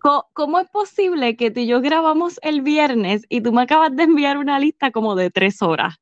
¿Cómo 0.00 0.58
es 0.58 0.68
posible 0.70 1.36
que 1.36 1.50
tú 1.50 1.60
y 1.60 1.66
yo 1.66 1.80
grabamos 1.80 2.38
el 2.42 2.62
viernes 2.62 3.24
y 3.28 3.40
tú 3.42 3.52
me 3.52 3.62
acabas 3.62 3.94
de 3.94 4.04
enviar 4.04 4.38
una 4.38 4.58
lista 4.58 4.90
como 4.90 5.14
de 5.14 5.30
tres 5.30 5.60
horas? 5.62 5.96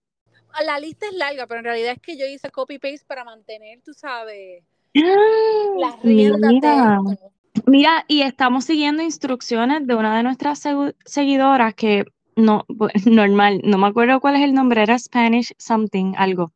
La 0.64 0.80
lista 0.80 1.06
es 1.06 1.14
larga, 1.14 1.46
pero 1.46 1.60
en 1.60 1.64
realidad 1.64 1.92
es 1.92 2.00
que 2.00 2.16
yo 2.16 2.26
hice 2.26 2.50
copy-paste 2.50 3.04
para 3.06 3.24
mantener, 3.24 3.80
tú 3.84 3.92
sabes, 3.94 4.64
las 4.94 6.02
Mira, 6.02 6.36
riendas 6.40 7.20
mira, 7.66 8.04
y 8.08 8.22
estamos 8.22 8.64
siguiendo 8.64 9.02
instrucciones 9.02 9.86
de 9.86 9.94
una 9.94 10.16
de 10.16 10.22
nuestras 10.22 10.64
segu- 10.64 10.94
seguidoras 11.04 11.74
que 11.74 12.04
no, 12.36 12.64
bu- 12.68 12.90
normal, 13.10 13.60
no 13.64 13.78
me 13.78 13.86
acuerdo 13.86 14.20
cuál 14.20 14.36
es 14.36 14.42
el 14.42 14.54
nombre, 14.54 14.82
era 14.82 14.98
Spanish 14.98 15.52
something, 15.58 16.14
algo. 16.16 16.52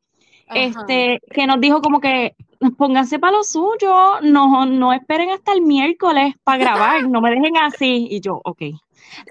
Ajá. 0.49 0.61
Este, 0.61 1.21
que 1.33 1.47
nos 1.47 1.61
dijo 1.61 1.81
como 1.81 2.01
que 2.01 2.35
pónganse 2.71 3.19
para 3.19 3.37
lo 3.37 3.45
suyo, 3.45 4.21
no, 4.23 4.67
no 4.67 4.93
esperen 4.93 5.31
hasta 5.31 5.53
el 5.53 5.63
miércoles 5.63 6.35
para 6.45 6.59
grabar, 6.59 7.09
no 7.09 7.21
me 7.21 7.31
dejen 7.31 7.57
así. 7.57 8.09
Y 8.11 8.21
yo, 8.21 8.41
ok. 8.45 8.63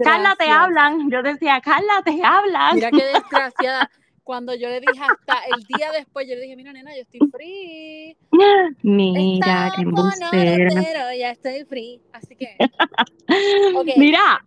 Carla, 0.04 0.36
te 0.38 0.50
hablan. 0.50 1.10
Yo 1.10 1.24
decía, 1.24 1.62
Carla, 1.62 2.02
te 2.04 2.22
hablan. 2.24 2.76
Mira 2.76 2.92
qué 2.92 3.04
desgraciada. 3.06 3.90
Cuando 4.24 4.54
yo 4.54 4.70
le 4.70 4.80
dije 4.80 5.00
hasta 5.02 5.40
el 5.54 5.64
día 5.64 5.92
después, 5.92 6.28
yo 6.28 6.36
le 6.36 6.42
dije, 6.42 6.56
mira, 6.56 6.72
nena, 6.72 6.92
yo 6.96 7.02
estoy 7.02 7.22
free. 7.32 8.16
Mira, 8.84 9.74
qué 9.76 9.82
embustera. 9.82 10.70
pero 10.82 11.14
ya 11.18 11.32
estoy 11.32 11.66
free. 11.66 12.02
Así 12.14 12.36
que. 12.36 12.56
Mira, 13.98 14.46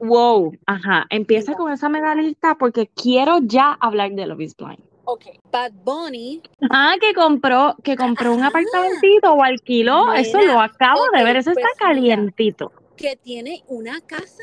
wow, 0.00 0.52
ajá, 0.66 1.06
empieza 1.10 1.52
Mira. 1.52 1.58
con 1.58 1.72
esa 1.72 1.88
medallita 1.88 2.56
porque 2.56 2.88
quiero 2.88 3.38
ya 3.42 3.72
hablar 3.80 4.10
de 4.12 4.26
Love 4.26 4.40
is 4.40 4.56
Blind. 4.56 4.91
Ok, 5.12 5.26
Bad 5.50 5.72
Bunny, 5.84 6.42
Ah, 6.70 6.94
que 7.00 7.12
compró, 7.14 7.76
que 7.82 7.96
compró 7.96 8.34
un 8.34 8.42
apartamentito 8.42 9.32
o 9.32 9.42
alquiló, 9.42 10.12
eso 10.14 10.40
lo 10.40 10.60
acabo 10.60 11.02
de 11.14 11.24
ver, 11.24 11.36
eso 11.36 11.50
está 11.50 11.62
pues 11.62 11.72
mira. 11.78 11.86
calientito. 11.88 12.72
que 12.96 13.16
tiene 13.16 13.62
una 13.68 14.00
casa 14.00 14.42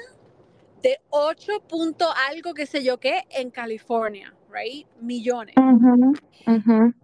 de 0.81 0.99
8 1.09 1.61
punto 1.67 2.05
algo, 2.29 2.53
qué 2.53 2.65
sé 2.65 2.84
yo 2.84 2.99
qué, 2.99 3.23
en 3.29 3.51
California, 3.51 4.34
right? 4.51 4.87
Millones. 5.01 5.55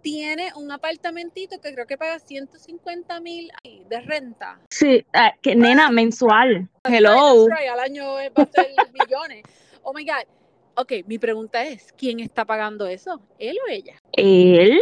Tiene 0.01 0.51
un 0.55 0.71
apartamentito 0.71 1.59
que 1.61 1.73
creo 1.73 1.85
que 1.85 1.97
paga 1.97 2.19
150 2.19 3.19
mil 3.19 3.51
de 3.89 4.01
renta. 4.01 4.59
Sí, 4.69 5.05
ah, 5.13 5.33
que 5.41 5.55
nena, 5.55 5.89
mensual. 5.91 6.69
Hello. 6.83 7.45
Al 7.71 7.79
año 7.79 8.13
va 8.37 8.43
a 8.43 8.45
ser 8.45 8.67
millones. 8.93 9.43
Oh 9.83 9.93
my 9.93 10.03
God. 10.05 10.25
Ok, 10.77 10.91
mi 11.07 11.17
pregunta 11.17 11.63
es, 11.63 11.93
¿quién 11.93 12.19
está 12.19 12.43
pagando 12.43 12.85
eso? 12.87 13.21
¿Él 13.39 13.57
o 13.65 13.69
ella? 13.69 13.95
Él, 14.11 14.81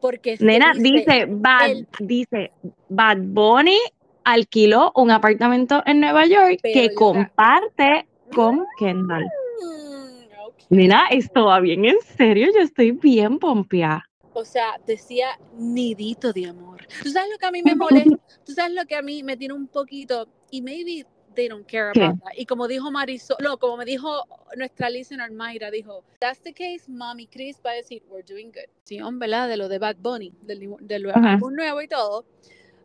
Porque 0.00 0.32
es 0.32 0.40
que 0.40 0.44
nena, 0.46 0.72
dice, 0.74 1.26
Bad, 1.28 1.70
él- 1.70 1.88
dice, 2.00 2.52
Bad 2.88 3.18
Bunny 3.20 3.78
alquiló 4.24 4.92
un 4.96 5.10
apartamento 5.12 5.82
en 5.86 6.00
Nueva 6.00 6.26
York 6.26 6.58
Pero 6.62 6.88
que 6.88 6.94
comparte 6.94 8.08
con 8.34 8.64
Kendall. 8.78 9.24
Mm, 9.24 10.24
ok. 10.46 10.54
Nena, 10.70 11.06
esto 11.10 11.46
va 11.46 11.60
bien 11.60 11.84
en 11.84 12.00
serio, 12.16 12.48
yo 12.52 12.60
estoy 12.60 12.90
bien 12.90 13.38
pompeada. 13.38 14.04
O 14.34 14.44
sea, 14.44 14.78
decía 14.86 15.38
nidito 15.56 16.32
de 16.32 16.48
amor. 16.48 16.86
¿Tú 17.02 17.10
sabes 17.10 17.30
lo 17.30 17.38
que 17.38 17.46
a 17.46 17.50
mí 17.50 17.62
me 17.62 17.74
molesta? 17.74 18.18
¿Tú 18.44 18.52
sabes 18.52 18.72
lo 18.74 18.84
que 18.86 18.96
a 18.96 19.02
mí 19.02 19.22
me 19.22 19.36
tiene 19.36 19.54
un 19.54 19.66
poquito? 19.68 20.28
Y 20.50 20.62
maybe 20.62 21.06
they 21.38 21.48
don't 21.48 21.66
care 21.66 21.92
¿Qué? 21.92 22.02
about 22.02 22.20
that. 22.24 22.32
Y 22.36 22.44
como 22.44 22.66
dijo 22.66 22.90
Marisol, 22.90 23.36
no, 23.40 23.56
como 23.58 23.76
me 23.76 23.84
dijo 23.84 24.24
nuestra 24.56 24.90
listener 24.90 25.30
Mayra, 25.30 25.70
dijo, 25.70 26.04
that's 26.18 26.40
the 26.40 26.52
case, 26.52 26.88
Mommy 26.88 27.26
Chris 27.26 27.60
va 27.64 27.70
a 27.70 27.74
decir, 27.74 28.02
we're 28.08 28.24
doing 28.26 28.50
good. 28.50 28.68
Sí, 28.84 28.98
¿verdad? 29.12 29.48
De 29.48 29.56
lo 29.56 29.68
de 29.68 29.78
Bad 29.78 29.96
Bunny, 30.00 30.34
del, 30.42 30.74
del 30.80 31.10
álbum 31.10 31.54
nuevo 31.54 31.80
y 31.80 31.88
todo, 31.88 32.26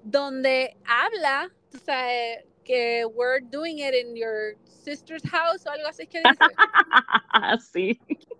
donde 0.03 0.77
habla, 0.85 1.51
tú 1.71 1.79
sabes, 1.79 2.45
que 2.63 3.05
we're 3.05 3.41
doing 3.41 3.79
it 3.79 3.93
in 3.93 4.15
your 4.15 4.55
sister's 4.63 5.23
house 5.23 5.65
o 5.65 5.71
algo 5.71 5.87
así 5.87 6.07
que 6.07 6.19
dice. 6.19 6.37
sí. 7.71 7.99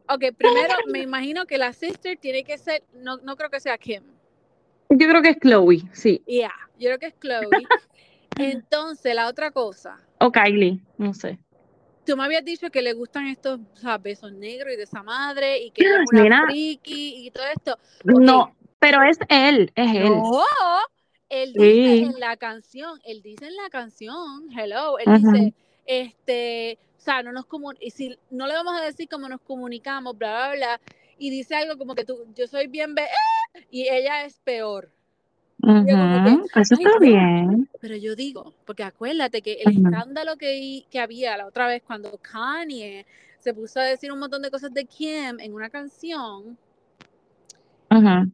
Ok, 0.10 0.36
primero 0.38 0.76
me 0.88 1.00
imagino 1.00 1.46
que 1.46 1.58
la 1.58 1.74
sister 1.74 2.18
tiene 2.18 2.44
que 2.44 2.58
ser, 2.58 2.84
no, 2.94 3.18
no 3.18 3.36
creo 3.36 3.50
que 3.50 3.60
sea 3.60 3.78
Kim. 3.78 4.04
Yo 4.90 5.08
creo 5.10 5.22
que 5.22 5.30
es 5.30 5.38
Chloe, 5.40 5.82
sí. 5.92 6.22
Yeah, 6.28 6.54
yo 6.78 6.90
creo 6.90 7.00
que 7.00 7.08
es 7.08 7.20
Chloe. 7.20 7.66
Entonces, 8.38 9.16
la 9.16 9.28
otra 9.28 9.52
cosa, 9.52 9.98
O 10.20 10.32
Kylie, 10.32 10.80
no 10.98 11.14
sé. 11.14 11.38
tú 12.06 12.18
me 12.18 12.24
habías 12.24 12.44
dicho 12.44 12.70
que 12.70 12.82
le 12.82 12.94
gustan 12.94 13.28
estos 13.28 13.60
o 13.76 13.78
sea, 13.78 13.98
besos 13.98 14.32
negros 14.34 14.74
y 14.74 14.78
de 14.78 14.84
esa 14.84 15.04
madre 15.04 15.60
y 15.60 15.72
que 15.72 15.82
es 16.04 16.12
una 16.12 16.48
friki 16.48 17.28
y 17.28 17.32
todo 17.32 17.46
esto. 17.46 17.78
No, 18.04 18.56
pero 18.80 19.02
es 19.04 19.18
él, 19.30 19.72
es 19.76 19.96
él. 19.96 20.10
No, 20.10 20.44
él 21.30 21.54
Sí. 21.54 21.60
dice 21.62 22.06
en 22.06 22.20
la 22.20 22.38
canción, 22.38 23.00
él 23.06 23.22
dice 23.22 23.48
en 23.48 23.56
la 23.56 23.70
canción, 23.70 24.50
hello, 24.58 25.00
él 25.00 25.10
Ajá. 25.10 25.18
dice, 25.18 25.54
este, 25.86 26.78
o 26.98 27.02
sea, 27.02 27.24
no 27.24 27.32
nos 27.32 27.46
si 27.92 28.18
no 28.30 28.48
le 28.48 28.54
vamos 28.54 28.80
a 28.80 28.84
decir 28.84 29.08
cómo 29.10 29.28
nos 29.28 29.42
comunicamos, 29.42 30.18
bla, 30.18 30.50
bla, 30.50 30.56
bla, 30.56 30.82
y 31.18 31.30
dice 31.30 31.56
algo 31.56 31.78
como 31.78 31.96
que 31.96 32.06
tú, 32.06 32.26
yo 32.36 32.48
soy 32.48 32.68
bien 32.68 32.96
be 32.96 33.08
y 33.70 33.88
ella 33.88 34.26
es 34.26 34.40
peor. 34.40 34.90
Que, 35.64 36.60
Eso 36.62 36.76
está 36.76 37.00
bien. 37.00 37.70
Pero 37.80 37.96
yo 37.96 38.16
digo, 38.16 38.54
porque 38.66 38.84
acuérdate 38.84 39.42
que 39.42 39.62
el 39.64 39.86
escándalo 39.86 40.36
que, 40.38 40.86
que 40.90 41.00
había 41.00 41.38
la 41.38 41.48
otra 41.48 41.68
vez 41.68 41.82
cuando 41.86 42.18
Kanye 42.18 43.06
se 43.40 43.54
puso 43.54 43.80
a 43.80 43.84
decir 43.84 44.12
un 44.12 44.20
montón 44.20 44.42
de 44.42 44.52
cosas 44.52 44.74
de 44.74 44.86
Kim 44.86 45.40
en 45.40 45.54
una 45.54 45.70
canción, 45.70 46.58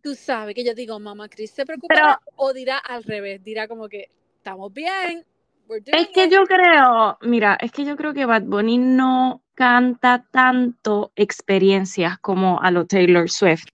tú 0.01 0.15
sabes 0.15 0.55
que 0.55 0.63
yo 0.63 0.73
digo, 0.73 0.99
mamá 0.99 1.27
Chris 1.27 1.51
se 1.51 1.65
preocupa 1.65 2.21
o 2.35 2.53
dirá 2.53 2.77
al 2.77 3.03
revés, 3.03 3.43
dirá 3.43 3.67
como 3.67 3.89
que 3.89 4.09
estamos 4.37 4.73
bien, 4.73 5.25
we're 5.67 5.83
doing 5.83 5.99
Es 5.99 6.09
que 6.09 6.25
it". 6.25 6.31
yo 6.31 6.43
creo, 6.45 7.17
mira, 7.21 7.57
es 7.59 7.71
que 7.71 7.85
yo 7.85 7.95
creo 7.95 8.13
que 8.13 8.25
Bad 8.25 8.43
Bunny 8.43 8.77
no 8.77 9.41
canta 9.55 10.25
tanto 10.31 11.11
experiencias 11.15 12.17
como 12.19 12.61
a 12.61 12.71
lo 12.71 12.85
Taylor 12.85 13.29
Swift, 13.29 13.67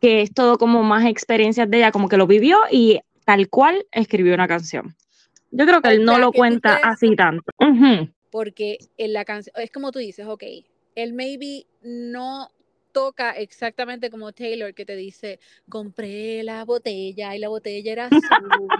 que 0.00 0.22
es 0.22 0.32
todo 0.32 0.58
como 0.58 0.82
más 0.82 1.04
experiencias 1.06 1.70
de 1.70 1.78
ella, 1.78 1.92
como 1.92 2.08
que 2.08 2.16
lo 2.16 2.26
vivió 2.26 2.58
y 2.70 3.00
tal 3.24 3.48
cual 3.48 3.86
escribió 3.92 4.34
una 4.34 4.48
canción. 4.48 4.96
Yo 5.50 5.66
creo 5.66 5.82
que 5.82 5.88
él 5.90 6.04
no 6.04 6.12
sea, 6.12 6.20
lo 6.20 6.32
cuenta 6.32 6.80
así 6.82 7.14
tanto. 7.16 7.50
Porque 8.30 8.78
en 8.96 9.12
la 9.12 9.24
canción, 9.24 9.54
es 9.58 9.70
como 9.70 9.90
tú 9.92 9.98
dices, 9.98 10.26
ok, 10.26 10.44
él 10.94 11.12
maybe 11.12 11.66
no 11.82 12.48
toca 12.92 13.32
exactamente 13.32 14.10
como 14.10 14.32
Taylor 14.32 14.74
que 14.74 14.84
te 14.84 14.96
dice, 14.96 15.38
compré 15.68 16.42
la 16.42 16.64
botella 16.64 17.34
y 17.36 17.38
la 17.38 17.48
botella 17.48 17.92
era 17.92 18.06
azul 18.06 18.70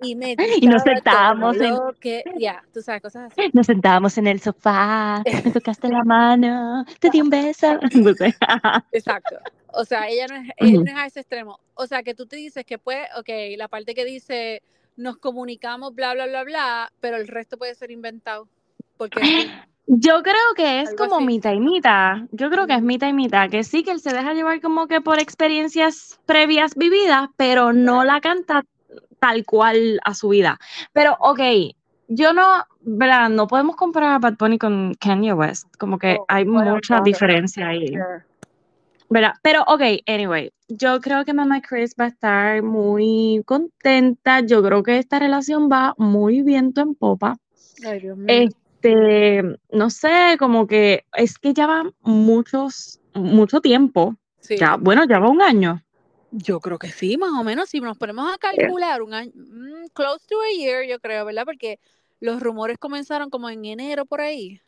y 0.00 0.14
me 0.14 0.36
Y 0.60 0.66
nos 0.66 0.82
sentábamos 0.82 1.60
en- 1.60 1.74
que, 2.00 2.22
ya, 2.38 2.62
tú 2.72 2.82
sabes, 2.82 3.02
cosas 3.02 3.32
así. 3.32 3.50
Nos 3.52 3.66
sentábamos 3.66 4.16
en 4.18 4.26
el 4.26 4.40
sofá, 4.40 5.22
me 5.44 5.52
tocaste 5.52 5.88
la 5.88 6.04
mano, 6.04 6.84
te 7.00 7.10
di 7.10 7.20
un 7.20 7.30
beso. 7.30 7.78
Exacto. 8.92 9.36
O 9.76 9.84
sea, 9.84 10.08
ella 10.08 10.26
no 10.28 10.36
es, 10.56 10.72
no 10.72 10.98
a 10.98 11.06
ese 11.06 11.20
extremo. 11.20 11.60
O 11.74 11.86
sea, 11.86 12.02
que 12.02 12.14
tú 12.14 12.26
te 12.26 12.36
dices 12.36 12.64
que 12.64 12.78
pues, 12.78 13.06
ok, 13.18 13.28
la 13.56 13.68
parte 13.68 13.94
que 13.94 14.04
dice 14.04 14.62
nos 14.96 15.18
comunicamos, 15.18 15.94
bla, 15.94 16.14
bla, 16.14 16.26
bla, 16.26 16.42
bla, 16.44 16.92
pero 17.00 17.16
el 17.18 17.28
resto 17.28 17.58
puede 17.58 17.74
ser 17.74 17.90
inventado. 17.90 18.48
Porque 18.96 19.20
Yo 19.88 20.22
creo 20.22 20.54
que 20.56 20.80
es 20.80 20.94
como 20.94 21.16
así. 21.16 21.26
mitad 21.26 21.52
y 21.52 21.60
mitad. 21.60 22.16
Yo 22.32 22.50
creo 22.50 22.66
que 22.66 22.74
es 22.74 22.82
mitad 22.82 23.08
y 23.08 23.12
mitad. 23.12 23.48
Que 23.48 23.62
sí, 23.62 23.84
que 23.84 23.92
él 23.92 24.00
se 24.00 24.12
deja 24.12 24.34
llevar 24.34 24.60
como 24.60 24.88
que 24.88 25.00
por 25.00 25.20
experiencias 25.20 26.18
previas 26.26 26.74
vividas, 26.74 27.28
pero 27.36 27.72
no 27.72 28.02
la 28.02 28.20
canta 28.20 28.64
tal 29.20 29.44
cual 29.44 30.00
a 30.04 30.14
su 30.14 30.30
vida. 30.30 30.58
Pero, 30.92 31.16
ok, 31.20 31.40
yo 32.08 32.32
no, 32.32 32.64
¿verdad? 32.80 33.28
No 33.28 33.46
podemos 33.46 33.76
comparar 33.76 34.14
a 34.14 34.18
Bad 34.18 34.36
Bunny 34.38 34.58
con 34.58 34.94
Kanye 34.94 35.32
West. 35.34 35.68
Como 35.78 35.98
que 35.98 36.16
Oh, 36.18 36.24
hay 36.28 36.44
bueno, 36.44 36.74
mucha 36.74 36.94
claro. 36.94 37.04
diferencia 37.04 37.68
ahí. 37.68 37.92
¿Verdad? 39.08 39.34
Pero, 39.42 39.62
ok, 39.62 39.82
anyway, 40.06 40.52
yo 40.68 41.00
creo 41.00 41.24
que 41.24 41.32
Mamá 41.32 41.60
Chris 41.62 41.94
va 41.98 42.06
a 42.06 42.08
estar 42.08 42.62
muy 42.62 43.42
contenta. 43.46 44.40
Yo 44.40 44.62
creo 44.62 44.82
que 44.82 44.98
esta 44.98 45.18
relación 45.18 45.68
va 45.70 45.94
muy 45.96 46.42
viento 46.42 46.80
en 46.80 46.94
popa. 46.94 47.36
Ay, 47.84 48.00
Dios 48.00 48.16
mío. 48.16 48.26
Este, 48.28 49.42
no 49.70 49.90
sé, 49.90 50.36
como 50.38 50.66
que 50.66 51.04
es 51.14 51.38
que 51.38 51.54
ya 51.54 51.66
va 51.66 51.84
muchos, 52.00 53.00
mucho 53.14 53.60
tiempo. 53.60 54.16
Sí. 54.40 54.56
Ya, 54.56 54.76
bueno, 54.76 55.04
ya 55.04 55.18
va 55.18 55.28
un 55.28 55.42
año. 55.42 55.82
Yo 56.32 56.60
creo 56.60 56.78
que 56.78 56.90
sí, 56.90 57.16
más 57.16 57.30
o 57.30 57.44
menos. 57.44 57.68
Si 57.68 57.80
nos 57.80 57.96
ponemos 57.96 58.32
a 58.32 58.38
calcular 58.38 59.02
un 59.02 59.14
año, 59.14 59.32
mm, 59.34 59.86
close 59.92 60.26
to 60.28 60.36
a 60.40 60.56
year, 60.56 60.84
yo 60.86 60.98
creo, 60.98 61.24
¿verdad? 61.24 61.44
Porque 61.44 61.78
los 62.20 62.40
rumores 62.40 62.78
comenzaron 62.78 63.30
como 63.30 63.48
en 63.50 63.64
enero 63.64 64.04
por 64.04 64.20
ahí. 64.20 64.60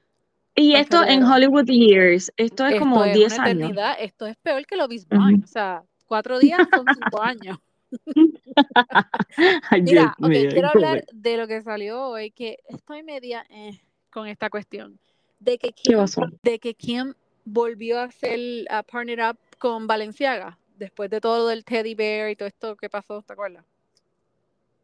Y 0.59 0.75
En 0.75 0.81
esto 0.81 1.05
en. 1.05 1.23
Hollywood 1.23 1.67
Years, 1.67 2.33
esto 2.37 2.67
es 2.67 2.73
Esto 2.75 2.85
como 2.85 3.05
es 3.05 3.15
10 3.15 3.33
una 3.39 3.45
años. 3.45 3.73
Esto 4.01 4.27
es 4.27 4.37
peor 4.39 4.67
que 4.67 4.77
lo 4.77 4.87
Ujú. 4.87 4.97
Blind. 5.09 5.45
O 5.45 5.47
sea, 5.47 5.85
cuatro 6.07 6.39
días 6.41 6.67
son 6.75 6.87
cinco 6.93 7.23
años. 7.23 7.59
Mira, 9.83 10.17
ok, 10.19 10.29
mío, 10.29 10.51
quiero 10.51 10.69
¿cómo 10.73 10.87
hablar 10.87 11.05
de 11.13 11.37
lo 11.37 11.47
que 11.47 11.63
salió 11.63 12.09
hoy, 12.09 12.33
que 12.33 12.59
estoy 12.69 13.05
media 13.05 13.47
eh, 13.51 13.79
con 14.11 14.27
esta 14.27 14.51
cuestión. 14.51 14.99
De 15.39 15.59
que 15.59 15.73
¿Qué 15.73 15.95
Kim, 15.95 15.99
de 16.43 16.59
que 16.59 16.75
Kim 16.75 17.15
volvió 17.45 18.01
a 18.01 18.05
hacer 18.05 18.67
a 18.69 18.83
partner 18.83 19.31
up 19.31 19.39
con 19.61 19.87
Valenciaga 19.87 20.59
después 20.77 21.09
de 21.09 21.21
todo 21.21 21.39
lo 21.39 21.47
del 21.47 21.65
teddy 21.65 21.95
bear 21.95 22.31
y 22.31 22.37
todo 22.37 22.49
esto 22.49 22.77
que 22.77 22.91
pasó, 22.91 23.23
¿te 23.23 23.33
acuerdas? 23.33 23.65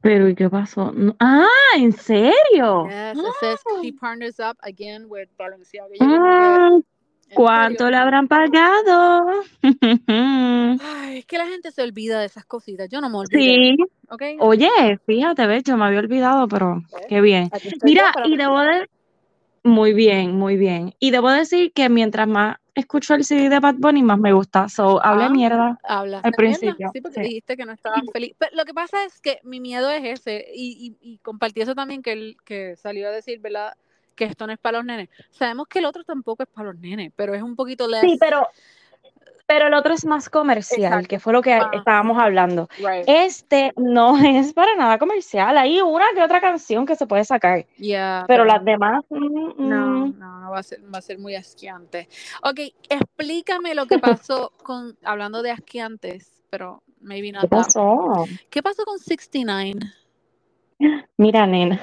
Pero 0.04 0.28
¿y 0.28 0.34
qué 0.34 0.50
pasó? 0.50 0.92
No- 0.92 1.16
Ah, 1.18 1.46
¿en 1.78 1.92
serio? 1.92 2.84
Yes, 2.84 3.16
it 3.18 3.34
says 3.40 3.60
she 3.82 3.90
partners 3.92 4.38
up 4.38 4.58
again 4.60 5.06
with 5.08 5.28
Balenciaga. 5.38 5.94
Ah, 5.98 6.68
¿en 7.30 7.36
¿Cuánto 7.36 7.84
serio? 7.84 7.90
le 7.90 7.96
habrán 7.96 8.28
pagado? 8.28 9.26
Ay, 10.82 11.18
es 11.20 11.24
que 11.26 11.38
la 11.38 11.46
gente 11.46 11.72
se 11.72 11.80
olvida 11.80 12.20
de 12.20 12.26
esas 12.26 12.44
cositas. 12.44 12.90
Yo 12.90 13.00
no 13.00 13.08
me 13.08 13.16
olvido. 13.16 13.40
Sí, 13.40 13.76
¿Ok? 14.10 14.22
oye, 14.40 14.68
fíjate, 15.06 15.46
ve, 15.46 15.62
yo 15.64 15.78
me 15.78 15.86
había 15.86 16.00
olvidado, 16.00 16.48
pero 16.48 16.82
qué 17.08 17.22
bien. 17.22 17.50
Mira, 17.82 18.14
y 18.26 18.36
debo 18.36 18.60
de... 18.60 18.86
Muy 19.64 19.94
bien, 19.94 20.32
muy 20.36 20.56
bien. 20.56 20.94
Y 20.98 21.10
debo 21.10 21.30
decir 21.30 21.72
que 21.72 21.88
mientras 21.88 22.28
más 22.28 22.58
escucho 22.74 23.14
el 23.14 23.24
CD 23.24 23.48
de 23.48 23.60
Bad 23.60 23.76
Bunny, 23.78 24.02
más 24.02 24.18
me 24.18 24.32
gusta. 24.34 24.68
So, 24.68 25.02
hablé 25.02 25.24
Ah, 25.24 25.30
mierda. 25.30 25.78
Hablaste 25.84 26.28
Al 26.28 26.32
mierda, 26.32 26.36
principio, 26.36 26.90
Sí, 26.92 27.00
porque 27.00 27.20
sí. 27.20 27.28
dijiste 27.28 27.56
que 27.56 27.64
no 27.64 27.72
estabas 27.72 28.02
feliz. 28.12 28.34
Pero 28.38 28.54
lo 28.56 28.64
que 28.66 28.74
pasa 28.74 29.04
es 29.06 29.20
que 29.22 29.38
mi 29.42 29.60
miedo 29.60 29.90
es 29.90 30.20
ese, 30.20 30.46
y, 30.54 30.96
y, 31.00 31.12
y 31.14 31.18
compartí 31.18 31.62
eso 31.62 31.74
también 31.74 32.02
que 32.02 32.12
él 32.12 32.36
que 32.44 32.76
salió 32.76 33.08
a 33.08 33.10
decir, 33.10 33.40
¿verdad? 33.40 33.72
Que 34.14 34.26
esto 34.26 34.46
no 34.46 34.52
es 34.52 34.58
para 34.58 34.78
los 34.78 34.86
nenes. 34.86 35.08
Sabemos 35.30 35.66
que 35.66 35.78
el 35.78 35.86
otro 35.86 36.04
tampoco 36.04 36.42
es 36.42 36.48
para 36.48 36.68
los 36.72 36.78
nenes, 36.80 37.10
pero 37.16 37.34
es 37.34 37.42
un 37.42 37.56
poquito 37.56 37.88
less. 37.88 38.02
Sí, 38.02 38.16
pero, 38.20 38.46
pero 39.46 39.66
el 39.66 39.74
otro 39.74 39.92
es 39.94 40.04
más 40.06 40.28
comercial, 40.30 40.84
Exacto. 40.92 41.08
que 41.08 41.18
fue 41.20 41.32
lo 41.32 41.42
que 41.42 41.52
Ah. 41.52 41.70
estábamos 41.74 42.18
hablando. 42.18 42.68
Right. 42.78 43.04
Este 43.06 43.72
no 43.76 44.16
es 44.24 44.52
para 44.52 44.74
nada 44.76 44.98
comercial. 44.98 45.56
Hay 45.58 45.80
una 45.80 46.06
que 46.14 46.22
otra 46.22 46.40
canción 46.40 46.86
que 46.86 46.96
se 46.96 47.06
puede 47.06 47.24
sacar, 47.24 47.66
Yeah, 47.76 48.24
pero 48.26 48.44
las 48.44 48.64
demás. 48.64 49.04
mm, 49.10 49.52
No, 49.68 49.86
mm. 50.06 50.18
no, 50.18 50.40
no 50.40 50.50
va 50.50 50.58
a 50.58 50.62
ser, 50.62 50.80
va 50.92 50.98
a 50.98 51.02
ser 51.02 51.18
muy 51.18 51.34
asqueante. 51.34 52.08
Ok, 52.42 52.60
explícame 52.88 53.74
lo 53.74 53.86
que 53.86 53.98
pasó 53.98 54.52
con, 54.62 54.96
hablando 55.04 55.42
de 55.42 55.50
asqueantes, 55.50 56.42
pero 56.50 56.82
maybe 57.00 57.28
¿Qué 57.28 57.32
not 57.32 57.42
that. 57.42 57.50
pasó? 57.50 58.24
¿Qué 58.50 58.62
pasó 58.62 58.84
con 58.84 58.98
69? 58.98 59.74
Mira, 61.18 61.46
nena. 61.46 61.80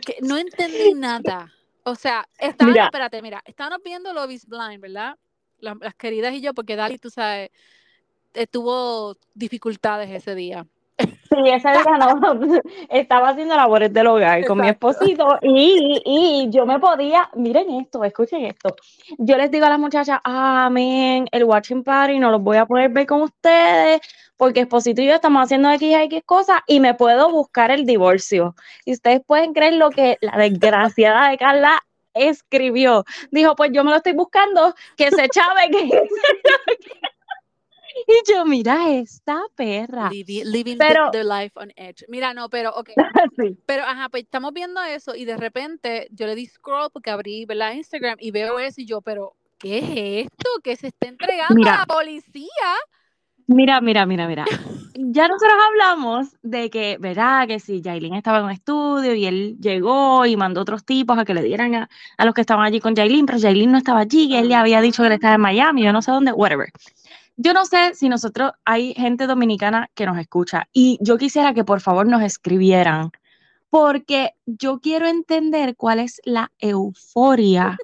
Que 0.00 0.16
no 0.22 0.36
entendí 0.36 0.94
nada. 0.94 1.52
O 1.84 1.94
sea, 1.94 2.24
estaban, 2.38 2.72
Mira. 2.72 2.84
espérate, 2.86 3.20
mira, 3.20 3.42
estábamos 3.44 3.80
viendo 3.84 4.12
Love 4.12 4.30
is 4.30 4.46
Blind, 4.46 4.80
¿verdad? 4.80 5.16
Las, 5.64 5.76
las 5.80 5.94
queridas 5.94 6.32
y 6.34 6.40
yo, 6.40 6.54
porque 6.54 6.76
Dali, 6.76 6.98
tú 6.98 7.10
sabes, 7.10 7.50
tuvo 8.50 9.16
dificultades 9.34 10.10
ese 10.10 10.34
día. 10.34 10.66
Sí, 10.96 11.36
ese 11.46 11.68
día 11.70 11.98
no, 11.98 12.60
estaba 12.88 13.30
haciendo 13.30 13.56
labores 13.56 13.92
del 13.92 14.06
hogar 14.06 14.44
con 14.46 14.60
mi 14.60 14.68
esposito 14.68 15.38
y, 15.42 16.00
y 16.04 16.50
yo 16.50 16.66
me 16.66 16.78
podía, 16.78 17.28
miren 17.34 17.68
esto, 17.80 18.04
escuchen 18.04 18.44
esto. 18.44 18.76
Yo 19.18 19.36
les 19.36 19.50
digo 19.50 19.66
a 19.66 19.70
las 19.70 19.78
muchachas, 19.80 20.20
amén, 20.22 21.26
el 21.32 21.44
watching 21.44 21.82
party 21.82 22.18
no 22.20 22.30
los 22.30 22.40
voy 22.40 22.58
a 22.58 22.66
poder 22.66 22.90
ver 22.90 23.06
con 23.06 23.22
ustedes 23.22 24.00
porque 24.36 24.60
esposito 24.60 25.02
y 25.02 25.06
yo 25.06 25.14
estamos 25.14 25.42
haciendo 25.42 25.70
X 25.70 25.82
y 25.82 25.94
X 25.94 26.22
cosas 26.24 26.60
y 26.68 26.78
me 26.78 26.94
puedo 26.94 27.28
buscar 27.30 27.72
el 27.72 27.86
divorcio. 27.86 28.54
Y 28.84 28.92
ustedes 28.92 29.20
pueden 29.26 29.52
creer 29.52 29.74
lo 29.74 29.90
que 29.90 30.18
la 30.20 30.36
desgraciada 30.36 31.30
de 31.30 31.38
Carla 31.38 31.82
escribió. 32.14 33.04
Dijo, 33.30 33.54
pues 33.56 33.70
yo 33.72 33.84
me 33.84 33.90
lo 33.90 33.96
estoy 33.96 34.12
buscando, 34.14 34.74
que 34.96 35.10
se 35.10 35.28
chave. 35.28 35.68
Y 38.06 38.32
yo, 38.32 38.44
mira 38.44 38.90
esta 38.90 39.40
perra. 39.54 40.10
Livi- 40.10 40.42
Living 40.44 40.78
the- 40.78 40.84
Pero- 40.88 41.10
the, 41.12 41.22
life 41.22 41.52
on 41.54 41.72
edge. 41.76 42.04
Mira, 42.08 42.34
no, 42.34 42.48
pero, 42.50 42.70
ok. 42.74 42.90
Sí. 43.38 43.56
Pero, 43.66 43.84
ajá, 43.84 44.08
pues 44.08 44.24
estamos 44.24 44.52
viendo 44.52 44.82
eso 44.82 45.14
y 45.14 45.24
de 45.24 45.36
repente 45.36 46.08
yo 46.10 46.26
le 46.26 46.34
di 46.34 46.46
scroll 46.46 46.90
porque 46.92 47.10
abrí, 47.10 47.44
¿verdad? 47.46 47.72
Instagram 47.72 48.16
y 48.20 48.30
veo 48.32 48.58
eso 48.58 48.80
y 48.80 48.86
yo, 48.86 49.00
pero, 49.00 49.36
¿qué 49.58 49.78
es 49.78 50.26
esto? 50.26 50.50
Que 50.64 50.74
se 50.76 50.88
está 50.88 51.06
entregando 51.06 51.54
Mira. 51.54 51.74
a 51.74 51.78
la 51.80 51.86
policía. 51.86 52.48
Mira, 53.46 53.80
mira, 53.80 54.06
mira, 54.06 54.26
mira. 54.26 54.44
Ya 54.94 55.28
nosotros 55.28 55.52
hablamos 55.68 56.28
de 56.42 56.70
que, 56.70 56.96
¿verdad? 56.98 57.46
Que 57.46 57.60
si 57.60 57.82
Yailin 57.82 58.14
estaba 58.14 58.38
en 58.38 58.44
un 58.44 58.50
estudio 58.50 59.14
y 59.14 59.26
él 59.26 59.56
llegó 59.60 60.24
y 60.24 60.36
mandó 60.36 60.62
otros 60.62 60.84
tipos 60.84 61.18
a 61.18 61.24
que 61.24 61.34
le 61.34 61.42
dieran 61.42 61.74
a, 61.74 61.88
a 62.16 62.24
los 62.24 62.34
que 62.34 62.40
estaban 62.40 62.64
allí 62.64 62.80
con 62.80 62.94
Yailin, 62.94 63.26
pero 63.26 63.38
Yailin 63.38 63.72
no 63.72 63.78
estaba 63.78 64.00
allí, 64.00 64.28
que 64.28 64.38
él 64.38 64.48
le 64.48 64.54
había 64.54 64.80
dicho 64.80 65.02
que 65.02 65.08
él 65.08 65.12
estaba 65.12 65.34
en 65.34 65.40
Miami, 65.42 65.84
yo 65.84 65.92
no 65.92 66.00
sé 66.00 66.10
dónde, 66.10 66.32
whatever. 66.32 66.70
Yo 67.36 67.52
no 67.52 67.66
sé 67.66 67.94
si 67.94 68.08
nosotros, 68.08 68.52
hay 68.64 68.94
gente 68.94 69.26
dominicana 69.26 69.90
que 69.94 70.06
nos 70.06 70.18
escucha 70.18 70.68
y 70.72 70.98
yo 71.00 71.18
quisiera 71.18 71.52
que 71.52 71.64
por 71.64 71.80
favor 71.80 72.06
nos 72.06 72.22
escribieran, 72.22 73.10
porque 73.70 74.34
yo 74.46 74.78
quiero 74.78 75.06
entender 75.06 75.74
cuál 75.74 75.98
es 75.98 76.20
la 76.24 76.52
euforia 76.60 77.76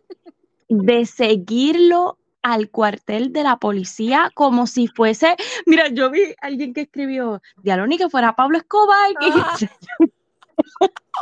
de 0.69 1.05
seguirlo 1.05 2.17
al 2.43 2.71
cuartel 2.71 3.33
de 3.33 3.43
la 3.43 3.57
policía 3.59 4.31
como 4.35 4.67
si 4.67 4.87
fuese, 4.89 5.37
mira, 5.67 5.89
yo 5.89 6.11
vi 6.11 6.23
a 6.41 6.47
alguien 6.47 6.73
que 6.75 6.83
escribió, 6.83 7.43
diablo, 7.63 7.87
ni 7.87 7.99
que 7.99 8.09
fuera 8.09 8.35
Pablo 8.37 8.59
Escobar, 8.59 9.11
Ah. 9.21 9.57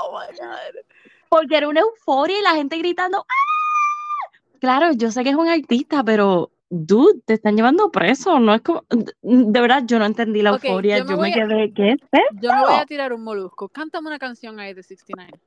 Oh 0.00 0.12
my 0.18 0.36
God. 0.36 0.82
porque 1.28 1.56
era 1.56 1.68
una 1.68 1.80
euforia 1.80 2.38
y 2.38 2.42
la 2.42 2.54
gente 2.54 2.76
gritando, 2.78 3.18
¡Ah! 3.28 4.38
Claro, 4.60 4.92
yo 4.92 5.10
sé 5.12 5.22
que 5.22 5.30
es 5.30 5.36
un 5.36 5.48
artista, 5.48 6.02
pero, 6.02 6.50
dude, 6.68 7.20
te 7.24 7.34
están 7.34 7.54
llevando 7.56 7.90
preso, 7.90 8.40
no 8.40 8.54
es 8.54 8.60
como, 8.62 8.84
de 8.90 9.60
verdad, 9.60 9.82
yo 9.86 9.98
no 10.00 10.04
entendí 10.06 10.42
la 10.42 10.50
euforia, 10.50 10.98
yo 10.98 11.04
me 11.04 11.10
yo 11.12 11.16
me 11.16 11.22
voy 11.22 11.30
a- 11.30 11.34
quedé, 11.46 11.72
¿qué 11.72 11.90
es 11.92 11.98
esto? 12.10 12.36
Yo 12.40 12.52
me 12.52 12.60
voy 12.62 12.74
a 12.74 12.86
tirar 12.86 13.12
un 13.12 13.22
molusco. 13.22 13.68
Cántame 13.68 14.08
una 14.08 14.18
canción 14.18 14.58
ahí 14.58 14.74
de 14.74 14.82
69. 14.82 15.38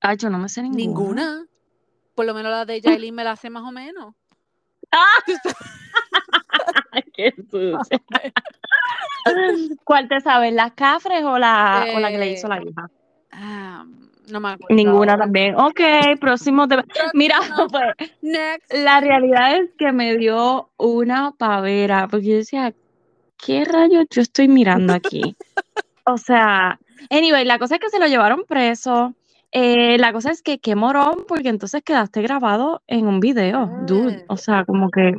Ay, 0.00 0.16
yo 0.18 0.30
no 0.30 0.38
me 0.38 0.48
sé 0.48 0.62
ninguna. 0.62 0.78
Ninguna. 0.78 1.46
Por 2.14 2.26
lo 2.26 2.34
menos 2.34 2.50
la 2.52 2.64
de 2.64 2.80
Jailin 2.80 3.14
me 3.14 3.24
la 3.24 3.34
sé 3.36 3.50
más 3.50 3.62
o 3.64 3.72
menos. 3.72 4.14
Qué 7.14 7.32
sucia. 7.50 8.00
¿Cuál 9.84 10.08
te 10.08 10.20
sabes, 10.20 10.52
las 10.52 10.72
cafres 10.72 11.22
o 11.24 11.38
la, 11.38 11.86
o 11.94 12.00
la 12.00 12.10
que 12.10 12.18
le 12.18 12.32
hizo 12.32 12.48
la 12.48 12.58
Eh, 12.58 12.62
hija? 12.68 12.88
Ah, 13.32 13.84
no 14.30 14.40
me 14.40 14.50
acuerdo. 14.50 14.74
Ninguna 14.74 15.16
también. 15.16 15.54
Ok, 15.58 15.80
próximo. 16.20 16.68
tema. 16.68 16.84
Mira, 17.14 17.38
pues, 17.70 18.10
Next. 18.20 18.72
la 18.72 19.00
realidad 19.00 19.56
es 19.56 19.70
que 19.78 19.92
me 19.92 20.16
dio 20.16 20.70
una 20.76 21.32
pavera, 21.32 22.08
porque 22.08 22.26
yo 22.26 22.36
decía, 22.36 22.74
¿qué 23.38 23.64
rayos 23.64 24.06
yo 24.10 24.22
estoy 24.22 24.48
mirando 24.48 24.92
aquí? 24.92 25.36
O 26.04 26.18
sea, 26.18 26.78
anyway, 27.10 27.44
la 27.44 27.58
cosa 27.58 27.76
es 27.76 27.80
que 27.80 27.90
se 27.90 27.98
lo 27.98 28.06
llevaron 28.06 28.44
preso. 28.44 29.14
Eh, 29.52 29.98
la 29.98 30.12
cosa 30.14 30.30
es 30.30 30.42
que 30.42 30.60
qué 30.60 30.74
morón, 30.74 31.24
porque 31.28 31.50
entonces 31.50 31.82
quedaste 31.82 32.22
grabado 32.22 32.82
en 32.86 33.06
un 33.06 33.20
video, 33.20 33.70
dude. 33.86 34.24
O 34.28 34.36
sea, 34.38 34.64
como 34.64 34.90
que. 34.90 35.12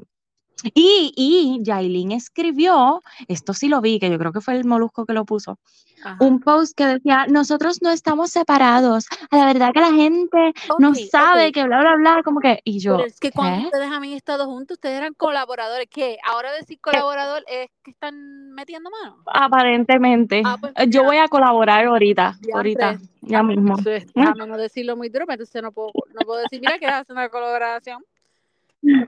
Y, 0.73 1.13
y 1.15 1.59
Yailin 1.63 2.11
escribió, 2.11 3.01
esto 3.27 3.53
sí 3.53 3.67
lo 3.67 3.81
vi, 3.81 3.99
que 3.99 4.09
yo 4.09 4.17
creo 4.17 4.31
que 4.31 4.41
fue 4.41 4.55
el 4.55 4.65
molusco 4.65 5.05
que 5.05 5.13
lo 5.13 5.25
puso, 5.25 5.59
Ajá. 6.03 6.17
un 6.23 6.39
post 6.39 6.75
que 6.75 6.85
decía, 6.85 7.25
nosotros 7.27 7.81
no 7.81 7.89
estamos 7.89 8.29
separados. 8.31 9.07
A 9.29 9.37
la 9.37 9.45
verdad 9.45 9.71
que 9.73 9.79
la 9.81 9.91
gente 9.91 10.53
no 10.79 10.93
sabe 10.95 11.51
que 11.51 11.63
bla, 11.63 11.79
bla, 11.81 11.95
bla, 11.95 12.21
como 12.23 12.39
que, 12.39 12.61
y 12.63 12.79
yo, 12.79 12.97
Pero 12.97 13.07
es 13.07 13.19
que 13.19 13.31
cuando 13.31 13.59
¿qué? 13.59 13.65
ustedes 13.65 13.91
habían 13.91 14.13
estado 14.13 14.45
juntos, 14.45 14.75
ustedes 14.75 14.97
eran 14.97 15.13
colaboradores. 15.13 15.87
¿Qué? 15.89 16.17
Ahora 16.25 16.53
Eh, 16.53 16.59
decir 16.59 16.79
colaborador 16.79 17.43
es 17.47 17.69
que 17.83 17.91
están 17.91 18.51
metiendo 18.51 18.89
mano. 18.89 19.23
Aparentemente. 19.25 20.41
Ah, 20.45 20.57
pues 20.59 20.73
Eh, 20.75 20.85
Yo 20.89 21.03
voy 21.03 21.17
a 21.17 21.27
colaborar 21.27 21.85
ahorita, 21.85 22.37
Diantre. 22.39 22.53
ahorita, 22.53 22.99
ya 23.21 23.43
mismo. 23.43 23.75
Entonces, 23.77 24.05
no 24.47 24.57
decirlo 24.57 24.95
muy 24.95 25.09
duro, 25.09 25.25
entonces 25.29 25.61
no 25.61 25.71
puedo, 25.71 25.91
no 26.13 26.21
puedo 26.25 26.39
decir, 26.41 26.59
mira 26.59 26.77
que 26.79 26.87
hace 26.87 27.11
una 27.11 27.29
colaboración. 27.29 28.03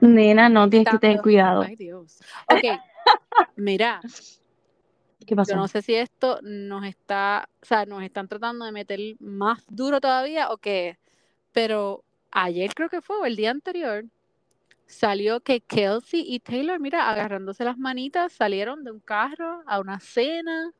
Nena, 0.00 0.48
no 0.48 0.68
tienes 0.68 0.88
que 0.88 0.98
tener 0.98 1.20
cuidado. 1.20 1.62
Ay, 1.62 1.76
Dios. 1.76 2.18
Ok, 2.48 2.80
mira, 3.56 4.00
¿Qué 5.20 5.34
yo 5.34 5.36
pasó? 5.36 5.56
no 5.56 5.68
sé 5.68 5.82
si 5.82 5.94
esto 5.94 6.40
nos 6.42 6.84
está, 6.84 7.48
o 7.62 7.64
sea, 7.64 7.84
nos 7.84 8.02
están 8.02 8.28
tratando 8.28 8.64
de 8.64 8.72
meter 8.72 9.00
más 9.20 9.64
duro 9.68 10.00
todavía 10.00 10.50
o 10.50 10.56
qué, 10.56 10.98
pero 11.52 12.04
ayer 12.30 12.74
creo 12.74 12.88
que 12.88 13.00
fue, 13.00 13.16
o 13.18 13.26
el 13.26 13.36
día 13.36 13.50
anterior, 13.50 14.04
salió 14.86 15.40
que 15.40 15.60
Kelsey 15.60 16.24
y 16.26 16.40
Taylor, 16.40 16.80
mira, 16.80 17.10
agarrándose 17.10 17.64
las 17.64 17.76
manitas, 17.78 18.32
salieron 18.32 18.84
de 18.84 18.92
un 18.92 19.00
carro 19.00 19.62
a 19.66 19.80
una 19.80 20.00
cena. 20.00 20.72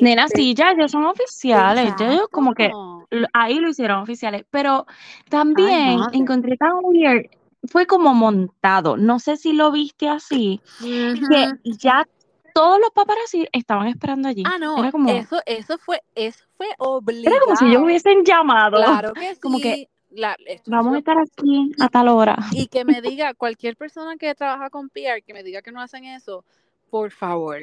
Nena, 0.00 0.28
sí, 0.28 0.54
ya 0.54 0.72
ellos 0.72 0.90
son 0.90 1.04
oficiales. 1.04 1.94
Ya 1.98 2.12
ellos 2.12 2.28
como 2.30 2.54
que 2.54 2.66
Exacto. 2.66 3.06
ahí 3.32 3.58
lo 3.58 3.68
hicieron 3.68 4.00
oficiales. 4.00 4.44
Pero 4.50 4.86
también 5.28 5.98
madre. 5.98 6.18
encontré 6.18 6.56
tan 6.56 6.72
weird, 6.82 7.26
fue 7.66 7.86
como 7.86 8.14
montado. 8.14 8.96
No 8.96 9.18
sé 9.18 9.36
si 9.36 9.52
lo 9.52 9.70
viste 9.72 10.08
así, 10.08 10.60
que 10.80 11.52
ya 11.64 12.06
todos 12.54 12.80
los 12.80 12.90
paparazzi 12.90 13.46
estaban 13.52 13.88
esperando 13.88 14.28
allí. 14.28 14.42
Ah, 14.46 14.58
no, 14.58 14.78
Era 14.78 14.90
como, 14.92 15.10
eso, 15.10 15.40
eso 15.46 15.78
fue, 15.78 16.02
eso 16.14 16.44
fue 16.56 16.68
obligado. 16.78 17.34
era 17.36 17.44
como 17.44 17.56
si 17.56 17.66
ellos 17.66 17.82
hubiesen 17.82 18.24
llamado. 18.24 18.78
Claro 18.78 19.14
que 19.14 19.34
sí. 19.34 19.40
Como 19.42 19.58
que, 19.60 19.88
la- 20.10 20.36
Vamos 20.66 20.94
a 20.94 20.98
estar 20.98 21.16
aquí 21.18 21.72
a 21.80 21.88
tal 21.88 22.08
hora. 22.08 22.36
y 22.52 22.66
que 22.66 22.84
me 22.84 23.00
diga 23.02 23.34
cualquier 23.34 23.76
persona 23.76 24.16
que 24.16 24.34
trabaja 24.34 24.70
con 24.70 24.88
PR 24.88 25.22
que 25.22 25.32
me 25.34 25.42
diga 25.42 25.62
que 25.62 25.72
no 25.72 25.80
hacen 25.80 26.04
eso, 26.04 26.44
por 26.90 27.10
favor. 27.10 27.58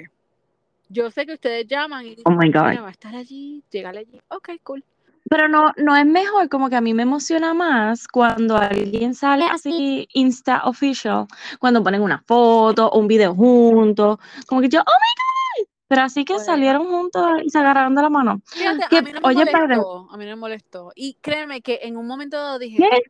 Yo 0.90 1.10
sé 1.10 1.25
que 1.25 1.34
ustedes 1.34 1.66
llaman 1.68 2.06
y 2.06 2.16
Oh 2.24 2.32
dicen, 2.32 2.38
my 2.38 2.52
God. 2.52 2.70
mira, 2.70 2.82
va 2.82 2.90
a 2.90 2.92
estar 2.92 3.16
allí, 3.16 3.64
llegale 3.72 4.00
allí. 4.00 4.22
Ok, 4.30 4.50
cool. 4.64 4.84
Pero 5.29 5.48
no, 5.48 5.74
no 5.77 5.96
es 5.96 6.05
mejor, 6.05 6.50
como 6.50 6.70
que 6.70 6.75
a 6.75 6.82
mí 6.82 6.94
me 6.94 7.03
emociona 7.03 7.53
más 7.53 8.08
cuando 8.08 8.58
alguien 8.58 9.15
sale 9.15 9.46
así, 9.46 10.08
Insta 10.13 10.62
official, 10.65 11.25
cuando 11.60 11.84
ponen 11.84 12.01
una 12.01 12.22
foto 12.27 12.88
o 12.88 13.00
un 13.00 13.08
video 13.08 13.34
juntos, 13.34 14.20
como 14.46 14.62
que 14.62 14.70
yo, 14.70 14.82
oh 14.82 14.84
my 14.84 15.63
God, 15.63 15.67
Pero 15.88 16.01
así 16.03 16.25
que 16.25 16.34
Bueno. 16.34 16.46
salieron 16.46 16.86
juntos 16.88 17.24
y 17.44 17.50
se 17.50 17.58
agarraron 17.58 17.96
de 17.96 18.01
la 18.03 18.10
mano. 18.10 18.41
Fíjate, 18.46 18.86
Que, 18.89 18.98
a 18.98 19.01
mí 19.01 19.12
no 19.13 19.22
me 19.22 19.27
oye, 19.27 19.46
molestó, 19.46 20.08
a 20.12 20.17
mí 20.17 20.25
no 20.25 20.32
me 20.32 20.36
molestó. 20.36 20.91
Y 20.96 21.15
créeme 21.22 21.62
que 21.62 21.79
en 21.84 21.98
un 21.98 22.05
momento 22.05 22.60
dije, 22.60 22.77
¿Qué? 22.77 23.01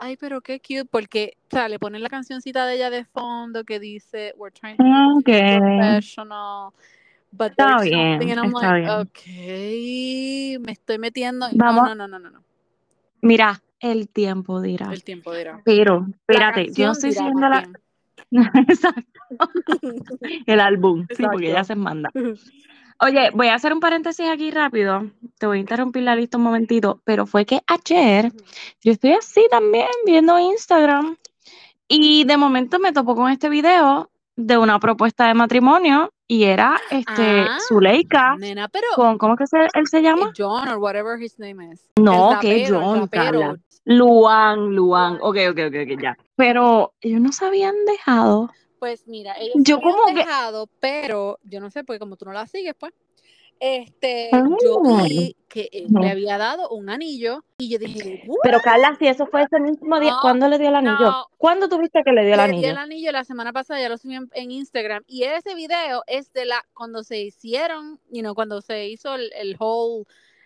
ay, 0.00 0.16
pero 0.16 0.40
qué 0.42 0.60
cute, 0.60 0.84
porque, 0.84 1.36
o 1.48 1.56
sea, 1.56 1.68
le 1.68 1.78
ponen 1.80 2.02
la 2.02 2.08
cancioncita 2.08 2.66
de 2.66 2.76
ella 2.76 2.90
de 2.90 3.04
fondo 3.04 3.64
que 3.64 3.80
dice, 3.80 4.32
we're 4.36 4.52
trying 4.52 4.76
to 4.76 4.84
be 5.24 5.58
professional, 5.58 6.70
but 7.36 7.50
Está 7.50 7.80
bien, 7.82 8.22
and 8.22 8.38
I'm 8.38 8.54
está 8.54 8.72
like, 8.72 8.86
bien. 8.86 10.58
ok, 10.60 10.64
me 10.66 10.72
estoy 10.72 10.98
metiendo, 10.98 11.46
Vamos. 11.52 11.84
no, 11.88 11.94
no, 11.94 12.08
no, 12.08 12.18
no, 12.18 12.30
no, 12.30 12.42
Mira, 13.20 13.62
el 13.80 14.08
tiempo 14.08 14.60
dirá. 14.60 14.92
el 14.92 15.02
tiempo 15.04 15.34
dirá. 15.34 15.60
Pero, 15.64 16.06
espérate, 16.10 16.72
yo 16.72 16.86
no 16.86 16.92
estoy 16.92 17.12
siguiendo 17.12 17.48
la. 17.48 17.68
Exacto, 18.68 19.02
el 20.46 20.60
álbum. 20.60 21.06
Sí, 21.16 21.22
porque 21.22 21.46
ella 21.50 21.60
Exacto. 21.60 21.66
se 21.66 21.76
manda. 21.76 22.10
Oye, 23.00 23.30
voy 23.34 23.48
a 23.48 23.54
hacer 23.54 23.72
un 23.72 23.80
paréntesis 23.80 24.26
aquí 24.28 24.50
rápido. 24.50 25.10
Te 25.38 25.46
voy 25.46 25.58
a 25.58 25.60
interrumpir 25.60 26.04
la 26.04 26.14
lista 26.14 26.38
un 26.38 26.44
momentito. 26.44 27.00
Pero 27.04 27.26
fue 27.26 27.44
que 27.44 27.60
ayer 27.66 28.32
yo 28.82 28.92
estoy 28.92 29.12
así 29.12 29.44
también 29.50 29.88
viendo 30.06 30.38
Instagram 30.38 31.16
y 31.88 32.24
de 32.24 32.36
momento 32.36 32.78
me 32.78 32.92
topó 32.92 33.16
con 33.16 33.30
este 33.30 33.48
video 33.48 34.10
de 34.36 34.58
una 34.58 34.78
propuesta 34.80 35.26
de 35.28 35.34
matrimonio 35.34 36.10
y 36.26 36.44
era 36.44 36.76
este 36.90 37.22
Ah, 37.48 37.58
Zuleika 37.68 38.36
nena, 38.36 38.68
pero 38.68 38.86
con, 38.96 39.18
¿cómo 39.18 39.36
que 39.36 39.46
se, 39.46 39.58
él 39.74 39.86
se 39.86 40.02
llama? 40.02 40.32
John 40.36 40.68
or 40.68 40.78
whatever 40.78 41.20
his 41.20 41.38
name 41.38 41.72
is. 41.72 41.88
No, 41.98 42.36
que 42.40 42.66
John. 42.68 43.06
Carla. 43.08 43.56
Luan, 43.84 44.74
Luan. 44.74 45.18
Ok, 45.20 45.36
ok, 45.50 45.58
ok, 45.68 45.74
ok, 45.84 46.02
ya. 46.02 46.16
Pero 46.36 46.94
ellos 47.00 47.20
no 47.20 47.32
se 47.32 47.44
habían 47.44 47.74
dejado. 47.84 48.50
Pues 48.78 49.06
mira, 49.06 49.34
ellos 49.38 49.54
Yo 49.56 49.76
se 49.76 49.82
habían 49.82 49.92
como 49.92 50.06
que- 50.08 50.14
dejado, 50.14 50.68
pero 50.80 51.38
yo 51.44 51.60
no 51.60 51.70
sé, 51.70 51.84
porque 51.84 51.98
como 51.98 52.16
tú 52.16 52.24
no 52.24 52.32
la 52.32 52.46
sigues, 52.46 52.74
pues, 52.78 52.92
este, 53.64 54.28
Ah. 54.32 54.46
yo 54.62 54.80
vi 55.04 55.36
que 55.48 55.68
él 55.72 55.86
le 56.00 56.10
había 56.10 56.36
dado 56.36 56.68
un 56.68 56.90
anillo 56.90 57.44
y 57.56 57.70
yo 57.70 57.78
dije, 57.78 58.22
"What?". 58.26 58.40
Pero 58.42 58.60
Carla, 58.60 58.94
si 58.98 59.06
eso 59.06 59.26
fue 59.26 59.42
ese 59.42 59.58
mismo 59.58 59.98
día, 60.00 60.10
No, 60.12 60.18
¿cuándo 60.20 60.48
le 60.48 60.58
dio 60.58 60.68
el 60.68 60.74
anillo? 60.76 60.98
no. 60.98 61.26
¿Cuándo 61.38 61.68
tuviste 61.68 62.02
que 62.04 62.12
le 62.12 62.24
dio 62.26 62.34
el 62.34 62.40
le 62.40 62.46
di 62.48 62.52
anillo? 62.52 62.68
el 62.70 62.76
anillo 62.76 63.12
la 63.12 63.24
semana 63.24 63.52
pasada, 63.52 63.80
ya 63.80 63.88
lo 63.88 63.96
subí 63.96 64.16
en, 64.16 64.28
en 64.34 64.50
Instagram, 64.50 65.02
y 65.06 65.22
ese 65.22 65.54
video 65.54 66.02
es 66.06 66.32
de 66.32 66.44
la, 66.44 66.62
cuando 66.74 67.02
se 67.04 67.22
hicieron, 67.22 68.00
you 68.10 68.20
know, 68.20 68.34
cuando 68.34 68.60
se 68.60 68.88
hizo 68.88 69.14
el, 69.14 69.32
el 69.34 69.56
whole 69.58 70.04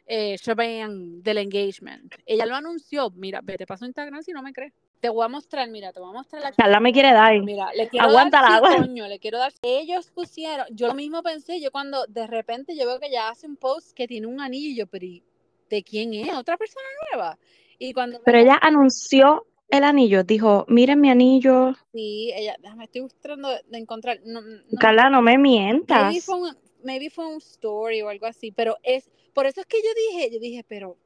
eh, 0.08 0.36
shebang 0.40 1.22
del 1.22 1.38
engagement. 1.38 2.14
Ella 2.24 2.46
lo 2.46 2.56
anunció, 2.56 3.10
mira, 3.10 3.40
vete 3.42 3.66
para 3.66 3.78
su 3.78 3.84
Instagram 3.84 4.22
si 4.22 4.32
no 4.32 4.42
me 4.42 4.52
crees. 4.52 4.72
Te 5.00 5.10
voy 5.10 5.24
a 5.24 5.28
mostrar, 5.28 5.68
mira, 5.68 5.92
te 5.92 6.00
voy 6.00 6.10
a 6.10 6.12
mostrar 6.12 6.42
la 6.42 6.52
Carla 6.52 6.80
me 6.80 6.92
quiere 6.92 7.12
dar. 7.12 7.40
Mira, 7.42 7.72
le 7.74 7.88
quiero 7.88 8.08
Aguántala, 8.08 8.48
dar, 8.48 8.50
sí, 8.50 8.56
aguanta. 8.66 8.86
coño, 8.88 9.06
le 9.06 9.18
quiero 9.20 9.38
dar. 9.38 9.52
Ellos 9.62 10.10
pusieron, 10.10 10.66
yo 10.70 10.88
lo 10.88 10.94
mismo 10.94 11.22
pensé, 11.22 11.60
yo 11.60 11.70
cuando 11.70 12.06
de 12.06 12.26
repente 12.26 12.74
yo 12.74 12.86
veo 12.86 12.98
que 12.98 13.06
ella 13.06 13.28
hace 13.28 13.46
un 13.46 13.56
post 13.56 13.92
que 13.92 14.08
tiene 14.08 14.26
un 14.26 14.40
anillo, 14.40 14.70
y 14.70 14.76
yo, 14.76 14.86
pero 14.86 15.04
¿y 15.06 15.22
¿de 15.68 15.82
quién 15.82 16.14
es? 16.14 16.34
¿Otra 16.34 16.56
persona 16.56 16.86
nueva? 17.12 17.38
Y 17.78 17.92
cuando 17.92 18.20
Pero 18.24 18.38
ella 18.38 18.58
anunció 18.60 19.46
el 19.68 19.84
anillo, 19.84 20.24
dijo, 20.24 20.64
miren 20.68 21.00
mi 21.00 21.10
anillo. 21.10 21.74
sí, 21.92 22.32
ella, 22.34 22.56
déjame, 22.60 22.84
estoy 22.84 23.06
tratando 23.20 23.50
de, 23.50 23.78
encontrar, 23.78 24.20
no, 24.24 24.40
no, 24.40 24.62
Carla, 24.80 25.10
no 25.10 25.20
me 25.20 25.36
maybe 25.36 25.42
mientas. 25.42 26.24
fue, 26.24 26.40
un, 26.40 26.56
maybe 26.82 27.10
fue 27.10 27.26
un 27.26 27.36
story 27.36 28.00
o 28.02 28.08
algo 28.08 28.26
así, 28.26 28.50
pero 28.50 28.78
es, 28.82 29.10
por 29.38 29.46
eso 29.46 29.60
es 29.60 29.68
que 29.68 29.76
yo 29.76 29.90
dije, 29.94 30.30
yo 30.32 30.40
dije, 30.40 30.64
pero, 30.66 30.96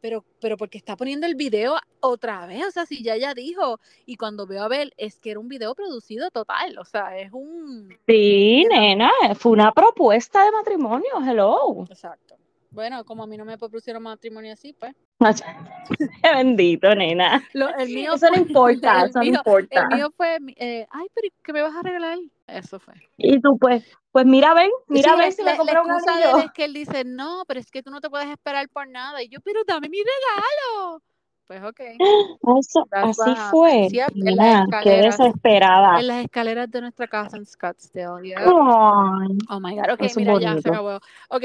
pero, 0.00 0.24
pero 0.40 0.56
porque 0.56 0.78
está 0.78 0.96
poniendo 0.96 1.26
el 1.26 1.34
video 1.34 1.76
otra 2.00 2.46
vez, 2.46 2.66
o 2.66 2.70
sea, 2.70 2.86
si 2.86 3.02
ya 3.02 3.16
ella 3.16 3.34
dijo, 3.34 3.80
y 4.06 4.16
cuando 4.16 4.46
veo 4.46 4.62
a 4.62 4.68
ver, 4.68 4.94
es 4.96 5.18
que 5.18 5.32
era 5.32 5.40
un 5.40 5.48
video 5.48 5.74
producido 5.74 6.30
total, 6.30 6.78
o 6.78 6.86
sea, 6.86 7.18
es 7.18 7.30
un... 7.34 7.94
Sí, 8.08 8.64
nena, 8.70 9.10
fue 9.34 9.52
una 9.52 9.72
propuesta 9.72 10.42
de 10.42 10.52
matrimonio, 10.52 11.10
hello. 11.22 11.84
Exacto. 11.90 12.34
Bueno, 12.72 13.04
como 13.04 13.22
a 13.24 13.26
mí 13.26 13.36
no 13.36 13.44
me 13.44 13.58
propusieron 13.58 14.02
matrimonio 14.02 14.52
así, 14.52 14.72
pues. 14.72 14.94
Bendito, 16.22 16.94
nena. 16.94 17.42
Lo- 17.52 17.68
el 17.76 17.88
mío 17.88 18.14
Eso 18.14 18.26
no 18.26 18.32
fue- 18.34 18.42
importa, 18.42 19.00
el 19.02 19.10
eso 19.10 19.18
no 19.18 19.24
mío- 19.24 19.34
importa. 19.38 19.80
El 19.80 19.96
mío 19.96 20.10
fue, 20.16 20.38
eh, 20.56 20.86
ay, 20.90 21.06
pero 21.14 21.28
¿qué 21.44 21.52
me 21.52 21.62
vas 21.62 21.74
a 21.76 21.82
regalar? 21.82 22.18
Eso 22.46 22.78
fue. 22.80 22.94
Y 23.18 23.40
tú, 23.40 23.58
pues, 23.58 23.84
pues 24.10 24.26
mira, 24.26 24.54
ven, 24.54 24.70
mira, 24.88 25.12
Sí, 25.12 25.18
ven 25.18 25.32
si 25.32 25.42
me 25.44 25.56
compré 25.56 25.74
la 25.74 25.82
un 25.82 25.90
anillo. 25.90 26.38
es 26.38 26.52
que 26.52 26.64
él 26.64 26.74
dice, 26.74 27.04
no, 27.04 27.44
pero 27.46 27.60
es 27.60 27.70
que 27.70 27.82
tú 27.82 27.90
no 27.90 28.00
te 28.00 28.10
puedes 28.10 28.28
esperar 28.28 28.68
por 28.68 28.88
nada. 28.88 29.22
Y 29.22 29.28
yo, 29.28 29.40
pero 29.40 29.60
dame 29.66 29.88
mi 29.88 29.98
regalo. 29.98 31.02
Pues 31.46 31.62
ok. 31.62 31.80
Eso, 32.58 32.86
así 32.90 33.34
fue. 33.50 33.88
Sí, 33.90 34.00
Nena, 34.14 34.66
qué 34.82 34.90
desesperada. 35.02 36.00
En 36.00 36.06
las 36.08 36.24
escaleras 36.24 36.70
de 36.70 36.80
nuestra 36.80 37.06
casa 37.06 37.36
en 37.36 37.44
Scottsdale. 37.46 38.28
yeah. 38.28 38.38
Ay, 38.38 39.38
Oh 39.48 39.60
my 39.60 39.74
God. 39.76 39.90
Ok, 39.92 40.00
mira, 40.16 40.32
ya 40.34 40.48
se 40.48 40.54
bonito. 40.54 40.70
acabó. 40.70 40.96
Ok, 41.28 41.44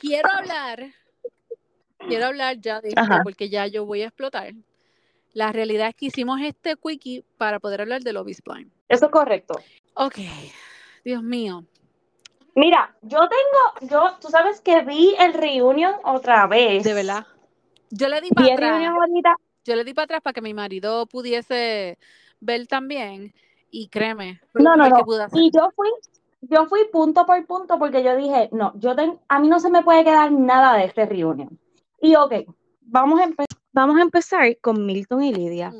quiero 0.00 0.28
hablar, 0.30 0.92
quiero 2.08 2.26
hablar 2.26 2.58
ya 2.60 2.80
de 2.80 2.88
esto 2.88 3.00
Ajá. 3.00 3.20
porque 3.22 3.48
ya 3.48 3.66
yo 3.66 3.84
voy 3.86 4.02
a 4.02 4.06
explotar. 4.06 4.52
La 5.32 5.52
realidad 5.52 5.88
es 5.88 5.94
que 5.94 6.06
hicimos 6.06 6.40
este 6.40 6.74
quickie 6.76 7.24
para 7.36 7.60
poder 7.60 7.82
hablar 7.82 8.02
de 8.02 8.12
Love 8.12 8.28
is 8.30 8.42
Blind. 8.42 8.70
eso 8.88 9.06
es 9.06 9.12
correcto. 9.12 9.54
Ok, 9.94 10.16
Dios 11.04 11.22
mío. 11.22 11.64
Mira, 12.56 12.96
yo 13.02 13.18
tengo, 13.28 13.90
yo, 13.92 14.16
tú 14.20 14.28
sabes 14.28 14.60
que 14.60 14.82
vi 14.82 15.14
el 15.18 15.34
reunion 15.34 15.94
otra 16.04 16.46
vez. 16.48 16.82
De 16.82 16.94
verdad. 16.94 17.26
Yo 17.90 18.08
le 18.08 18.20
di 18.20 18.30
para 18.30 18.52
atrás. 18.54 18.86
ahorita. 18.88 19.34
Yo 19.64 19.76
le 19.76 19.84
di 19.84 19.94
para 19.94 20.04
atrás 20.04 20.20
para 20.22 20.34
que 20.34 20.40
mi 20.42 20.52
marido 20.54 21.06
pudiese 21.06 21.98
ver 22.40 22.66
también. 22.66 23.32
Y 23.70 23.88
créeme, 23.88 24.40
No, 24.54 24.74
no, 24.76 24.88
no. 24.88 24.96
que 24.96 25.04
pude 25.04 25.22
hacer. 25.22 25.40
Y 25.40 25.50
yo 25.52 25.70
fui, 25.76 25.88
yo 26.42 26.66
fui 26.66 26.80
punto 26.92 27.26
por 27.26 27.44
punto 27.46 27.78
porque 27.78 28.02
yo 28.02 28.16
dije, 28.16 28.48
no, 28.52 28.72
yo 28.76 28.94
ten- 28.96 29.18
a 29.28 29.38
mí 29.40 29.48
no 29.48 29.60
se 29.60 29.70
me 29.70 29.82
puede 29.82 30.04
quedar 30.04 30.32
nada 30.32 30.76
de 30.76 30.84
este 30.84 31.06
reunion. 31.06 31.58
Y 32.00 32.14
ok, 32.16 32.32
vamos 32.80 33.20
a, 33.20 33.26
empe- 33.26 33.46
vamos 33.72 33.98
a 33.98 34.02
empezar 34.02 34.56
con 34.60 34.84
Milton 34.86 35.22
y 35.22 35.32
Lidia. 35.34 35.72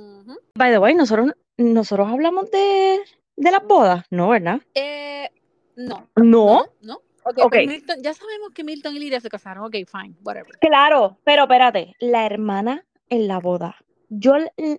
By 0.55 0.71
the 0.73 0.79
way, 0.79 0.95
nosotros, 0.95 1.33
nosotros 1.57 2.09
hablamos 2.09 2.51
de, 2.51 3.01
de 3.37 3.51
las 3.51 3.65
bodas, 3.67 4.05
¿no, 4.11 4.29
verdad? 4.29 4.61
Eh, 4.75 5.31
no. 5.77 6.09
No, 6.17 6.67
No. 6.83 7.01
Ok, 7.23 7.39
Ok. 7.45 7.51
pues 7.53 7.67
Milton, 7.67 7.97
ya 8.03 8.15
sabemos 8.15 8.51
que 8.55 8.65
Milton 8.65 8.97
y 8.97 8.99
Lidia 8.99 9.21
se 9.21 9.29
casaron. 9.29 9.65
Ok, 9.65 9.75
fine, 9.87 10.15
whatever. 10.25 10.59
claro, 10.59 11.19
pero 11.25 11.43
espérate, 11.43 11.95
la 12.01 12.25
hermana 12.25 12.87
en 13.11 13.29
la 13.29 13.39
boda. 13.39 13.77
Yo 14.09 14.35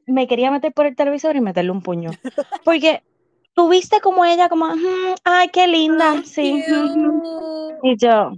me 0.07 0.27
quería 0.27 0.49
meter 0.51 0.73
por 0.73 0.85
el 0.87 0.95
televisor 0.95 1.35
y 1.35 1.41
meterle 1.41 1.71
un 1.71 1.81
puño. 1.83 2.09
Porque 2.65 3.03
tú 3.53 3.69
viste 3.69 3.99
como 4.01 4.25
ella, 4.25 4.49
como, 4.49 4.67
"Mm, 4.67 5.15
ay, 5.23 5.49
qué 5.49 5.67
linda, 5.67 6.21
sí. 6.23 6.63
Y 7.83 7.97
yo, 7.97 8.31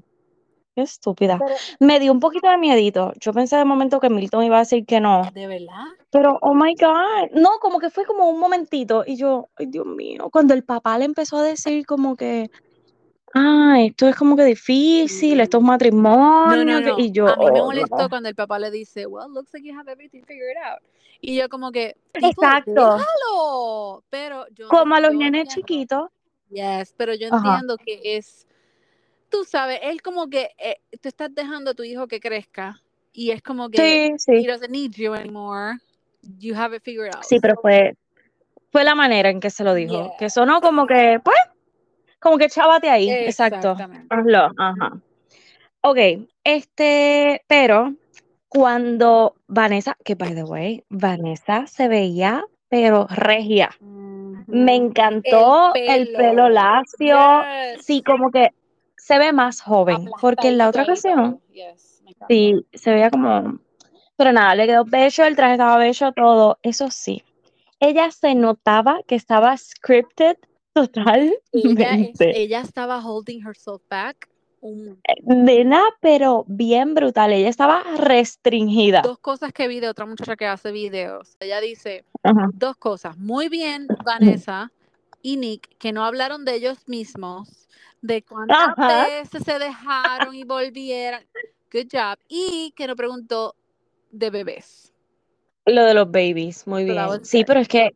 qué 0.76 0.82
estúpida. 0.82 1.38
Pero- 1.40 1.56
Me 1.80 2.00
dio 2.00 2.12
un 2.12 2.20
poquito 2.20 2.50
de 2.50 2.58
miedito. 2.58 3.14
Yo 3.20 3.34
pensé 3.34 3.58
de 3.58 3.66
momento 3.66 4.00
que 4.00 4.10
Milton 4.10 4.44
iba 4.44 4.58
a 4.58 4.60
decir 4.60 4.86
que 4.86 5.00
no. 5.00 5.30
¿De 5.34 5.48
verdad? 5.48 5.86
Pero, 6.10 6.38
oh 6.42 6.54
my 6.54 6.76
God. 6.76 7.32
No, 7.34 7.60
como 7.60 7.80
que 7.80 7.90
fue 7.90 8.06
como 8.06 8.30
un 8.30 8.40
momentito. 8.40 9.04
Y 9.06 9.16
yo, 9.18 9.50
ay, 9.58 9.66
Dios 9.68 9.86
mío. 9.86 10.30
Cuando 10.32 10.54
el 10.54 10.64
papá 10.64 10.98
le 10.98 11.06
empezó 11.06 11.38
a 11.38 11.44
decir 11.44 11.86
como 11.86 12.16
que, 12.16 12.50
ah, 13.34 13.76
esto 13.80 14.08
es 14.08 14.16
como 14.16 14.36
que 14.36 14.44
difícil, 14.44 15.40
esto 15.40 15.58
es 15.58 15.64
matrimonio. 15.64 16.66
no, 16.66 16.82
que-". 16.82 16.92
no. 16.92 17.00
Y 17.00 17.12
yo, 17.12 17.28
a 17.28 17.36
mí 17.36 17.46
me 17.52 17.62
oh, 17.62 17.66
molestó 17.66 18.10
cuando 18.10 18.30
el 18.30 18.36
papá 18.36 18.60
le 18.60 18.72
dice, 18.72 19.06
well, 19.08 19.32
looks 19.32 19.54
like 19.54 19.68
you 19.68 19.78
have 19.78 19.92
everything 19.92 20.22
figured 20.24 20.58
out. 20.58 20.80
Y 21.26 21.38
yo 21.38 21.48
como 21.48 21.72
que, 21.72 21.96
Exacto. 22.14 22.74
déjalo. 22.74 24.04
Pero 24.10 24.46
yo, 24.50 24.68
Como 24.68 24.94
a 24.94 25.00
los 25.00 25.14
nenes 25.14 25.48
chiquitos. 25.48 26.10
Yes, 26.50 26.94
pero 26.98 27.16
yo 27.16 27.30
Ajá. 27.32 27.38
entiendo 27.38 27.78
que 27.78 28.18
es, 28.18 28.46
tú 29.30 29.46
sabes, 29.46 29.80
él 29.84 30.02
como 30.02 30.28
que 30.28 30.50
eh, 30.58 30.82
tú 31.02 31.08
estás 31.08 31.34
dejando 31.34 31.72
a 31.72 31.74
tu 31.76 31.84
hijo 31.84 32.08
que 32.10 32.20
crezca 32.20 32.82
y 33.14 33.32
es 33.32 33.42
como 33.42 33.70
que 33.70 33.78
Sí, 33.78 34.12
he 34.14 34.20
sí. 34.42 34.46
doesn't 34.46 34.70
need 34.70 34.92
you 34.98 35.14
anymore. 35.14 35.78
You 36.40 36.56
have 36.58 36.76
it 36.76 36.84
figured 36.84 37.16
out. 37.16 37.24
Sí, 37.24 37.40
pero 37.40 37.56
fue, 37.62 37.96
fue 38.74 38.84
la 38.84 38.94
manera 38.94 39.30
en 39.30 39.40
que 39.40 39.50
se 39.50 39.64
lo 39.64 39.74
dijo. 39.74 39.94
Yeah. 39.94 40.18
Que 40.20 40.30
sonó 40.30 40.60
como 40.60 40.86
que, 40.86 41.22
pues, 41.24 41.38
como 42.20 42.38
que 42.38 42.50
chávate 42.50 42.90
ahí. 42.90 43.10
Exacto. 43.10 43.78
Hazlo. 44.10 44.52
Ajá. 44.58 45.00
Ok, 45.80 45.98
este, 46.44 47.42
pero 47.48 47.94
cuando 48.54 49.36
Vanessa, 49.48 49.98
que 50.04 50.16
by 50.16 50.36
the 50.36 50.44
way, 50.44 50.84
Vanessa 50.90 51.66
se 51.68 51.88
veía, 51.88 52.44
pero 52.70 53.08
regia. 53.10 53.72
Me 54.48 54.76
encantó 54.76 55.74
El 55.74 55.90
el 56.10 56.14
pelo. 56.14 56.50
lacio. 56.50 57.18
Yes. 57.76 57.86
Sí, 57.86 58.04
como 58.04 58.30
que 58.32 58.50
se 58.98 59.18
ve 59.18 59.34
más 59.34 59.62
joven. 59.62 60.10
Porque 60.22 60.50
en 60.50 60.58
la 60.58 60.70
otra 60.70 60.84
ocasión. 60.84 61.42
Yes, 61.52 62.04
sí, 62.28 62.66
se 62.74 62.92
veía 62.92 63.10
como. 63.10 63.60
Pero 64.16 64.32
nada, 64.32 64.54
le 64.56 64.68
quedó 64.68 64.86
bello, 64.86 65.26
el 65.26 65.36
traje 65.36 65.54
estaba 65.54 65.78
bello, 65.78 66.12
todo. 66.12 66.60
Eso 66.62 66.92
sí, 66.92 67.24
ella 67.80 68.12
se 68.12 68.36
notaba 68.36 69.00
que 69.08 69.16
estaba 69.16 69.58
scripted 69.58 70.38
Ella, 70.76 70.88
totalmente. 70.88 72.40
ella 72.40 72.62
estaba 72.62 73.00
holding 73.00 73.42
herself 73.46 73.82
back. 73.90 74.30
Nena, 75.24 75.84
pero 76.00 76.46
bien 76.48 76.94
brutal. 76.94 77.34
Ella 77.34 77.50
estaba 77.50 77.84
restringida. 77.98 79.02
dos 79.02 79.20
cosas 79.20 79.52
que 79.54 79.68
vi 79.68 79.80
de 79.80 79.90
otra 79.90 80.06
muchacha 80.06 80.36
que 80.36 80.46
hace 80.46 80.72
videos. 80.72 81.36
Ella 81.40 81.60
dice 81.62 82.06
Ajá. 82.24 82.50
dos 82.54 82.78
cosas. 82.78 83.18
Muy 83.18 83.50
bien, 83.50 83.88
Vanessa 84.06 84.72
y 85.22 85.38
Nick, 85.38 85.78
que 85.78 85.92
no 85.92 86.06
hablaron 86.06 86.46
de 86.46 86.56
ellos 86.56 86.78
mismos, 86.88 87.68
de 88.02 88.24
cuántas 88.24 88.78
Ajá. 88.78 89.08
veces 89.08 89.44
se 89.44 89.60
dejaron 89.60 90.36
y 90.36 90.44
volvieron. 90.44 91.22
Good 91.72 91.88
job. 91.92 92.18
Y 92.28 92.74
que 92.76 92.88
nos 92.88 92.96
preguntó 92.96 93.56
de 94.12 94.30
bebés. 94.30 94.94
Lo 95.66 95.86
de 95.86 95.94
los 95.94 96.12
babies, 96.12 96.68
muy 96.68 96.84
bien. 96.84 97.26
Sí, 97.26 97.46
pero 97.46 97.62
es 97.62 97.68
que, 97.68 97.96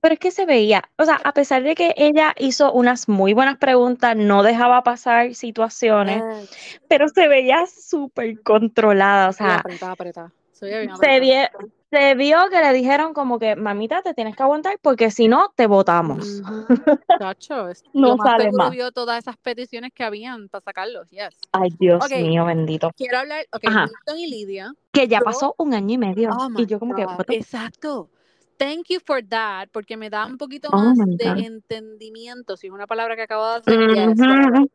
pero 0.00 0.14
es 0.14 0.20
que 0.20 0.30
se 0.30 0.46
veía, 0.46 0.82
o 0.96 1.04
sea, 1.04 1.20
a 1.24 1.32
pesar 1.32 1.62
de 1.62 1.74
que 1.74 1.94
ella 1.96 2.34
hizo 2.38 2.72
unas 2.72 3.08
muy 3.08 3.32
buenas 3.34 3.56
preguntas, 3.58 4.16
no 4.16 4.42
dejaba 4.42 4.82
pasar 4.82 5.34
situaciones, 5.34 6.22
Yes. 6.50 6.80
pero 6.88 7.08
se 7.08 7.26
veía 7.28 7.64
súper 7.66 8.40
controlada, 8.42 9.28
o 9.28 9.32
sea, 9.32 9.56
apretada, 9.56 9.92
apretada. 9.92 10.32
Se 10.52 10.82
apretada. 10.88 11.18
vie- 11.20 11.50
se 11.90 12.14
vio 12.16 12.36
que 12.50 12.60
le 12.60 12.72
dijeron 12.74 13.14
como 13.14 13.38
que, 13.38 13.56
mamita, 13.56 14.02
te 14.02 14.12
tienes 14.12 14.36
que 14.36 14.42
aguantar 14.42 14.76
porque 14.82 15.10
si 15.10 15.26
no, 15.26 15.52
te 15.56 15.66
votamos. 15.66 16.42
Chacho, 17.18 17.68
es- 17.68 17.82
No 17.94 18.16
sale 18.18 18.50
más. 18.52 18.70
vio 18.70 18.92
todas 18.92 19.18
esas 19.18 19.36
peticiones 19.38 19.92
que 19.94 20.04
habían 20.04 20.48
para 20.48 20.62
sacarlos. 20.62 21.08
Yes. 21.10 21.38
Ay, 21.52 21.70
Dios 21.78 22.04
Ok. 22.04 22.10
mío, 22.20 22.44
bendito. 22.44 22.90
Quiero 22.96 23.18
hablar, 23.18 23.46
ok, 23.52 23.62
Ajá. 23.66 23.86
Milton 23.86 24.18
y 24.18 24.26
Lidia. 24.30 24.72
Que 24.92 25.08
ya 25.08 25.20
Yo- 25.20 25.24
pasó 25.24 25.54
un 25.58 25.72
año 25.74 25.94
y 25.94 25.98
medio. 25.98 26.30
Oh 26.38 26.48
y 26.56 26.66
yo 26.66 26.78
como 26.78 26.94
que, 26.94 27.04
God, 27.04 27.24
the- 27.26 27.36
Exacto. 27.36 28.10
Thank 28.58 28.86
you 28.88 28.98
for 29.04 29.24
that, 29.28 29.68
porque 29.72 29.96
me 29.96 30.10
da 30.10 30.26
un 30.26 30.36
poquito 30.36 30.68
Oh 30.72 30.76
más 30.76 30.98
de 30.98 31.46
entendimiento, 31.46 32.56
si 32.56 32.66
es 32.66 32.72
una 32.72 32.86
palabra 32.86 33.14
que 33.14 33.22
acabo 33.22 33.46
de 33.46 33.56
hacer, 33.56 33.78
whatever. 33.78 34.68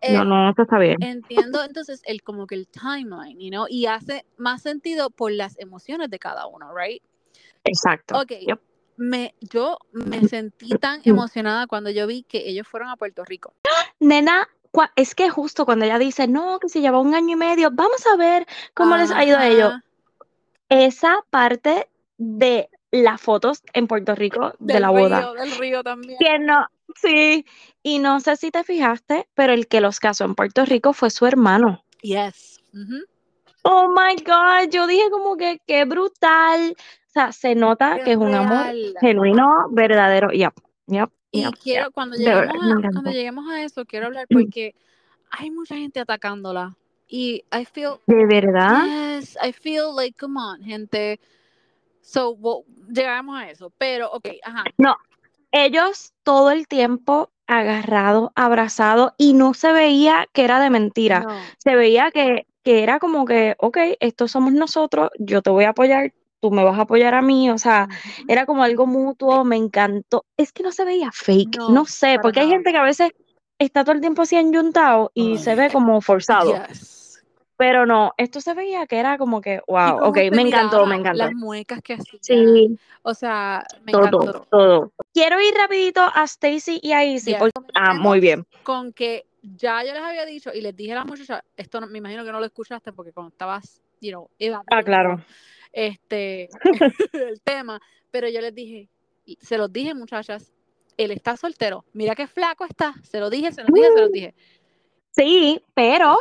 Eh, 0.00 0.12
No, 0.12 0.24
no, 0.24 0.50
eso 0.50 0.62
está 0.62 0.78
bien. 0.78 0.96
Entiendo 1.00 1.62
entonces 1.64 2.00
el 2.04 2.22
como 2.22 2.46
que 2.46 2.56
el 2.56 2.68
timeline, 2.68 3.38
you 3.38 3.50
know, 3.50 3.66
y 3.68 3.86
hace 3.86 4.24
más 4.36 4.62
sentido 4.62 5.10
por 5.10 5.32
las 5.32 5.58
emociones 5.58 6.10
de 6.10 6.18
cada 6.18 6.46
uno, 6.46 6.72
right? 6.76 7.02
Exacto. 7.64 8.18
Ok, 8.18 8.32
Yep. 8.40 8.60
me, 8.96 9.34
yo 9.40 9.78
me 9.92 10.26
sentí 10.26 10.70
tan 10.70 11.00
emocionada 11.04 11.66
cuando 11.66 11.90
yo 11.90 12.06
vi 12.06 12.24
que 12.24 12.48
ellos 12.48 12.66
fueron 12.66 12.88
a 12.88 12.96
Puerto 12.96 13.24
Rico. 13.24 13.54
Nena, 14.00 14.48
es 14.96 15.14
que 15.14 15.30
justo 15.30 15.64
cuando 15.64 15.84
ella 15.84 15.98
dice, 15.98 16.26
no, 16.26 16.58
que 16.58 16.68
se 16.68 16.80
lleva 16.80 17.00
un 17.00 17.14
año 17.14 17.34
y 17.34 17.36
medio, 17.36 17.70
vamos 17.72 18.06
a 18.06 18.16
ver 18.16 18.46
cómo 18.74 18.96
les 18.96 19.10
ha 19.10 19.24
ido 19.24 19.38
a 19.38 19.46
ellos. 19.46 19.74
Esa 20.68 21.24
parte 21.30 21.88
de 22.18 22.68
las 22.90 23.20
fotos 23.20 23.62
en 23.72 23.86
Puerto 23.86 24.14
Rico 24.14 24.52
de 24.58 24.74
Del 24.74 24.82
la 24.82 24.90
boda. 24.90 25.20
río, 25.20 25.32
del 25.34 25.50
río 25.58 25.82
también. 25.82 26.16
Que 26.18 26.38
no, 26.38 26.66
sí. 26.96 27.44
Y 27.82 27.98
no 27.98 28.20
sé 28.20 28.36
si 28.36 28.50
te 28.50 28.64
fijaste, 28.64 29.28
pero 29.34 29.52
el 29.52 29.66
que 29.68 29.80
los 29.80 30.00
casó 30.00 30.24
en 30.24 30.34
Puerto 30.34 30.64
Rico 30.64 30.92
fue 30.92 31.10
su 31.10 31.26
hermano. 31.26 31.84
Yes. 32.02 32.60
Oh 33.62 33.88
my 33.88 34.14
God, 34.24 34.70
yo 34.70 34.86
dije 34.86 35.10
como 35.10 35.36
que 35.36 35.60
qué 35.66 35.84
brutal. 35.84 36.74
O 36.78 37.10
sea, 37.10 37.32
se 37.32 37.54
nota 37.54 37.96
Qué 37.98 38.04
que 38.04 38.10
es 38.12 38.16
un 38.16 38.34
amor 38.34 38.64
real. 38.66 38.94
genuino, 39.00 39.46
verdadero. 39.70 40.30
Yep, 40.30 40.54
yep, 40.86 41.10
Y 41.32 41.42
yep, 41.42 41.54
quiero, 41.62 41.90
cuando 41.90 42.16
lleguemos, 42.16 42.84
a, 42.84 42.90
cuando 42.92 43.10
lleguemos 43.10 43.50
a 43.50 43.62
eso, 43.62 43.84
quiero 43.84 44.06
hablar 44.06 44.26
porque 44.30 44.74
hay 45.30 45.50
mucha 45.50 45.74
gente 45.74 46.00
atacándola. 46.00 46.76
Y 47.08 47.42
I 47.52 47.64
feel, 47.64 47.94
¿De 48.06 48.26
verdad? 48.26 48.84
yes, 49.18 49.36
I 49.42 49.52
feel 49.52 49.86
like, 49.96 50.16
come 50.18 50.38
on, 50.38 50.62
gente. 50.62 51.18
So, 52.08 52.30
well, 52.30 52.64
llegamos 52.88 53.38
a 53.38 53.50
eso. 53.50 53.70
Pero, 53.76 54.10
ok, 54.10 54.28
ajá. 54.42 54.64
Ellos 55.52 56.14
todo 56.22 56.50
el 56.50 56.66
tiempo 56.66 57.30
agarrados, 57.46 58.30
abrazados, 58.34 59.12
y 59.18 59.34
no 59.34 59.52
se 59.52 59.72
veía 59.72 60.26
que 60.32 60.44
era 60.44 60.58
de 60.60 60.70
mentira. 60.70 61.20
No. 61.20 61.38
Se 61.58 61.74
veía 61.74 62.10
que, 62.10 62.46
que 62.62 62.82
era 62.82 62.98
como 62.98 63.26
que, 63.26 63.56
ok, 63.58 63.76
estos 64.00 64.30
somos 64.30 64.52
nosotros, 64.52 65.10
yo 65.18 65.42
te 65.42 65.50
voy 65.50 65.64
a 65.64 65.70
apoyar, 65.70 66.14
tú 66.40 66.50
me 66.50 66.64
vas 66.64 66.78
a 66.78 66.82
apoyar 66.82 67.14
a 67.14 67.22
mí, 67.22 67.50
o 67.50 67.58
sea, 67.58 67.88
era 68.26 68.46
como 68.46 68.62
algo 68.62 68.86
mutuo, 68.86 69.44
me 69.44 69.56
encantó. 69.56 70.24
Es 70.36 70.52
que 70.52 70.62
no 70.62 70.72
se 70.72 70.84
veía 70.84 71.10
fake, 71.12 71.58
No, 71.58 71.70
no 71.70 71.84
sé, 71.84 72.18
porque 72.22 72.40
hay 72.40 72.48
gente 72.48 72.70
que 72.70 72.78
a 72.78 72.82
veces 72.82 73.10
está 73.58 73.84
todo 73.84 73.94
el 73.94 74.00
tiempo 74.00 74.22
así 74.22 74.36
enyuntado 74.36 75.10
y 75.14 75.36
se 75.38 75.54
ve 75.54 75.70
como 75.70 76.00
forzado. 76.00 76.54
Yes. 76.68 76.97
Pero 77.58 77.86
no, 77.86 78.14
esto 78.16 78.40
se 78.40 78.54
veía 78.54 78.86
que 78.86 78.98
era 79.00 79.18
como 79.18 79.40
que, 79.40 79.60
wow, 79.66 79.98
ok, 80.04 80.16
me 80.30 80.42
encantó, 80.42 80.86
me 80.86 80.94
encantó. 80.94 81.18
Las 81.18 81.32
muecas 81.34 81.82
que 81.82 81.94
hacía. 81.94 82.20
Sí, 82.22 82.78
O 83.02 83.14
sea, 83.14 83.66
me 83.82 83.90
todo, 83.90 84.06
encantó. 84.06 84.46
todo. 84.48 84.92
Quiero 85.12 85.40
ir 85.40 85.52
rapidito 85.54 86.00
a 86.00 86.22
Stacy 86.22 86.78
y 86.80 86.92
a 86.92 87.04
Izzy, 87.04 87.34
ah, 87.74 87.94
muy 87.94 88.20
bien. 88.20 88.46
Con 88.62 88.92
que 88.92 89.26
ya 89.42 89.82
yo 89.82 89.92
les 89.92 90.02
había 90.02 90.24
dicho 90.24 90.52
y 90.54 90.60
les 90.60 90.76
dije 90.76 90.92
a 90.92 90.96
las 90.96 91.06
muchachas, 91.06 91.42
esto 91.56 91.80
no- 91.80 91.88
me 91.88 91.98
imagino 91.98 92.24
que 92.24 92.30
no 92.30 92.38
lo 92.38 92.46
escuchaste 92.46 92.92
porque 92.92 93.12
cuando 93.12 93.30
estabas, 93.32 93.82
you 94.00 94.10
know, 94.10 94.30
Ah, 94.70 94.82
claro. 94.84 95.20
este, 95.72 96.48
el 97.12 97.40
tema, 97.42 97.80
pero 98.12 98.28
yo 98.28 98.40
les 98.40 98.54
dije, 98.54 98.88
se 99.40 99.58
los 99.58 99.72
dije 99.72 99.94
muchachas, 99.94 100.52
él 100.96 101.10
está 101.10 101.36
soltero, 101.36 101.84
mira 101.92 102.14
qué 102.14 102.28
flaco 102.28 102.64
está, 102.64 102.94
se 103.02 103.18
lo 103.18 103.30
dije, 103.30 103.50
se 103.50 103.62
los 103.62 103.72
dije, 103.72 103.88
se 103.92 104.00
los 104.00 104.12
dije. 104.12 104.34
Sí, 105.10 105.60
pero 105.74 106.18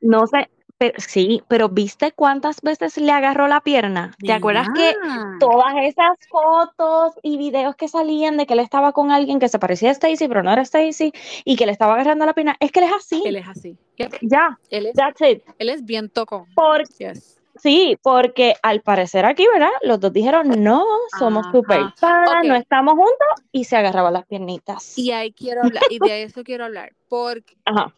no 0.00 0.26
sé, 0.26 0.50
pero, 0.82 0.94
sí, 0.98 1.40
pero 1.46 1.68
¿viste 1.68 2.10
cuántas 2.10 2.60
veces 2.60 2.96
le 2.98 3.12
agarró 3.12 3.46
la 3.46 3.60
pierna? 3.60 4.16
¿Te 4.18 4.32
acuerdas 4.32 4.66
que 4.74 4.96
Nena. 5.00 5.36
todas 5.38 5.74
esas 5.80 6.18
fotos 6.28 7.12
y 7.22 7.36
videos 7.36 7.76
que 7.76 7.86
salían 7.86 8.36
de 8.36 8.46
que 8.46 8.54
él 8.54 8.58
estaba 8.58 8.90
con 8.90 9.12
alguien 9.12 9.38
que 9.38 9.48
se 9.48 9.60
parecía 9.60 9.90
a 9.90 9.92
Stacy, 9.92 10.26
pero 10.26 10.42
no 10.42 10.52
era 10.52 10.62
Stacy, 10.62 11.12
y 11.44 11.54
que 11.54 11.66
le 11.66 11.72
estaba 11.72 11.94
agarrando 11.94 12.26
la 12.26 12.32
pierna? 12.34 12.56
Es 12.58 12.72
que 12.72 12.80
él 12.80 12.86
es 12.86 12.92
así. 12.94 13.22
Él 13.24 13.36
es 13.36 13.46
así. 13.46 13.78
Yep. 13.98 14.12
Ya, 14.22 14.58
Él 14.70 14.86
es, 14.86 14.94
that's 14.96 15.20
it. 15.20 15.44
él 15.60 15.68
es 15.68 15.84
bien 15.84 16.10
tocón. 16.10 16.46
Por, 16.56 16.82
Yes. 16.98 17.38
sí, 17.54 17.96
porque 18.02 18.56
al 18.64 18.80
parecer 18.80 19.24
aquí, 19.24 19.46
¿verdad? 19.52 19.70
Los 19.82 20.00
dos 20.00 20.12
dijeron, 20.12 20.64
no, 20.64 20.84
somos 21.16 21.44
Ajá. 21.46 21.52
super 21.52 21.86
panas, 22.00 22.38
Ok. 22.40 22.48
no 22.48 22.56
estamos 22.56 22.94
juntos, 22.94 23.44
y 23.52 23.62
se 23.66 23.76
agarraban 23.76 24.14
las 24.14 24.26
piernitas. 24.26 24.98
Y 24.98 25.12
ahí 25.12 25.30
quiero 25.32 25.62
hablar, 25.62 25.84
y 25.90 26.00
de 26.00 26.24
eso 26.24 26.42
quiero 26.42 26.64
hablar, 26.64 26.90
porque 27.08 27.54
Ajá. 27.66 27.94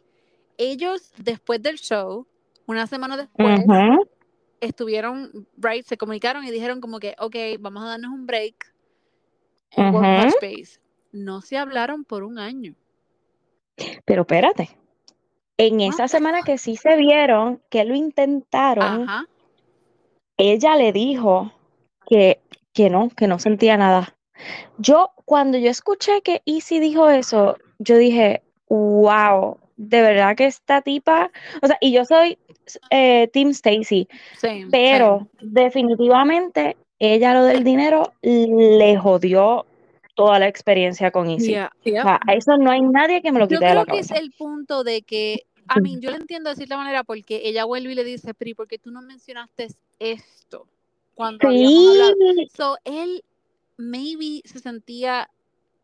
ellos 0.59 1.12
después 1.16 1.62
del 1.62 1.79
show, 1.79 2.27
una 2.66 2.87
semana 2.87 3.16
después, 3.16 3.61
estuvieron, 4.61 5.46
right, 5.57 5.85
se 5.85 5.96
comunicaron 5.96 6.44
y 6.44 6.50
dijeron 6.50 6.81
como 6.81 6.98
que, 6.98 7.14
ok, 7.18 7.37
vamos 7.61 7.85
a 7.85 7.88
darnos 7.88 8.12
un 8.12 8.27
break 8.27 8.72
en 9.72 9.92
Touch 9.92 10.35
Base. 10.40 10.81
No 11.12 11.42
se 11.42 11.57
hablaron 11.57 12.05
por 12.05 12.24
un 12.24 12.38
año. 12.38 12.74
Pero 14.05 14.22
espérate. 14.22 14.70
En 15.57 15.81
esa 15.81 16.09
semana 16.09 16.42
que 16.42 16.59
sí 16.59 16.77
se 16.77 16.96
vieron, 16.96 17.62
que 17.70 17.85
lo 17.85 17.94
intentaron, 17.94 19.09
Ajá. 19.09 19.27
ella 20.37 20.77
le 20.77 20.92
dijo 20.92 21.53
que, 22.07 22.40
que 22.72 22.90
no, 22.90 23.09
que 23.11 23.29
no 23.29 23.38
sentía 23.38 23.77
nada. 23.77 24.16
Yo, 24.79 25.12
cuando 25.24 25.59
yo 25.59 25.70
escuché 25.70 26.22
que 26.22 26.42
Izzy 26.44 26.81
dijo 26.81 27.09
eso, 27.09 27.57
yo 27.79 27.96
dije, 27.96 28.42
wow, 28.68 29.59
de 29.77 30.03
verdad 30.03 30.37
que 30.37 30.46
esta 30.46 30.83
tipa, 30.83 31.31
o 31.62 31.66
sea, 31.66 31.79
y 31.81 31.92
yo 31.92 32.05
soy 32.05 32.38
eh, 32.90 33.29
Team 33.33 33.50
Stacy, 33.50 34.09
pero 34.70 35.29
definitivamente 35.40 36.77
ella 36.98 37.35
lo 37.35 37.44
del 37.44 37.64
dinero 37.64 38.12
le 38.22 38.96
jodió 38.96 39.66
toda 40.14 40.38
la 40.38 40.48
experiencia 40.48 41.11
con 41.11 41.29
Izzy. 41.29 41.50
Yeah, 41.53 41.72
yeah. 41.85 42.00
O 42.00 42.05
sea, 42.05 42.20
a 42.27 42.35
eso 42.35 42.57
no 42.57 42.70
hay 42.70 42.81
nadie 42.81 43.20
que 43.20 43.33
me 43.33 43.40
lo 43.40 43.46
Yo 43.46 43.59
quite 43.59 43.68
de 43.68 43.74
la 43.74 43.85
creo 43.85 43.94
que 43.96 44.00
es 44.00 44.11
el 44.12 44.33
punto 44.33 44.85
de 44.85 45.03
que, 45.03 45.44
a 45.66 45.81
mí, 45.81 45.98
yo 46.00 46.11
lo 46.11 46.16
entiendo 46.16 46.50
de 46.50 46.57
cierta 46.57 46.77
manera 46.77 47.05
porque 47.05 47.42
ella 47.44 47.64
vuelve 47.64 47.92
y 47.92 47.94
le 47.94 48.05
dice, 48.05 48.35
Pri, 48.35 48.55
¿por 48.55 48.68
qué 48.68 48.79
tú 48.79 48.90
no 48.90 49.03
mencionaste 49.03 49.68
esto 49.98 50.66
cuando? 51.14 51.50
Sí, 51.50 52.48
So, 52.57 52.77
él 52.85 53.24
maybe 53.77 54.40
se 54.44 54.61
sentía 54.61 55.29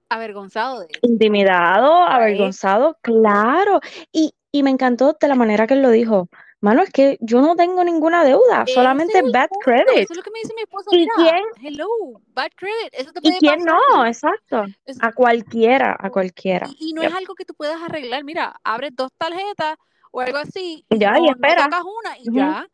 avergonzado 0.08 0.80
de 0.80 0.86
eso. 0.90 1.00
intimidado, 1.02 1.92
avergonzado, 2.04 2.98
claro. 3.00 3.80
Y, 4.12 4.32
y 4.52 4.62
me 4.62 4.70
encantó 4.70 5.16
de 5.20 5.28
la 5.28 5.34
manera 5.34 5.66
que 5.66 5.74
él 5.74 5.82
lo 5.82 5.90
dijo. 5.90 6.28
Mano, 6.62 6.82
es 6.82 6.90
que 6.90 7.16
yo 7.20 7.40
no 7.40 7.56
tengo 7.56 7.82
ninguna 7.84 8.22
deuda, 8.22 8.64
Ese 8.66 8.74
solamente 8.74 9.18
es 9.18 9.32
bad 9.32 9.48
punto, 9.48 9.64
credit. 9.64 9.86
Eso 9.96 10.12
es 10.12 10.16
lo 10.18 10.22
que 10.22 10.30
me 10.30 10.40
dice 10.40 10.52
mi 10.54 10.60
esposo. 10.62 10.90
¿Y 10.92 10.98
Mira, 10.98 11.12
quién? 11.16 11.66
hello, 11.66 11.88
bad 12.34 12.50
credit. 12.54 12.92
Eso 12.92 13.12
te 13.12 13.20
¿Y 13.20 13.22
puede 13.22 13.38
quién 13.38 13.64
pasar. 13.64 13.78
no? 13.94 14.06
Exacto. 14.06 14.64
A 15.00 15.12
cualquiera, 15.12 15.96
a 15.98 16.10
cualquiera. 16.10 16.66
y, 16.78 16.90
y 16.90 16.92
no 16.92 17.00
Yep. 17.02 17.10
es 17.10 17.16
algo 17.16 17.34
que 17.34 17.44
tú 17.46 17.54
puedas 17.54 17.80
arreglar. 17.82 18.24
Mira, 18.24 18.60
abres 18.62 18.90
dos 18.94 19.10
tarjetas 19.16 19.76
o 20.10 20.20
algo 20.20 20.36
así 20.36 20.84
y, 20.90 20.98
Ya, 20.98 21.18
y 21.18 21.28
espera. 21.30 21.66
una 21.66 22.18
y 22.18 22.24
ya. 22.36 22.66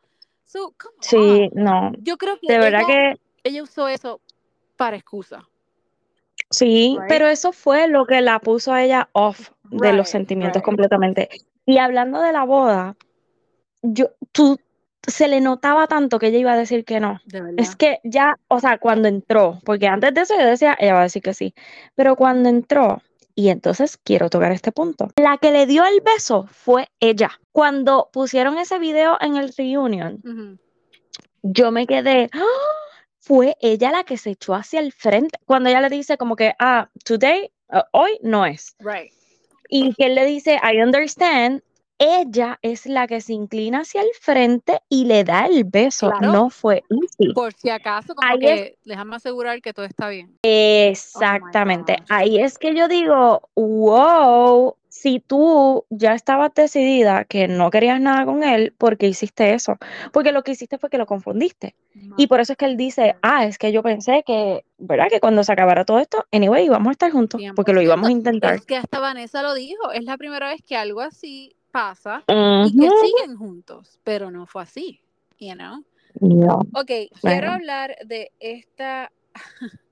So, 0.44 0.74
come 0.80 0.96
Sí, 1.00 1.50
on. 1.54 1.62
no. 1.64 1.92
Yo 1.98 2.16
creo 2.16 2.38
que 2.40 2.46
De 2.52 2.58
verdad 2.58 2.80
ella, 2.82 2.86
que 2.88 3.20
ella 3.44 3.62
usó 3.62 3.86
eso 3.86 4.20
para 4.76 4.96
excusa. 4.96 5.48
sí, 6.50 6.96
Right. 6.98 7.08
pero 7.08 7.26
eso 7.28 7.52
fue 7.52 7.86
lo 7.88 8.04
que 8.06 8.20
la 8.20 8.38
puso 8.40 8.72
a 8.72 8.82
ella 8.82 9.08
off 9.12 9.50
de 9.64 9.92
los 9.92 10.08
sentimientos 10.08 10.60
right. 10.60 10.64
completamente. 10.64 11.28
Y 11.64 11.78
hablando 11.78 12.20
de 12.20 12.32
la 12.32 12.44
boda, 12.44 12.96
yo, 13.82 14.10
tú, 14.32 14.58
se 15.06 15.28
le 15.28 15.40
notaba 15.40 15.86
tanto 15.86 16.18
que 16.18 16.28
ella 16.28 16.38
iba 16.38 16.52
a 16.52 16.56
decir 16.56 16.84
que 16.84 17.00
no. 17.00 17.20
De. 17.26 17.54
Es 17.56 17.76
que 17.76 18.00
ya, 18.04 18.38
o 18.48 18.60
sea, 18.60 18.78
cuando 18.78 19.08
entró, 19.08 19.60
porque 19.64 19.86
antes 19.86 20.12
de 20.14 20.20
eso 20.22 20.34
yo 20.38 20.46
decía, 20.46 20.76
ella 20.78 20.94
va 20.94 21.00
a 21.00 21.04
decir 21.04 21.22
que 21.22 21.34
sí, 21.34 21.54
pero 21.94 22.16
cuando 22.16 22.48
entró, 22.48 23.02
y 23.34 23.50
entonces 23.50 23.98
quiero 24.02 24.30
tocar 24.30 24.52
este 24.52 24.72
punto, 24.72 25.10
la 25.16 25.38
que 25.38 25.52
le 25.52 25.66
dio 25.66 25.84
el 25.84 26.00
beso 26.00 26.48
fue 26.50 26.88
ella. 27.00 27.30
Cuando 27.52 28.10
pusieron 28.12 28.58
ese 28.58 28.78
video 28.78 29.18
en 29.20 29.36
el 29.36 29.52
reunion, 29.56 30.58
yo 31.42 31.70
me 31.70 31.86
quedé, 31.86 32.28
¡ah! 32.32 32.44
fue 33.20 33.56
ella 33.60 33.90
la 33.90 34.04
que 34.04 34.16
se 34.16 34.30
echó 34.30 34.54
hacia 34.54 34.80
el 34.80 34.92
frente, 34.92 35.38
cuando 35.44 35.68
ella 35.68 35.80
le 35.80 35.90
dice 35.90 36.16
como 36.16 36.34
que, 36.36 36.54
ah, 36.58 36.88
today, 37.04 37.50
uh, 37.70 37.82
hoy 37.92 38.18
no 38.22 38.46
es. 38.46 38.74
Right. 38.80 39.12
y 39.68 39.94
que 39.94 40.06
él 40.06 40.14
le 40.14 40.24
dice, 40.24 40.60
I 40.62 40.80
understand, 40.80 41.62
ella 41.98 42.58
es 42.62 42.86
la 42.86 43.06
que 43.06 43.20
se 43.20 43.32
inclina 43.32 43.80
hacia 43.80 44.02
el 44.02 44.08
frente 44.20 44.80
y 44.88 45.06
le 45.06 45.24
da 45.24 45.46
el 45.46 45.64
beso, 45.64 46.10
Claro. 46.10 46.32
no 46.32 46.50
fue 46.50 46.82
Izzy. 46.90 47.32
Por 47.32 47.52
si 47.54 47.70
acaso, 47.70 48.14
como 48.14 48.28
Ahí 48.30 48.38
que 48.38 48.78
déjame 48.84 49.16
asegurar 49.16 49.60
que 49.62 49.72
todo 49.72 49.86
está 49.86 50.08
bien. 50.08 50.36
Exactamente. 50.42 51.96
gosh. 51.98 52.06
Ahí 52.08 52.38
es 52.40 52.58
que 52.58 52.74
yo 52.74 52.88
digo, 52.88 53.48
wow, 53.54 54.76
si 54.88 55.20
tú 55.20 55.84
ya 55.90 56.14
estabas 56.14 56.52
decidida 56.54 57.24
que 57.24 57.48
no 57.48 57.70
querías 57.70 58.00
nada 58.00 58.24
con 58.24 58.42
él, 58.44 58.72
¿por 58.76 58.96
qué 58.96 59.08
hiciste 59.08 59.52
eso? 59.52 59.76
Porque 60.12 60.32
lo 60.32 60.42
que 60.42 60.52
hiciste 60.52 60.78
fue 60.78 60.88
que 60.90 60.98
lo 60.98 61.06
confundiste. 61.06 61.74
Y 62.16 62.26
por 62.26 62.40
eso 62.40 62.52
es 62.52 62.58
que 62.58 62.64
él 62.66 62.76
dice, 62.76 63.16
ah, 63.22 63.44
es 63.46 63.58
que 63.58 63.72
yo 63.72 63.82
pensé 63.82 64.22
que, 64.26 64.64
¿verdad? 64.78 65.08
Que 65.10 65.20
cuando 65.20 65.44
se 65.44 65.52
acabara 65.52 65.84
todo 65.84 65.98
esto, 65.98 66.24
anyway, 66.32 66.64
íbamos 66.66 66.88
a 66.88 66.92
estar 66.92 67.10
juntos, 67.10 67.40
porque 67.54 67.72
lo 67.72 67.82
íbamos 67.82 68.06
a 68.08 68.12
100%. 68.12 68.16
intentar. 68.18 68.54
Es 68.54 68.66
que 68.66 68.76
hasta 68.76 68.98
Vanessa 69.00 69.42
lo 69.42 69.54
dijo, 69.54 69.92
es 69.92 70.04
la 70.04 70.16
primera 70.16 70.48
vez 70.48 70.62
que 70.62 70.76
algo 70.76 71.00
así 71.00 71.55
pasa 71.76 72.24
y 72.26 72.78
que 72.78 72.88
siguen 73.02 73.36
juntos, 73.36 74.00
pero 74.02 74.30
no 74.30 74.46
fue 74.46 74.62
así, 74.62 75.02
you 75.38 75.52
know? 75.52 75.84
No. 76.20 76.60
Ok, 76.72 76.86
quiero 76.86 77.10
Bueno. 77.22 77.52
hablar 77.52 77.96
de 78.06 78.32
esta, 78.40 79.12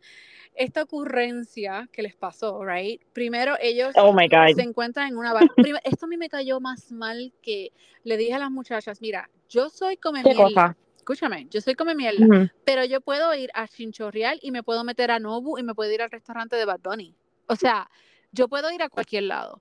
esta 0.54 0.82
ocurrencia 0.82 1.86
que 1.92 2.02
les 2.02 2.16
pasó, 2.16 2.64
right? 2.64 3.02
Primero 3.12 3.56
ellos 3.60 3.92
Oh 3.98 4.14
my 4.14 4.26
God. 4.28 4.54
se 4.54 4.62
encuentran 4.62 5.08
en 5.08 5.18
una 5.18 5.34
barra. 5.34 5.52
Esto 5.84 6.06
a 6.06 6.08
mí 6.08 6.16
me 6.16 6.30
cayó 6.30 6.58
más 6.58 6.90
mal 6.90 7.34
que 7.42 7.72
le 8.02 8.16
dije 8.16 8.32
a 8.32 8.38
las 8.38 8.50
muchachas, 8.50 9.02
mira, 9.02 9.28
yo 9.50 9.68
soy 9.68 9.98
come 9.98 10.22
¿Qué 10.22 10.32
mierda. 10.32 10.74
Escúchame, 10.96 11.48
yo 11.50 11.60
soy 11.60 11.74
come 11.74 11.94
mierda, 11.94 12.24
Ujú. 12.24 12.48
pero 12.64 12.82
yo 12.86 13.02
puedo 13.02 13.34
ir 13.34 13.50
a 13.52 13.68
Chinchorreal 13.68 14.38
y 14.40 14.52
me 14.52 14.62
puedo 14.62 14.84
meter 14.84 15.10
a 15.10 15.18
Nobu 15.18 15.58
y 15.58 15.62
me 15.62 15.74
puedo 15.74 15.92
ir 15.92 16.00
al 16.00 16.10
restaurante 16.10 16.56
de 16.56 16.64
Bad 16.64 16.80
Bunny. 16.80 17.14
O 17.46 17.56
sea, 17.56 17.90
yo 18.32 18.48
puedo 18.48 18.72
ir 18.72 18.82
a 18.82 18.88
cualquier 18.88 19.24
lado. 19.24 19.60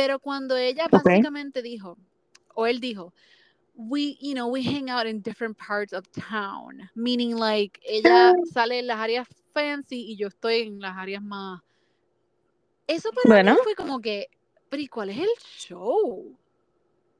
Pero 0.00 0.18
cuando 0.18 0.56
ella 0.56 0.86
Ok. 0.86 1.04
básicamente 1.04 1.60
dijo, 1.60 1.98
o 2.54 2.66
él 2.66 2.80
dijo, 2.80 3.12
we, 3.74 4.16
you 4.18 4.32
know, 4.32 4.48
we 4.48 4.62
hang 4.62 4.88
out 4.88 5.06
in 5.06 5.20
different 5.20 5.58
parts 5.58 5.92
of 5.92 6.06
town, 6.12 6.88
meaning 6.94 7.36
like 7.38 7.78
ella 7.84 8.32
sale 8.54 8.78
en 8.78 8.86
las 8.86 8.96
áreas 8.98 9.28
fancy 9.52 10.10
y 10.10 10.16
yo 10.16 10.28
estoy 10.28 10.62
en 10.62 10.80
las 10.80 10.96
áreas 10.96 11.22
más. 11.22 11.60
Eso 12.86 13.10
para 13.12 13.28
Bueno. 13.28 13.52
mí 13.52 13.58
fue 13.62 13.74
como 13.74 14.00
que, 14.00 14.28
pero 14.70 14.82
¿y 14.82 14.86
cuál 14.88 15.10
es 15.10 15.18
el 15.18 15.28
show? 15.58 16.34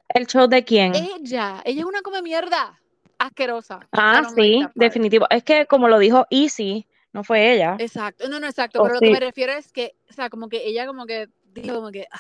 ¿El 0.08 0.26
show 0.26 0.48
de 0.48 0.64
quién? 0.64 0.94
Ella, 0.94 1.60
ella 1.66 1.80
es 1.80 1.86
una 1.86 2.00
come 2.00 2.22
mierda 2.22 2.80
asquerosa. 3.18 3.86
Ah, 3.92 4.22
like 4.22 4.34
sí, 4.34 4.66
definitivo. 4.74 5.26
Es 5.28 5.44
que 5.44 5.66
como 5.66 5.86
lo 5.88 5.98
dijo 5.98 6.26
Easy, 6.30 6.86
no 7.12 7.24
fue 7.24 7.52
ella. 7.52 7.76
Exacto, 7.78 8.26
no, 8.30 8.40
no, 8.40 8.46
exacto, 8.46 8.78
Oh, 8.80 8.84
pero 8.84 8.94
lo 8.94 9.00
que 9.02 9.10
me 9.10 9.20
refiero 9.20 9.52
es 9.52 9.70
que, 9.70 9.92
o 10.08 10.12
sea, 10.14 10.30
como 10.30 10.48
que 10.48 10.66
ella 10.66 10.86
como 10.86 11.04
que 11.06 11.26
dijo 11.52 11.74
como 11.76 11.90
que, 11.90 12.06
"Ah, 12.10 12.18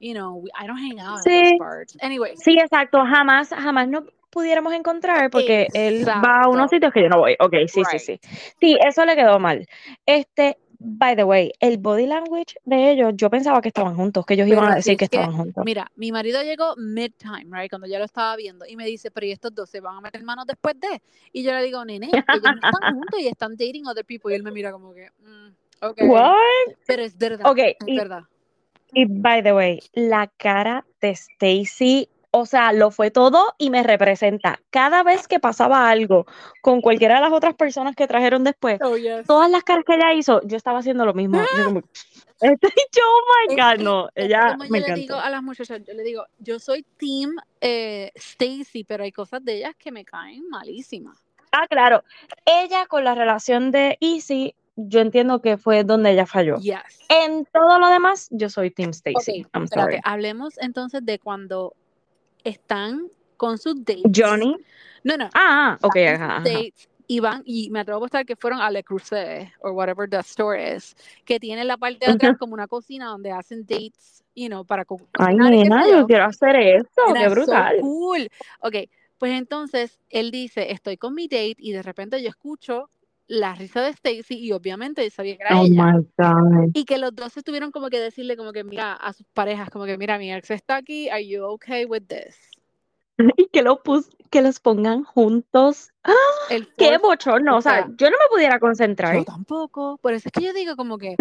you 0.00 0.14
know, 0.14 0.34
we- 0.34 0.50
I 0.58 0.66
don't 0.66 0.78
hang 0.78 1.00
out 1.00 1.18
in 1.18 1.22
Sí. 1.24 1.44
those 1.44 1.58
parts. 1.58 1.96
Anyways, 2.00 2.40
Sí, 2.40 2.58
exacto. 2.58 2.98
Jamás, 3.04 3.48
jamás 3.50 3.88
nos 3.88 4.04
pudiéramos 4.30 4.72
encontrar 4.74 5.30
porque 5.30 5.68
él 5.74 6.04
va 6.06 6.42
a 6.42 6.48
unos 6.48 6.66
Exacto. 6.66 6.68
sitios 6.68 6.92
que 6.92 7.02
yo 7.02 7.08
no 7.08 7.18
voy. 7.18 7.36
Ok, 7.40 7.54
sí, 7.66 7.82
sí, 7.84 7.92
Right. 7.92 8.00
sí. 8.00 8.20
Sí, 8.60 8.78
eso 8.84 9.04
le 9.04 9.16
quedó 9.16 9.38
mal. 9.38 9.66
Este, 10.06 10.58
by 10.78 11.16
the 11.16 11.24
way, 11.24 11.50
el 11.60 11.78
body 11.78 12.06
language 12.06 12.54
de 12.64 12.92
ellos, 12.92 13.12
yo 13.16 13.30
pensaba 13.30 13.60
que 13.60 13.68
estaban 13.68 13.96
juntos, 13.96 14.24
que 14.26 14.34
ellos 14.34 14.46
Pero 14.48 14.60
iban 14.60 14.72
a 14.72 14.76
decir 14.76 14.92
es 14.92 14.98
que 14.98 15.04
estaban 15.06 15.32
juntos. 15.32 15.64
mira, 15.64 15.90
mi 15.96 16.12
marido 16.12 16.42
llegó 16.42 16.76
mid-time, 16.76 17.46
right, 17.50 17.70
cuando 17.70 17.88
ya 17.88 17.98
lo 17.98 18.04
estaba 18.04 18.36
viendo, 18.36 18.64
y 18.66 18.76
me 18.76 18.84
dice, 18.86 19.10
pero 19.10 19.26
¿y 19.26 19.32
estos 19.32 19.52
dos 19.54 19.68
se 19.68 19.80
van 19.80 19.96
a 19.96 20.00
meter 20.02 20.22
manos 20.22 20.46
después 20.46 20.78
de? 20.78 21.02
Y 21.32 21.42
yo 21.42 21.52
le 21.52 21.62
digo, 21.64 21.84
nene, 21.84 22.06
ellos 22.06 22.24
no 22.54 22.60
están 22.60 22.62
juntos 22.94 23.20
y 23.20 23.26
están 23.26 23.52
dating 23.56 23.86
other 23.86 24.04
people. 24.04 24.30
Y 24.32 24.36
él 24.36 24.42
me 24.44 24.52
mira 24.52 24.70
como 24.70 24.92
que, 24.94 25.10
mm, 25.18 25.48
ok. 25.84 25.98
What? 26.06 26.34
Pero 26.86 27.02
es 27.02 27.16
verdad, 27.18 27.50
Ok, 27.50 27.58
es 27.58 27.76
y- 27.86 27.96
verdad. 27.96 28.22
Y 28.92 29.04
by 29.06 29.42
the 29.42 29.52
way, 29.52 29.80
la 29.92 30.28
cara 30.36 30.84
de 31.00 31.10
Stacy, 31.10 32.08
o 32.30 32.46
sea, 32.46 32.72
lo 32.72 32.90
fue 32.90 33.10
todo 33.10 33.54
y 33.58 33.70
me 33.70 33.82
representa. 33.82 34.60
Cada 34.70 35.02
vez 35.02 35.28
que 35.28 35.40
pasaba 35.40 35.88
algo 35.90 36.26
con 36.62 36.80
cualquiera 36.80 37.16
de 37.16 37.20
las 37.22 37.32
otras 37.32 37.54
personas 37.54 37.96
que 37.96 38.06
trajeron 38.06 38.44
después, 38.44 38.78
Oh, 38.82 38.96
yes. 38.96 39.26
todas 39.26 39.50
las 39.50 39.62
caras 39.64 39.84
que 39.86 39.94
ella 39.94 40.12
hizo, 40.14 40.40
yo 40.44 40.56
estaba 40.56 40.78
haciendo 40.78 41.04
lo 41.04 41.14
mismo. 41.14 41.40
Yo 41.56 41.64
como, 41.64 41.80
este 42.40 42.68
yo, 42.92 43.02
oh 43.04 43.48
my 43.48 43.56
God, 43.56 43.82
no, 43.82 44.08
ella 44.14 44.52
como 44.52 44.64
yo 44.64 44.70
me 44.70 44.80
le 44.80 44.94
digo 44.94 45.16
a 45.16 45.30
las 45.30 45.42
muchachas, 45.42 45.80
yo 45.86 45.94
le 45.94 46.02
digo, 46.02 46.24
yo 46.38 46.58
soy 46.58 46.84
team 46.96 47.36
eh, 47.60 48.10
Stacy, 48.14 48.84
pero 48.84 49.04
hay 49.04 49.12
cosas 49.12 49.44
de 49.44 49.56
ellas 49.56 49.74
que 49.78 49.90
me 49.92 50.04
caen 50.04 50.48
malísimas. 50.48 51.18
Ah, 51.52 51.66
claro, 51.66 52.04
ella 52.44 52.86
con 52.86 53.04
la 53.04 53.14
relación 53.14 53.70
de 53.70 53.96
Easy, 54.00 54.54
yo 54.80 55.00
entiendo 55.00 55.42
que 55.42 55.58
fue 55.58 55.82
donde 55.82 56.12
ella 56.12 56.24
falló. 56.24 56.56
Yes. 56.58 56.78
En 57.08 57.44
todo 57.46 57.78
lo 57.78 57.88
demás, 57.88 58.28
yo 58.30 58.48
soy 58.48 58.70
Team 58.70 58.90
Stacy. 58.90 59.44
Ok, 59.52 59.66
sorry. 59.74 59.98
hablemos 60.04 60.56
entonces 60.58 61.04
de 61.04 61.18
cuando 61.18 61.74
están 62.44 63.08
con 63.36 63.58
sus 63.58 63.84
dates. 63.84 64.10
Johnny. 64.14 64.56
No, 65.02 65.16
no. 65.16 65.28
Ah, 65.34 65.78
ok, 65.82 65.96
están 65.96 66.16
con 66.16 66.22
ajá, 66.30 66.42
dates 66.44 66.88
y 67.08 67.20
van, 67.20 67.42
y 67.44 67.70
me 67.70 67.80
atrevo 67.80 67.96
a 67.96 67.98
apostar 68.00 68.24
que 68.26 68.36
fueron 68.36 68.60
a 68.60 68.70
Le 68.70 68.84
Creuset, 68.84 69.50
o 69.62 69.70
whatever 69.72 70.08
the 70.08 70.18
store 70.18 70.76
is, 70.76 70.94
que 71.24 71.40
tiene 71.40 71.64
la 71.64 71.76
parte 71.76 72.04
de 72.04 72.12
atrás 72.12 72.36
como 72.38 72.52
una 72.54 72.66
cocina 72.68 73.06
donde 73.06 73.32
hacen 73.32 73.62
dates, 73.62 74.22
you 74.36 74.46
know, 74.46 74.64
para 74.64 74.84
co- 74.84 75.00
Ay, 75.18 75.36
cocinar 75.36 75.54
y 75.54 75.56
qué 75.56 75.62
nena, 75.64 75.88
yo. 75.88 76.06
quiero 76.06 76.24
hacer 76.24 76.56
Era 76.56 76.84
qué 76.94 77.28
so 77.28 77.34
brutal. 77.34 77.78
cool. 77.80 78.28
Ok, 78.60 78.74
pues 79.16 79.32
entonces 79.32 79.98
él 80.10 80.30
dice, 80.30 80.70
estoy 80.70 80.96
con 80.98 81.14
mi 81.14 81.24
date 81.28 81.56
y 81.58 81.72
de 81.72 81.82
repente 81.82 82.22
yo 82.22 82.28
escucho 82.28 82.90
la 83.28 83.54
risa 83.54 83.82
de 83.82 83.90
Stacy 83.90 84.38
y 84.38 84.52
obviamente 84.52 85.04
yo 85.04 85.10
sabía 85.10 85.36
que 85.36 85.42
era 85.42 85.60
Oh 85.60 85.64
ella. 85.66 85.84
my 85.92 86.06
God. 86.16 86.70
Y 86.74 86.84
que 86.84 86.98
los 86.98 87.14
dos 87.14 87.32
se 87.32 87.42
tuvieron 87.42 87.70
como 87.70 87.88
que 87.90 88.00
decirle 88.00 88.36
como 88.36 88.52
que 88.52 88.64
mira 88.64 88.94
a 88.94 89.12
sus 89.12 89.26
parejas, 89.34 89.70
como 89.70 89.84
que 89.84 89.96
mira 89.98 90.18
mi 90.18 90.32
ex 90.32 90.50
está 90.50 90.76
aquí, 90.76 91.08
are 91.10 91.26
you 91.26 91.44
okay 91.44 91.84
with 91.84 92.02
this? 92.08 92.36
Y 93.36 93.46
que, 93.48 93.62
lo 93.62 93.82
pus- 93.82 94.10
que 94.30 94.42
los 94.42 94.60
pongan 94.60 95.04
juntos. 95.04 95.90
¡Ah! 96.04 96.12
El 96.50 96.68
¡Qué 96.74 96.98
bochorno! 96.98 97.56
O 97.56 97.60
sea, 97.60 97.86
yo 97.96 98.10
no 98.10 98.16
me 98.16 98.28
pudiera 98.30 98.58
concentrar. 98.60 99.14
yo 99.16 99.24
tampoco. 99.24 99.98
Por 100.00 100.14
eso 100.14 100.28
es 100.28 100.32
que 100.32 100.42
yo 100.46 100.52
digo 100.52 100.76
como 100.76 100.98
que 100.98 101.16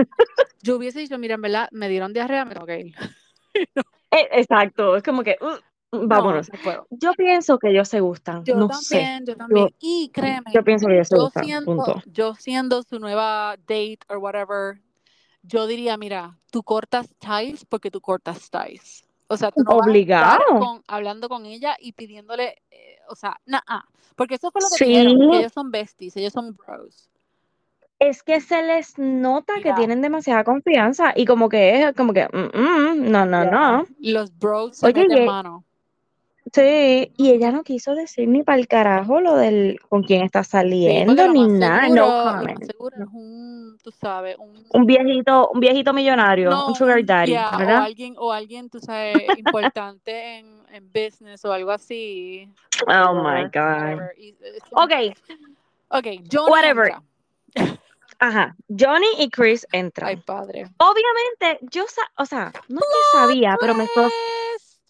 yo 0.62 0.78
hubiese 0.78 1.00
dicho, 1.00 1.18
mira, 1.18 1.36
en 1.36 1.42
verdad, 1.42 1.70
me 1.72 1.90
dieron 1.90 2.14
diarrea, 2.14 2.46
me 2.46 2.54
tengo 2.54 2.66
que 2.68 2.80
ir. 2.80 2.96
Eh, 4.10 4.30
exacto, 4.32 4.96
es 4.96 5.04
como 5.04 5.22
que, 5.22 5.36
uh, 5.42 5.58
vámonos. 5.92 6.50
no 6.52 6.60
puedo. 6.60 6.88
Yo 6.92 7.14
pienso 7.14 7.58
que 7.60 7.70
ellos 7.70 7.88
se 7.88 8.00
gustan, 8.00 8.44
Yo 8.44 8.56
no 8.56 8.70
sé. 8.70 8.98
también, 8.98 9.26
yo 9.26 9.36
también. 9.36 9.70
y 9.80 10.10
créeme, 10.14 10.52
Yo 10.54 10.64
pienso 10.64 10.88
que 10.88 10.94
ellos 10.96 11.08
se 11.08 11.16
yo 11.16 11.24
gustan, 11.24 11.44
siendo, 11.46 11.66
punto. 11.66 12.02
yo 12.06 12.36
siendo 12.36 12.84
su 12.84 13.00
nueva 13.00 13.56
date 13.68 14.00
or 14.10 14.18
whatever, 14.18 14.82
yo 15.44 15.68
diría, 15.68 15.98
mira, 15.98 16.38
tú 16.52 16.64
cortas 16.64 17.08
ties 17.20 17.66
porque 17.66 17.92
tú 17.92 18.02
cortas 18.02 18.50
ties. 18.50 19.04
O 19.30 19.36
sea, 19.38 19.52
tú 19.52 19.64
no 19.64 19.72
vas 19.72 19.88
a 19.88 19.90
Obligado. 19.90 20.40
con- 20.60 20.84
hablando 20.88 21.28
con 21.30 21.46
ella 21.46 21.76
y 21.80 21.92
pidiéndole, 21.94 22.62
eh, 22.72 22.98
o 23.10 23.16
sea, 23.16 23.38
nada. 23.46 23.86
Porque 24.16 24.36
eso 24.36 24.52
fue 24.52 24.62
lo 24.62 24.70
que 24.70 24.78
Sí. 24.78 24.86
dijeron, 24.86 25.18
que 25.30 25.38
ellos 25.40 25.54
son 25.54 25.72
besties, 25.72 26.16
ellos 26.18 26.34
son 26.34 26.56
bros. 26.56 27.10
Es 28.00 28.22
que 28.24 28.42
se 28.42 28.62
les 28.62 28.98
nota 29.00 29.54
que 29.56 29.64
Mira. 29.64 29.76
tienen 29.76 30.02
demasiada 30.02 30.44
confianza 30.44 31.14
y 31.16 31.26
como 31.26 31.50
que 31.50 31.82
es, 31.82 31.96
como 31.96 32.14
que, 32.14 32.28
mm, 32.32 32.58
mm, 32.58 33.12
no, 33.12 33.26
no, 33.26 33.44
no. 33.46 33.86
Los 34.00 34.38
bros 34.38 34.78
se 34.78 34.86
Oye, 34.88 35.08
meten 35.08 35.26
mano. 35.26 35.66
Sí, 36.54 37.12
y 37.18 37.32
ella 37.32 37.52
no 37.52 37.64
quiso 37.64 37.94
decir 37.96 38.28
ni 38.28 38.44
para 38.44 38.58
el 38.60 38.68
carajo 38.68 39.20
lo 39.20 39.36
del 39.36 39.80
con 39.90 40.04
quién 40.04 40.22
está 40.24 40.44
saliendo, 40.44 41.28
ni 41.28 41.48
nada, 41.48 41.84
seguro, 41.88 41.96
no 41.96 42.66
seguro 42.66 42.96
es 43.00 43.10
un, 43.12 43.78
tú 43.84 43.92
sabes, 43.92 44.38
un 44.38 44.66
Un 44.74 44.86
viejito, 44.86 45.50
un 45.50 45.60
viejito 45.60 45.94
millonario, 45.94 46.50
No, 46.50 46.68
un 46.68 46.76
sugar 46.76 47.04
daddy, 47.04 47.32
yeah, 47.32 47.52
o 47.54 47.58
¿verdad? 47.58 47.82
alguien, 47.84 48.16
o 48.18 48.32
alguien, 48.32 48.70
tú 48.70 48.80
sabes, 48.80 49.38
importante 49.38 50.38
en, 50.38 50.64
en 50.72 50.88
business 50.92 51.44
o 51.44 51.52
algo 51.52 51.72
así. 51.72 52.50
Oh 52.88 53.14
my 53.16 53.44
God. 53.46 54.02
Y, 54.18 54.30
eh, 54.30 54.60
son- 54.70 54.84
Ok, 54.84 55.18
Ok, 55.90 56.06
Johnny 56.32 56.52
Whatever. 56.52 56.88
entra. 57.56 57.80
ajá. 58.20 58.56
Johnny 58.68 59.08
y 59.20 59.30
Chris 59.30 59.66
entran. 59.72 60.10
Ay, 60.10 60.18
padre. 60.18 60.66
Obviamente, 60.78 61.66
yo, 61.72 61.86
sa- 61.88 62.12
o 62.18 62.26
sea, 62.26 62.52
no 62.68 62.80
es 62.80 62.86
que 62.86 63.18
sabía, 63.18 63.56
pero 63.60 63.74
me, 63.74 63.86
sos- 63.88 64.12
Twist. 64.12 64.82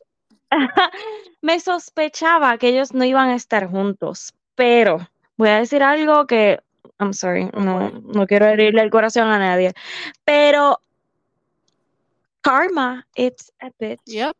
me 1.47 1.61
sospechaba 1.61 2.57
que 2.57 2.67
ellos 2.67 2.93
no 2.93 3.05
iban 3.05 3.29
a 3.29 3.35
estar 3.35 3.69
juntos. 3.69 4.33
Pero 4.55 5.07
voy 5.37 5.47
a 5.47 5.59
decir 5.59 5.81
algo 5.81 6.27
que, 6.27 6.59
I'm 6.99 7.13
sorry, 7.13 7.49
no, 7.53 7.89
no 7.89 8.27
quiero 8.27 8.47
herirle 8.47 8.81
el 8.81 8.89
corazón 8.89 9.29
a 9.29 9.39
nadie. 9.39 9.71
Pero 10.25 10.81
karma, 12.41 13.07
it's 13.15 13.53
a 13.61 13.69
bitch. 13.79 14.01
Yep. 14.05 14.35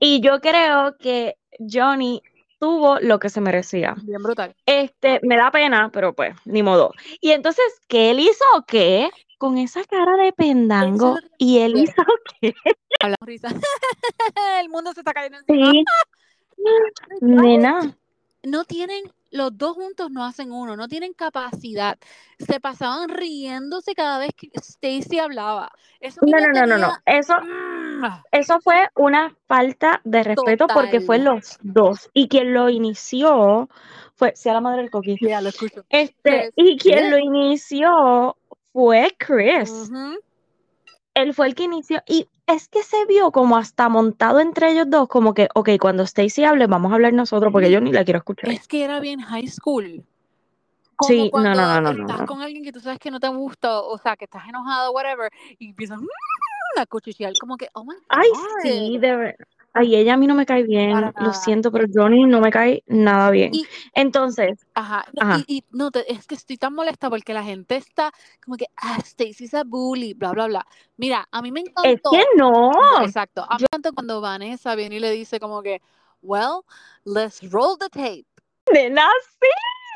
Y 0.00 0.20
yo 0.20 0.40
creo 0.40 0.96
que 0.98 1.36
Johnny 1.60 2.20
tuvo 2.58 2.98
lo 2.98 3.20
que 3.20 3.28
se 3.28 3.40
merecía. 3.40 3.94
Bien 4.02 4.20
brutal. 4.20 4.56
Este, 4.66 5.20
me 5.22 5.36
da 5.36 5.52
pena, 5.52 5.90
pero 5.92 6.12
pues, 6.12 6.34
ni 6.44 6.64
modo. 6.64 6.92
Y 7.20 7.30
entonces, 7.30 7.64
¿qué 7.86 8.10
él 8.10 8.18
hizo 8.18 8.44
qué? 8.66 9.10
Con 9.40 9.56
esa 9.56 9.82
cara 9.84 10.18
de 10.22 10.34
pendango. 10.34 11.16
Y 11.38 11.60
él 11.60 11.78
hizo 11.78 11.94
qué? 12.42 12.52
Hablamos 13.00 13.26
risa. 13.26 13.48
El 14.60 14.68
mundo 14.68 14.92
se 14.92 15.00
está 15.00 15.14
cayendo 15.14 15.38
encima. 15.38 15.72
Sí. 16.62 16.64
Nena. 17.22 17.96
No 18.42 18.64
tienen 18.64 19.02
los 19.30 19.56
dos 19.56 19.76
juntos 19.76 20.10
no 20.10 20.24
hacen 20.26 20.52
uno, 20.52 20.76
no 20.76 20.88
tienen 20.88 21.14
capacidad. 21.14 21.96
Se 22.38 22.60
pasaban 22.60 23.08
riéndose 23.08 23.94
cada 23.94 24.18
vez 24.18 24.32
que 24.36 24.50
Stacy 24.52 25.18
hablaba. 25.20 25.70
Eso 26.00 26.20
No, 26.22 26.38
no, 26.38 26.48
no, 26.52 26.66
no, 26.66 26.76
no. 26.76 26.92
Eso, 27.06 27.34
Mm. 27.40 28.04
eso 28.32 28.60
fue 28.60 28.88
una 28.94 29.34
falta 29.46 30.02
de 30.04 30.22
respeto 30.22 30.66
porque 30.66 31.00
fue 31.00 31.18
los 31.18 31.58
dos. 31.62 32.10
Y 32.12 32.28
quien 32.28 32.52
lo 32.52 32.68
inició 32.68 33.70
fue, 34.16 34.36
sea 34.36 34.52
la 34.52 34.60
madre 34.60 34.82
del 34.82 34.90
coquí. 34.90 35.16
Ya, 35.20 35.40
lo 35.40 35.48
escucho. 35.48 35.84
Este, 35.88 36.50
Chris. 36.54 36.72
y 36.72 36.76
quien 36.76 37.10
lo 37.10 37.18
inició 37.18 38.36
fue 38.72 39.14
Chris. 39.18 39.90
Él 41.14 41.34
fue 41.34 41.48
el 41.48 41.54
que 41.54 41.64
inició. 41.64 42.02
Y 42.06 42.28
es 42.46 42.68
que 42.68 42.82
se 42.82 43.04
vio 43.06 43.30
como 43.32 43.56
hasta 43.56 43.88
montado 43.88 44.40
entre 44.40 44.72
ellos 44.72 44.86
dos, 44.88 45.08
como 45.08 45.34
que, 45.34 45.48
ok, 45.54 45.70
cuando 45.80 46.02
Stacy 46.04 46.44
hable, 46.44 46.66
vamos 46.66 46.92
a 46.92 46.94
hablar 46.94 47.12
nosotros, 47.12 47.52
porque 47.52 47.70
yo 47.70 47.80
ni 47.80 47.92
la 47.92 48.04
quiero 48.04 48.18
escuchar. 48.18 48.50
Es 48.50 48.66
que 48.66 48.84
era 48.84 49.00
bien 49.00 49.20
high 49.20 49.48
school. 49.48 50.04
Como 50.96 51.08
Sí, 51.08 51.30
no, 51.32 51.40
no, 51.42 51.54
no, 51.54 51.80
no, 51.80 51.90
estás 51.90 52.20
no. 52.20 52.26
con 52.26 52.42
alguien 52.42 52.62
que 52.62 52.72
tú 52.72 52.80
sabes 52.80 52.98
que 52.98 53.10
no 53.10 53.18
te 53.20 53.28
gusta, 53.28 53.80
o 53.80 53.96
sea, 53.98 54.16
que 54.16 54.26
estás 54.26 54.46
enojado, 54.48 54.92
whatever, 54.92 55.30
y 55.58 55.70
empiezas 55.70 55.98
"Mm", 56.00 56.06
a 56.78 56.86
cuchichear, 56.86 57.32
como 57.40 57.56
que, 57.56 57.68
oh 57.72 57.84
my 57.84 57.94
God. 57.94 58.02
Ay, 58.08 58.28
sí, 58.62 58.98
de 58.98 59.16
ver- 59.16 59.46
Ay, 59.72 59.94
ella 59.94 60.14
a 60.14 60.16
mí 60.16 60.26
no 60.26 60.34
me 60.34 60.46
cae 60.46 60.64
bien, 60.64 61.12
lo 61.16 61.32
siento, 61.32 61.70
pero 61.70 61.86
Johnny 61.92 62.24
no 62.24 62.40
me 62.40 62.50
cae 62.50 62.82
nada 62.86 63.30
bien. 63.30 63.54
Y- 63.54 63.66
Entonces, 63.94 64.66
Ajá. 64.74 65.04
Ajá. 65.20 65.38
Y, 65.46 65.58
y 65.58 65.64
no, 65.70 65.90
te- 65.90 66.10
es 66.12 66.26
que 66.26 66.34
estoy 66.34 66.56
tan 66.56 66.74
molesta 66.74 67.08
porque 67.10 67.32
la 67.34 67.42
gente 67.44 67.76
está 67.76 68.12
como 68.44 68.56
que, 68.56 68.66
ah, 68.76 68.98
Stacy's 69.04 69.54
a 69.54 69.62
bully, 69.64 70.14
bla, 70.14 70.32
bla, 70.32 70.46
bla. 70.46 70.66
Mira, 70.96 71.28
a 71.30 71.42
mí 71.42 71.52
me 71.52 71.60
encantó. 71.60 71.88
es 71.88 72.00
que 72.02 72.24
no. 72.36 72.70
Exacto. 73.02 73.42
A 73.48 73.56
mí 73.58 73.60
me 73.60 73.66
encantó 73.66 73.92
cuando 73.92 74.20
Vanessa 74.20 74.74
viene 74.74 74.96
y 74.96 75.00
le 75.00 75.10
dice 75.12 75.38
como 75.38 75.62
que, 75.62 75.80
well, 76.22 76.62
let's 77.04 77.40
roll 77.50 77.76
the 77.78 77.88
tape. 77.90 78.26
Nena, 78.72 79.08
sí. 79.40 79.48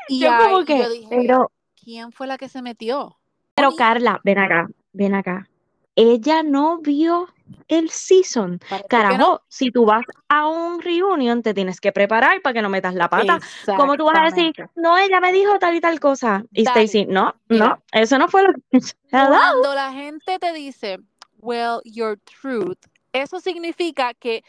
Y 0.09 0.19
Yo 0.19 0.31
ahí 0.31 0.53
como 0.53 0.65
que, 0.65 0.77
yo 0.79 0.89
dije, 0.89 1.07
pero, 1.09 1.51
¿quién 1.81 2.11
fue 2.11 2.27
la 2.27 2.37
que 2.37 2.47
se 2.49 2.61
metió? 2.61 3.17
pero 3.55 3.73
Carla, 3.75 4.19
ven 4.23 4.37
acá, 4.37 4.67
ven 4.93 5.15
acá. 5.15 5.49
Ella 5.95 6.43
no 6.43 6.79
vio 6.79 7.29
el 7.67 7.89
season. 7.89 8.59
no. 8.71 8.81
Carajo, 8.89 9.41
si 9.47 9.71
tú 9.71 9.85
vas 9.85 10.03
a 10.29 10.47
un 10.47 10.81
reunion, 10.81 11.41
te 11.41 11.53
tienes 11.53 11.79
que 11.79 11.91
preparar 11.91 12.41
para 12.41 12.53
que 12.53 12.61
no 12.61 12.69
metas 12.69 12.93
la 12.95 13.09
pata. 13.09 13.39
¿Cómo 13.77 13.97
tú 13.97 14.05
vas 14.05 14.17
a 14.19 14.35
decir, 14.35 14.53
no, 14.75 14.97
ella 14.97 15.19
me 15.19 15.31
dijo 15.31 15.57
tal 15.59 15.75
y 15.75 15.81
tal 15.81 15.99
cosa? 15.99 16.43
Y 16.51 16.63
Dale. 16.63 16.83
Stacy, 16.83 17.05
no, 17.05 17.33
Mira. 17.49 17.67
no, 17.67 17.83
eso 17.91 18.17
no 18.17 18.27
fue 18.27 18.43
lo 18.43 18.53
que. 18.53 18.79
Hello. 19.11 19.29
Cuando 19.29 19.73
la 19.75 19.91
gente 19.93 20.37
te 20.39 20.53
dice, 20.53 20.99
well, 21.39 21.81
your 21.85 22.19
truth, 22.41 22.77
eso 23.13 23.39
significa 23.39 24.13
que 24.13 24.43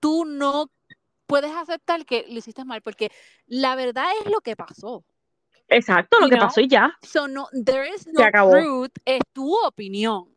tú 0.00 0.24
no 0.24 0.70
puedes 1.26 1.52
aceptar 1.52 2.04
que 2.04 2.26
lo 2.28 2.38
hiciste 2.38 2.64
mal, 2.64 2.82
porque 2.82 3.10
la 3.46 3.74
verdad 3.74 4.06
es 4.24 4.30
lo 4.30 4.40
que 4.40 4.54
pasó. 4.56 5.04
Exacto, 5.68 6.18
lo 6.20 6.26
You 6.26 6.30
que 6.30 6.36
know? 6.36 6.46
pasó 6.48 6.60
y 6.60 6.68
ya. 6.68 6.92
So, 7.02 7.26
no, 7.28 7.48
there 7.64 7.88
is 7.88 8.06
no 8.06 8.22
acabó. 8.22 8.50
truth, 8.52 8.90
es 9.06 9.20
tu 9.32 9.54
opinión. 9.64 10.28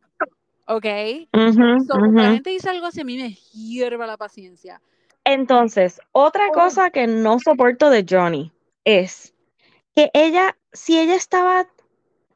¿Ok? 0.68 0.86
So, 1.86 1.92
cuando 1.98 2.22
la 2.22 2.32
gente 2.32 2.50
dice 2.50 2.70
algo 2.70 2.86
así, 2.86 3.00
a 3.00 3.04
mí 3.04 3.16
me 3.16 3.34
hierva 3.52 4.06
la 4.06 4.16
paciencia. 4.16 4.80
Entonces, 5.24 6.00
otra 6.12 6.48
Oh. 6.48 6.52
cosa 6.52 6.90
que 6.90 7.06
no 7.06 7.38
soporto 7.38 7.90
de 7.90 8.04
Johnny 8.08 8.52
es 8.84 9.34
que 9.94 10.10
ella, 10.14 10.56
si 10.72 10.98
ella 10.98 11.14
estaba 11.14 11.66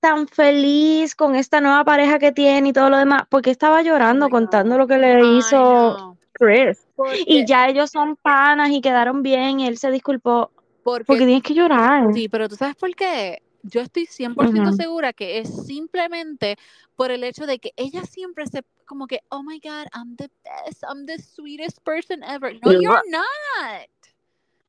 tan 0.00 0.26
feliz 0.26 1.14
con 1.14 1.36
esta 1.36 1.60
nueva 1.60 1.84
pareja 1.84 2.18
que 2.18 2.32
tiene 2.32 2.70
y 2.70 2.72
todo 2.72 2.88
lo 2.88 2.96
demás, 2.96 3.24
porque 3.28 3.50
estaba 3.50 3.82
llorando 3.82 4.26
Oh 4.26 4.30
contando 4.30 4.78
lo 4.78 4.86
que 4.86 4.96
le 4.96 5.16
Ay, 5.16 5.38
hizo 5.38 5.56
no. 5.98 6.16
Chris. 6.32 6.86
Y 7.26 7.44
ya 7.46 7.68
ellos 7.68 7.90
son 7.90 8.16
panas 8.16 8.70
y 8.70 8.80
quedaron 8.80 9.22
bien 9.22 9.60
y 9.60 9.66
él 9.66 9.76
se 9.76 9.90
disculpó 9.90 10.50
porque 10.82 11.04
porque 11.04 11.26
tienes 11.26 11.42
que 11.42 11.54
llorar. 11.54 12.12
Sí, 12.14 12.28
pero 12.28 12.48
tú 12.48 12.56
sabes 12.56 12.76
por 12.76 12.94
qué. 12.94 13.42
Yo 13.62 13.80
estoy 13.80 14.06
100% 14.06 14.70
Ujú. 14.70 14.76
segura 14.76 15.12
que 15.12 15.38
es 15.38 15.66
simplemente 15.66 16.56
por 16.96 17.10
el 17.10 17.24
hecho 17.24 17.46
de 17.46 17.58
que 17.58 17.72
ella 17.76 18.04
siempre 18.04 18.46
se, 18.46 18.62
como 18.86 19.06
que, 19.06 19.20
oh 19.28 19.42
my 19.42 19.60
God, 19.60 19.86
I'm 19.94 20.16
the 20.16 20.30
best, 20.44 20.82
I'm 20.82 21.06
the 21.06 21.18
sweetest 21.18 21.78
person 21.84 22.22
ever. 22.22 22.54
No, 22.62 22.72
you're 22.72 23.02
not. 23.10 23.90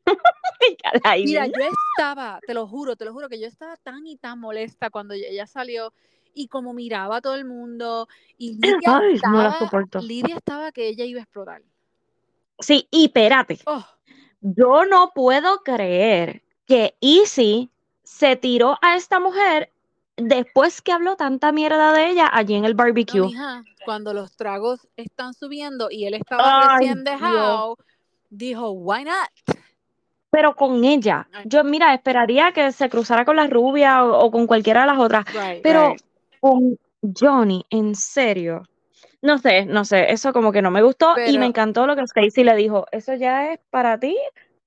Mira, 1.24 1.48
yo 1.48 1.54
estaba, 1.64 2.40
te 2.46 2.54
lo 2.54 2.68
juro, 2.68 2.96
te 2.96 3.06
lo 3.06 3.14
juro, 3.14 3.30
que 3.30 3.40
yo 3.40 3.48
estaba 3.48 3.78
tan 3.78 4.06
y 4.08 4.18
tan 4.18 4.40
molesta 4.40 4.90
cuando 4.90 5.14
ella 5.14 5.48
salió 5.48 5.94
y 6.34 6.48
como 6.48 6.74
miraba 6.74 7.18
a 7.18 7.22
todo 7.22 7.36
el 7.36 7.46
mundo 7.46 8.08
y 8.38 8.56
Lidia 8.56 8.98
Ay, 8.98 9.20
no 9.30 9.42
la 9.42 9.50
estaba, 9.50 9.60
soporto. 9.60 10.00
Lidia 10.02 10.36
estaba 10.36 10.72
que 10.72 10.88
ella 10.88 11.06
iba 11.06 11.20
a 11.20 11.24
explotar. 11.24 11.62
Sí, 12.60 12.88
y 12.92 13.06
espérate, 13.06 13.60
Oh, 13.66 13.86
yo 14.42 14.86
no 14.86 15.12
puedo 15.14 15.60
creer 15.64 16.44
que 16.66 16.96
Easy 17.02 17.70
se 18.12 18.36
tiró 18.36 18.78
a 18.82 18.98
esta 18.98 19.22
mujer 19.22 19.72
después 20.18 20.82
que 20.82 20.92
habló 20.92 21.16
tanta 21.16 21.54
mierda 21.54 21.94
de 21.94 22.10
ella 22.10 22.30
allí 22.32 22.56
en 22.56 22.66
el 22.66 22.74
no, 22.74 22.84
barbecue. 22.84 23.22
mija, 23.22 23.64
cuando 23.86 24.14
los 24.14 24.36
tragos 24.36 24.86
están 24.98 25.34
subiendo 25.34 25.90
y 25.90 26.06
él 26.06 26.14
estaba 26.16 26.44
Ay, 26.46 26.80
recién 26.80 27.04
Dios. 27.06 27.16
dejado, 27.16 27.78
dijo, 28.30 28.72
why 28.72 29.06
not? 29.06 29.58
Pero 30.30 30.56
con 30.56 30.84
ella, 30.84 31.28
Ay. 31.32 31.46
yo 31.48 31.64
mira, 31.64 31.94
esperaría 31.94 32.52
que 32.52 32.74
se 32.74 32.90
cruzara 32.90 33.24
con 33.24 33.38
la 33.38 33.48
rubia 33.48 34.04
o, 34.04 34.26
o 34.26 34.30
con 34.32 34.46
cualquiera 34.46 34.82
de 34.82 34.88
las 34.88 35.00
otras, 35.00 35.26
Right, 35.34 35.64
pero 35.64 35.92
right. 35.92 36.02
con 36.42 36.78
Johnny, 37.18 37.66
en 37.70 37.96
serio. 37.96 38.64
No 39.22 39.38
sé, 39.38 39.66
no 39.66 39.86
sé, 39.86 40.12
eso 40.12 40.34
como 40.34 40.52
que 40.52 40.62
no 40.62 40.70
me 40.70 40.82
gustó 40.84 41.16
y 41.26 41.38
me 41.38 41.46
encantó 41.46 41.88
lo 41.88 41.96
que 41.96 42.02
Stacy 42.02 42.44
le 42.44 42.56
dijo. 42.56 42.88
Eso 42.92 43.14
ya 43.14 43.54
es 43.54 43.60
para 43.70 43.98
ti, 44.00 44.18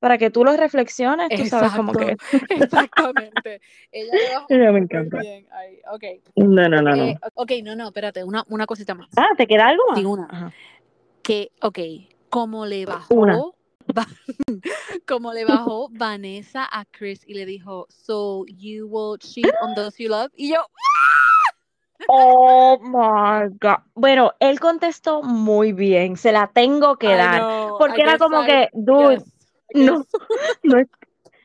para 0.05 0.19
que 0.19 0.29
tú 0.29 0.45
lo 0.45 0.55
reflexiones, 0.55 1.31
tú 1.35 1.47
sabes 1.47 1.73
como 1.73 1.95
que. 1.95 2.15
Exactamente. 2.51 3.63
Ella 3.91 4.13
me 4.51 4.79
encanta. 4.81 5.19
bien 5.19 5.47
ahí. 5.51 5.81
Ok. 5.91 6.05
No, 6.37 6.69
no, 6.69 6.83
no, 6.83 6.95
no. 6.95 7.05
Eh, 7.05 7.19
ok, 7.33 7.53
no, 7.63 7.75
no, 7.75 7.87
espérate, 7.87 8.23
una, 8.23 8.45
una 8.51 8.67
cosita 8.67 8.95
más. 8.95 9.09
Ah, 9.17 9.29
¿te 9.39 9.47
queda 9.47 9.69
algo 9.69 9.83
más? 9.89 9.99
Sí, 9.99 10.05
una. 10.05 10.27
Ajá. 10.31 10.53
Que, 11.23 11.53
ok, 11.63 11.79
como 12.29 12.67
le 12.67 12.85
bajó, 12.85 13.15
Una. 13.15 13.39
Va- 13.99 14.07
como 15.09 15.33
le 15.33 15.47
bajó 15.47 15.89
Vanessa 15.91 16.69
a 16.71 16.85
Chris 16.85 17.23
y 17.27 17.33
le 17.33 17.47
dijo, 17.47 17.87
so 17.89 18.45
you 18.47 18.87
will 18.87 19.19
cheat 19.19 19.55
on 19.63 19.75
those 19.75 19.97
you 20.03 20.11
love. 20.11 20.31
Y 20.37 20.51
yo, 20.51 20.57
Oh 22.09 22.79
my 22.83 23.49
God. 23.59 23.79
Bueno, 23.95 24.33
él 24.39 24.61
contestó 24.61 25.23
muy 25.23 25.73
bien, 25.73 26.19
se 26.19 26.33
la 26.33 26.51
tengo 26.53 26.97
que 26.97 27.07
I 27.15 27.17
dar. 27.17 27.41
know, 27.41 27.79
Porque 27.79 28.01
I 28.03 28.03
era 28.03 28.19
como 28.19 28.43
I- 28.43 28.47
que, 28.47 28.69
dude, 28.75 29.15
yes, 29.17 29.25
no. 29.75 30.07
no, 30.63 30.79
es- 30.79 30.89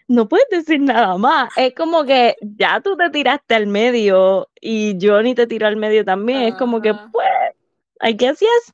no 0.07 0.27
puedes 0.27 0.47
decir 0.49 0.79
nada 0.79 1.17
más. 1.17 1.51
Es 1.55 1.75
como 1.75 2.03
que 2.03 2.35
ya 2.41 2.81
tú 2.81 2.97
te 2.97 3.09
tiraste 3.11 3.53
al 3.53 3.67
medio 3.67 4.49
y 4.59 4.97
Johnny 4.99 5.35
te 5.35 5.45
tiró 5.45 5.67
al 5.67 5.75
medio 5.75 6.03
también. 6.03 6.43
Es 6.43 6.55
como 6.55 6.81
que, 6.81 6.93
pues, 7.11 7.27
I 8.01 8.13
guess 8.13 8.39
yes. 8.39 8.73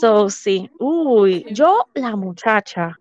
So, 0.00 0.28
sí. 0.28 0.70
Uy, 0.78 1.46
yo, 1.50 1.86
la 1.94 2.14
muchacha, 2.14 2.98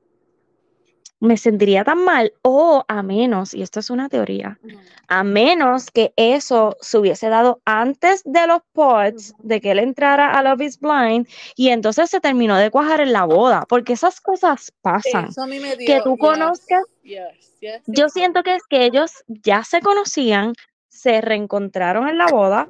me 1.25 1.37
sentiría 1.37 1.83
tan 1.83 2.03
mal. 2.03 2.33
O 2.41 2.83
a 2.87 3.03
menos, 3.03 3.53
y 3.53 3.61
esto 3.61 3.79
es 3.79 3.89
una 3.89 4.09
teoría, 4.09 4.59
a 5.07 5.23
menos 5.23 5.91
que 5.91 6.13
eso 6.15 6.77
se 6.81 6.97
hubiese 6.97 7.29
dado 7.29 7.61
antes 7.65 8.21
de 8.25 8.47
los 8.47 8.61
pods, 8.73 9.33
de 9.39 9.61
que 9.61 9.71
él 9.71 9.79
entrara 9.79 10.31
a 10.31 10.43
Love 10.43 10.61
is 10.61 10.79
Blind, 10.79 11.27
y 11.55 11.69
entonces 11.69 12.09
se 12.09 12.19
terminó 12.19 12.57
de 12.57 12.71
cuajar 12.71 13.01
en 13.01 13.13
la 13.13 13.25
boda, 13.25 13.65
porque 13.67 13.93
esas 13.93 14.21
cosas 14.21 14.71
pasan. 14.81 15.25
Eso 15.29 15.43
a 15.43 15.47
mí 15.47 15.59
me 15.59 15.75
dio. 15.75 15.87
Que 15.87 16.01
tú 16.01 16.11
yes, 16.11 16.19
conozcas, 16.19 16.83
Yes, 17.03 17.57
yes, 17.59 17.81
yo 17.85 18.09
siento 18.09 18.41
que 18.41 18.55
es 18.55 18.63
que 18.67 18.85
ellos 18.85 19.11
ya 19.27 19.63
se 19.63 19.81
conocían, 19.81 20.53
se 20.87 21.21
reencontraron 21.21 22.07
en 22.07 22.17
la 22.17 22.27
boda, 22.27 22.67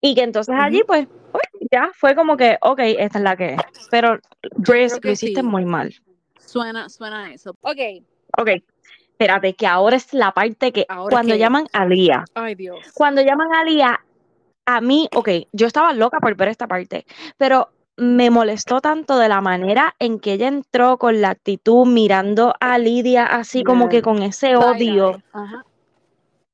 y 0.00 0.14
que 0.14 0.22
entonces 0.22 0.54
allí, 0.58 0.82
pues, 0.86 1.06
pues, 1.30 1.44
ya 1.70 1.90
fue 1.94 2.14
como 2.14 2.36
que, 2.36 2.56
ok, 2.62 2.80
esta 2.98 3.18
es 3.18 3.24
la 3.24 3.36
que 3.36 3.54
es. 3.54 3.60
Pero, 3.90 4.18
que 4.64 4.88
lo 5.02 5.10
hiciste 5.10 5.40
sí. 5.40 5.46
muy 5.46 5.64
mal. 5.64 5.94
Suena, 6.50 6.88
suena 6.88 7.32
eso. 7.32 7.54
Ok. 7.60 7.78
Ok, 8.38 8.48
espérate, 9.12 9.54
que 9.54 9.66
ahora 9.66 9.96
es 9.96 10.12
la 10.12 10.32
parte 10.32 10.72
que, 10.72 10.84
Ahora 10.88 11.14
cuando 11.14 11.34
que- 11.34 11.38
llaman 11.38 11.66
a 11.72 11.86
Lía, 11.86 12.24
Ay, 12.34 12.54
Dios. 12.56 12.78
cuando 12.94 13.22
llaman 13.22 13.52
a 13.54 13.64
Lía, 13.64 14.00
a 14.66 14.80
mí, 14.80 15.08
ok, 15.14 15.28
yo 15.52 15.66
estaba 15.66 15.92
loca 15.92 16.18
por 16.20 16.34
ver 16.36 16.48
esta 16.48 16.66
parte, 16.66 17.06
pero 17.36 17.68
me 17.96 18.30
molestó 18.30 18.80
tanto 18.80 19.18
de 19.18 19.28
la 19.28 19.40
manera 19.40 19.94
en 19.98 20.18
que 20.20 20.32
ella 20.32 20.48
entró 20.48 20.96
con 20.98 21.20
la 21.20 21.30
actitud 21.30 21.86
mirando 21.86 22.54
a 22.58 22.78
Lidia 22.78 23.26
así 23.26 23.62
como 23.62 23.88
que 23.88 24.00
con 24.02 24.22
ese 24.22 24.56
odio. 24.56 25.22
Ajá. 25.32 25.64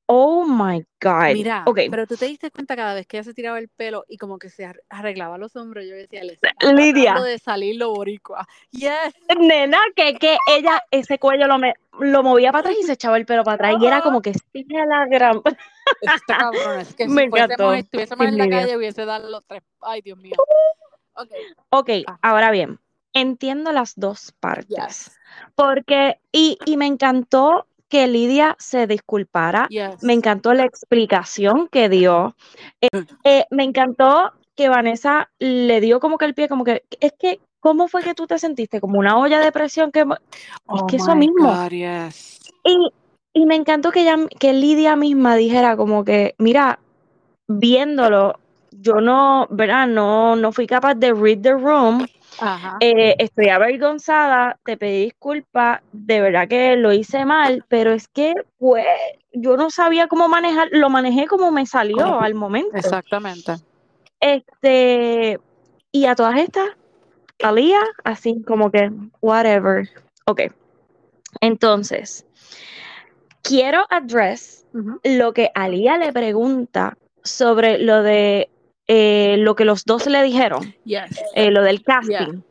Oh 0.09 0.45
my 0.45 0.85
God. 1.01 1.33
Mira, 1.33 1.63
ok, 1.65 1.79
pero 1.91 2.07
tú 2.07 2.15
te 2.15 2.25
diste 2.27 2.49
cuenta 2.49 2.77
cada 2.77 2.93
vez 2.93 3.05
que 3.05 3.17
ella 3.17 3.25
se 3.25 3.33
tiraba 3.33 3.59
el 3.59 3.67
pelo 3.67 4.05
y 4.07 4.17
como 4.17 4.39
que 4.39 4.49
se 4.49 4.63
ar- 4.65 4.81
arreglaba 4.89 5.37
los 5.37 5.55
hombros, 5.57 5.85
yo 5.85 5.95
decía, 5.95 6.23
le 6.23 6.37
Lidia. 6.73 7.15
de 7.15 7.37
salir 7.39 7.75
lo 7.75 7.93
boricua. 7.93 8.47
Yes. 8.71 8.89
nena, 9.37 9.77
que, 9.97 10.15
que 10.15 10.37
ella 10.47 10.81
ese 10.91 11.19
cuello 11.19 11.45
lo, 11.47 11.57
me- 11.57 11.73
lo 11.99 12.23
movía 12.23 12.53
para 12.53 12.61
atrás 12.61 12.75
y 12.81 12.83
se 12.83 12.93
echaba 12.93 13.17
el 13.17 13.25
pelo 13.25 13.43
para 13.43 13.55
atrás 13.55 13.75
y 13.81 13.85
era 13.85 14.01
como 14.01 14.21
que 14.21 14.33
sí, 14.33 14.65
a 14.81 14.85
la 14.85 15.05
gran. 15.07 15.41
Está 16.01 16.37
cabrón. 16.37 16.79
Es 16.79 16.93
que 16.95 17.05
Me 17.09 17.23
si 17.23 17.29
fuésemos, 17.29 17.75
estuviésemos 17.75 18.27
en 18.27 18.37
la 18.37 18.49
calle 18.49 18.77
hubiese 18.77 19.03
dado 19.03 19.29
los 19.29 19.43
tres. 19.45 19.61
Ay, 19.81 20.01
Dios 20.01 20.17
mío. 20.17 20.35
Ok. 21.15 21.31
Ok, 21.69 21.89
Ah. 22.07 22.17
ahora 22.21 22.51
bien, 22.51 22.79
entiendo 23.11 23.73
las 23.73 23.93
dos 23.97 24.33
partes. 24.39 24.67
Yes. 24.69 25.19
Porque, 25.55 26.19
y, 26.31 26.57
y 26.65 26.77
me 26.77 26.85
encantó 26.85 27.66
que 27.89 28.07
Lidia 28.07 28.55
se 28.59 28.87
disculpara. 28.87 29.67
Yes. 29.69 30.03
Me 30.03 30.13
encantó 30.13 30.53
la 30.53 30.65
explicación 30.65 31.67
que 31.69 31.89
dio. 31.89 32.35
Eh, 32.81 32.87
Mm. 32.91 33.01
eh, 33.23 33.45
me 33.51 33.63
encantó 33.63 34.33
que 34.55 34.69
Vanessa 34.69 35.29
le 35.39 35.79
dio 35.81 35.99
como 35.99 36.17
que 36.17 36.25
el 36.25 36.33
pie, 36.33 36.49
como 36.49 36.63
que, 36.63 36.83
es 36.99 37.13
que, 37.19 37.39
¿cómo 37.59 37.87
fue 37.87 38.01
que 38.03 38.13
tú 38.13 38.27
te 38.27 38.39
sentiste? 38.39 38.81
Como 38.81 38.99
una 38.99 39.17
olla 39.17 39.39
de 39.39 39.51
presión 39.51 39.91
que... 39.91 40.01
Es 40.01 40.07
Oh 40.65 40.87
que 40.87 40.95
eso 40.97 41.13
my 41.15 41.27
mismo. 41.27 41.47
God, 41.53 41.69
yes. 41.69 42.39
Y, 42.63 42.89
y 43.33 43.45
me 43.45 43.55
encantó 43.55 43.91
que, 43.91 44.01
ella, 44.01 44.17
que 44.39 44.53
Lidia 44.53 44.95
misma 44.95 45.35
dijera 45.35 45.77
como 45.77 46.03
que, 46.03 46.33
mira, 46.39 46.79
viéndolo, 47.47 48.39
yo 48.71 48.95
no, 48.95 49.47
¿verdad? 49.49 49.87
No, 49.87 50.35
no 50.35 50.51
fui 50.51 50.67
capaz 50.67 50.95
de 50.95 51.13
read 51.13 51.39
the 51.41 51.53
room. 51.53 52.05
Eh, 52.79 53.15
estoy 53.19 53.49
avergonzada, 53.49 54.59
te 54.63 54.77
pedí 54.77 55.05
disculpas, 55.05 55.81
de 55.91 56.21
verdad 56.21 56.47
que 56.47 56.75
lo 56.75 56.93
hice 56.93 57.25
mal, 57.25 57.65
pero 57.67 57.93
es 57.93 58.07
que, 58.07 58.33
pues, 58.57 58.85
yo 59.33 59.57
no 59.57 59.69
sabía 59.69 60.07
cómo 60.07 60.27
manejar, 60.27 60.69
lo 60.71 60.89
manejé 60.89 61.27
como 61.27 61.51
me 61.51 61.65
salió 61.65 62.19
al 62.19 62.35
momento. 62.35 62.75
Exactamente. 62.75 63.55
Este, 64.19 65.39
y 65.91 66.05
a 66.05 66.15
todas 66.15 66.37
estas, 66.37 66.69
Alía, 67.43 67.81
así 68.03 68.41
como 68.43 68.71
que, 68.71 68.91
whatever. 69.21 69.89
Ok. 70.25 70.41
Entonces, 71.41 72.25
quiero 73.43 73.85
address 73.89 74.65
lo 75.03 75.33
que 75.33 75.51
Alía 75.55 75.97
le 75.97 76.11
pregunta 76.13 76.97
sobre 77.23 77.77
lo 77.79 78.03
de 78.03 78.49
eh, 78.87 79.35
lo 79.37 79.55
que 79.55 79.65
los 79.65 79.83
dos 79.85 80.05
le 80.07 80.23
dijeron, 80.23 80.73
Yes. 80.85 81.19
eh, 81.35 81.51
lo 81.51 81.61
del 81.63 81.83
casting. 81.83 82.41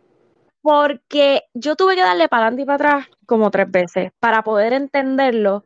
Porque 0.63 1.43
yo 1.55 1.77
tuve 1.77 1.95
que 1.95 2.03
darle 2.03 2.29
para 2.29 2.47
adelante 2.47 2.63
y 2.63 2.67
para 2.67 2.75
atrás 2.97 3.07
como 3.25 3.51
tres 3.51 3.71
veces 3.71 4.11
para 4.19 4.43
poder 4.43 4.73
entenderlo. 4.73 5.65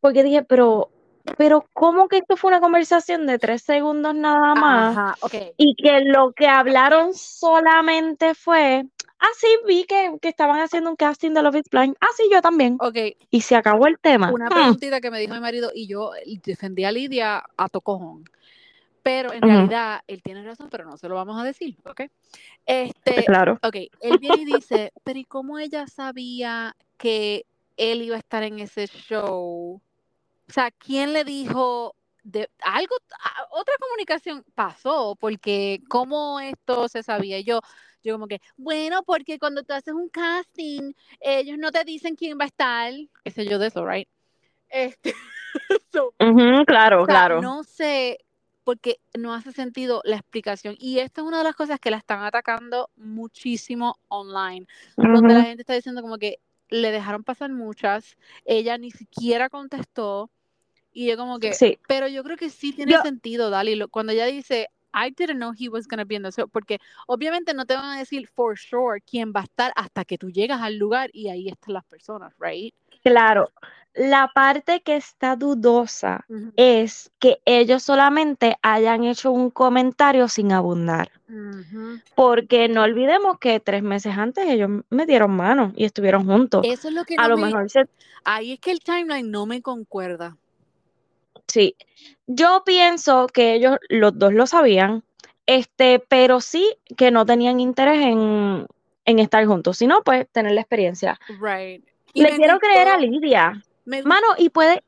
Porque 0.00 0.22
dije, 0.22 0.42
pero, 0.42 0.90
pero, 1.38 1.64
¿cómo 1.72 2.08
que 2.08 2.18
esto 2.18 2.36
fue 2.36 2.48
una 2.48 2.60
conversación 2.60 3.26
de 3.26 3.38
tres 3.38 3.62
segundos 3.62 4.14
nada 4.14 4.54
más? 4.54 4.96
Ajá, 4.96 5.16
ok. 5.22 5.34
y 5.56 5.74
que 5.76 6.00
lo 6.00 6.32
que 6.32 6.46
hablaron 6.46 7.14
solamente 7.14 8.34
fue, 8.34 8.84
ah, 9.18 9.26
sí, 9.38 9.46
vi 9.66 9.84
que, 9.84 10.12
que 10.20 10.28
estaban 10.28 10.60
haciendo 10.60 10.90
un 10.90 10.96
casting 10.96 11.30
de 11.32 11.42
Love 11.42 11.56
is 11.56 11.70
Blind, 11.70 11.96
ah, 12.02 12.06
sí, 12.14 12.24
yo 12.30 12.42
también, 12.42 12.76
Ok, 12.80 12.96
y 13.30 13.40
se 13.40 13.56
acabó 13.56 13.86
el 13.86 13.98
tema. 13.98 14.30
una 14.30 14.50
Hmm, 14.50 14.52
preguntita 14.54 15.00
que 15.00 15.10
me 15.10 15.20
dijo 15.20 15.32
mi 15.32 15.40
marido 15.40 15.70
y 15.74 15.86
yo 15.86 16.10
defendí 16.44 16.84
a 16.84 16.92
Lidia 16.92 17.42
a 17.56 17.68
tocojón. 17.70 18.24
Pero 19.04 19.34
en 19.34 19.42
realidad 19.42 20.00
él 20.06 20.22
tiene 20.22 20.42
razón, 20.42 20.68
pero 20.70 20.86
no 20.86 20.96
se 20.96 21.10
lo 21.10 21.14
vamos 21.14 21.38
a 21.38 21.44
decir, 21.44 21.76
¿ok? 21.84 22.04
Este, 22.64 23.24
claro. 23.26 23.60
ok, 23.62 23.76
él 24.00 24.18
viene 24.18 24.38
y 24.38 24.44
dice, 24.46 24.94
pero 25.04 25.18
¿y 25.18 25.24
cómo 25.24 25.58
ella 25.58 25.86
sabía 25.86 26.74
que 26.96 27.44
él 27.76 28.00
iba 28.00 28.16
a 28.16 28.20
estar 28.20 28.42
en 28.42 28.60
ese 28.60 28.86
show? 28.86 29.78
O 30.48 30.52
sea, 30.52 30.70
¿quién 30.70 31.12
le 31.12 31.22
dijo 31.24 31.94
de 32.22 32.48
algo? 32.62 32.96
a- 33.22 33.46
Otra 33.50 33.74
comunicación 33.78 34.42
pasó, 34.54 35.16
porque 35.20 35.82
¿cómo 35.90 36.40
esto 36.40 36.88
se 36.88 37.02
sabía? 37.02 37.40
Yo, 37.40 37.60
yo 38.02 38.14
como 38.14 38.26
que, 38.26 38.40
bueno, 38.56 39.02
porque 39.02 39.38
cuando 39.38 39.64
tú 39.64 39.74
haces 39.74 39.92
un 39.92 40.08
casting, 40.08 40.94
ellos 41.20 41.58
no 41.58 41.70
te 41.70 41.84
dicen 41.84 42.16
quién 42.16 42.38
va 42.38 42.44
a 42.44 42.46
estar, 42.46 42.90
qué 43.22 43.30
sé 43.30 43.44
yo 43.44 43.58
de 43.58 43.66
eso, 43.66 43.86
right? 43.86 44.08
Este, 44.70 45.14
so, 45.92 46.14
claro, 46.66 47.02
o 47.02 47.04
sea, 47.06 47.14
claro. 47.14 47.42
no 47.42 47.62
sé, 47.64 48.18
porque 48.64 48.98
no 49.16 49.34
hace 49.34 49.52
sentido 49.52 50.00
la 50.04 50.16
explicación. 50.16 50.74
Y 50.78 50.98
esta 50.98 51.20
es 51.20 51.26
una 51.26 51.38
de 51.38 51.44
las 51.44 51.54
cosas 51.54 51.78
que 51.78 51.90
la 51.90 51.98
están 51.98 52.24
atacando 52.24 52.90
muchísimo 52.96 53.98
online, 54.08 54.66
donde 54.96 55.34
la 55.34 55.42
gente 55.44 55.62
está 55.62 55.74
diciendo 55.74 56.02
como 56.02 56.18
que 56.18 56.38
le 56.70 56.90
dejaron 56.90 57.22
pasar 57.22 57.50
muchas, 57.52 58.16
ella 58.44 58.78
ni 58.78 58.90
siquiera 58.90 59.48
contestó, 59.48 60.30
y 60.92 61.06
yo 61.06 61.16
como 61.16 61.38
que, 61.38 61.52
Sí, 61.52 61.78
pero 61.86 62.08
yo 62.08 62.24
creo 62.24 62.36
que 62.36 62.50
sí 62.50 62.72
tiene 62.72 62.92
Yo- 62.92 63.02
sentido, 63.02 63.50
Dali, 63.50 63.74
lo- 63.74 63.88
cuando 63.88 64.12
ella 64.12 64.26
dice, 64.26 64.68
I 64.94 65.10
didn't 65.10 65.36
know 65.38 65.52
he 65.58 65.68
was 65.68 65.86
gonna 65.88 66.04
be 66.04 66.14
in 66.14 66.22
the 66.22 66.30
show, 66.30 66.48
porque 66.48 66.78
obviamente 67.06 67.52
no 67.52 67.66
te 67.66 67.74
van 67.74 67.84
a 67.84 67.98
decir 67.98 68.28
for 68.28 68.56
sure 68.56 69.00
quién 69.00 69.32
va 69.34 69.40
a 69.40 69.44
estar 69.44 69.72
hasta 69.76 70.04
que 70.04 70.16
tú 70.18 70.30
llegas 70.30 70.62
al 70.62 70.76
lugar 70.76 71.10
y 71.12 71.28
ahí 71.28 71.48
están 71.48 71.74
las 71.74 71.84
personas, 71.84 72.32
right? 72.38 72.74
claro. 73.02 73.50
La 73.94 74.32
parte 74.34 74.80
que 74.80 74.96
está 74.96 75.36
dudosa 75.36 76.26
es 76.56 77.12
que 77.20 77.40
ellos 77.44 77.82
solamente 77.84 78.56
hayan 78.62 79.04
hecho 79.04 79.30
un 79.30 79.50
comentario 79.50 80.26
sin 80.28 80.52
abundar. 80.52 81.12
Porque 82.16 82.68
no 82.68 82.82
olvidemos 82.82 83.38
que 83.38 83.60
tres 83.60 83.82
meses 83.82 84.16
antes 84.16 84.46
ellos 84.48 84.70
metieron 84.90 85.30
mano 85.30 85.72
y 85.76 85.84
estuvieron 85.84 86.26
juntos. 86.26 86.62
Eso 86.64 86.88
es 86.88 86.94
lo 86.94 87.04
que 87.04 87.14
A 87.16 87.22
no 87.22 87.28
lo 87.28 87.36
me- 87.36 87.46
mejor 87.46 87.70
se 87.70 87.86
Ahí 88.24 88.52
es 88.54 88.60
que 88.60 88.70
el 88.72 88.80
timeline 88.80 89.30
no 89.30 89.46
me 89.46 89.60
concuerda. 89.62 90.36
Sí, 91.46 91.76
yo 92.26 92.62
pienso 92.64 93.26
que 93.26 93.54
ellos 93.54 93.76
los 93.88 94.18
dos 94.18 94.32
lo 94.32 94.46
sabían, 94.46 95.04
este, 95.46 96.00
pero 96.08 96.40
sí 96.40 96.74
que 96.96 97.10
no 97.10 97.26
tenían 97.26 97.60
interés 97.60 98.00
en, 98.00 98.66
en 99.04 99.18
estar 99.18 99.44
juntos, 99.46 99.76
sino 99.76 100.02
pues 100.02 100.26
tener 100.32 100.52
la 100.52 100.62
experiencia. 100.62 101.18
Right. 101.40 101.84
Y 102.14 102.22
Le 102.22 102.30
me 102.32 102.36
quiero 102.38 102.58
creer 102.58 102.88
a 102.88 102.96
Lidia. 102.96 103.62
Me 103.84 104.02
Mano, 104.02 104.26
y 104.38 104.50
puede, 104.50 104.82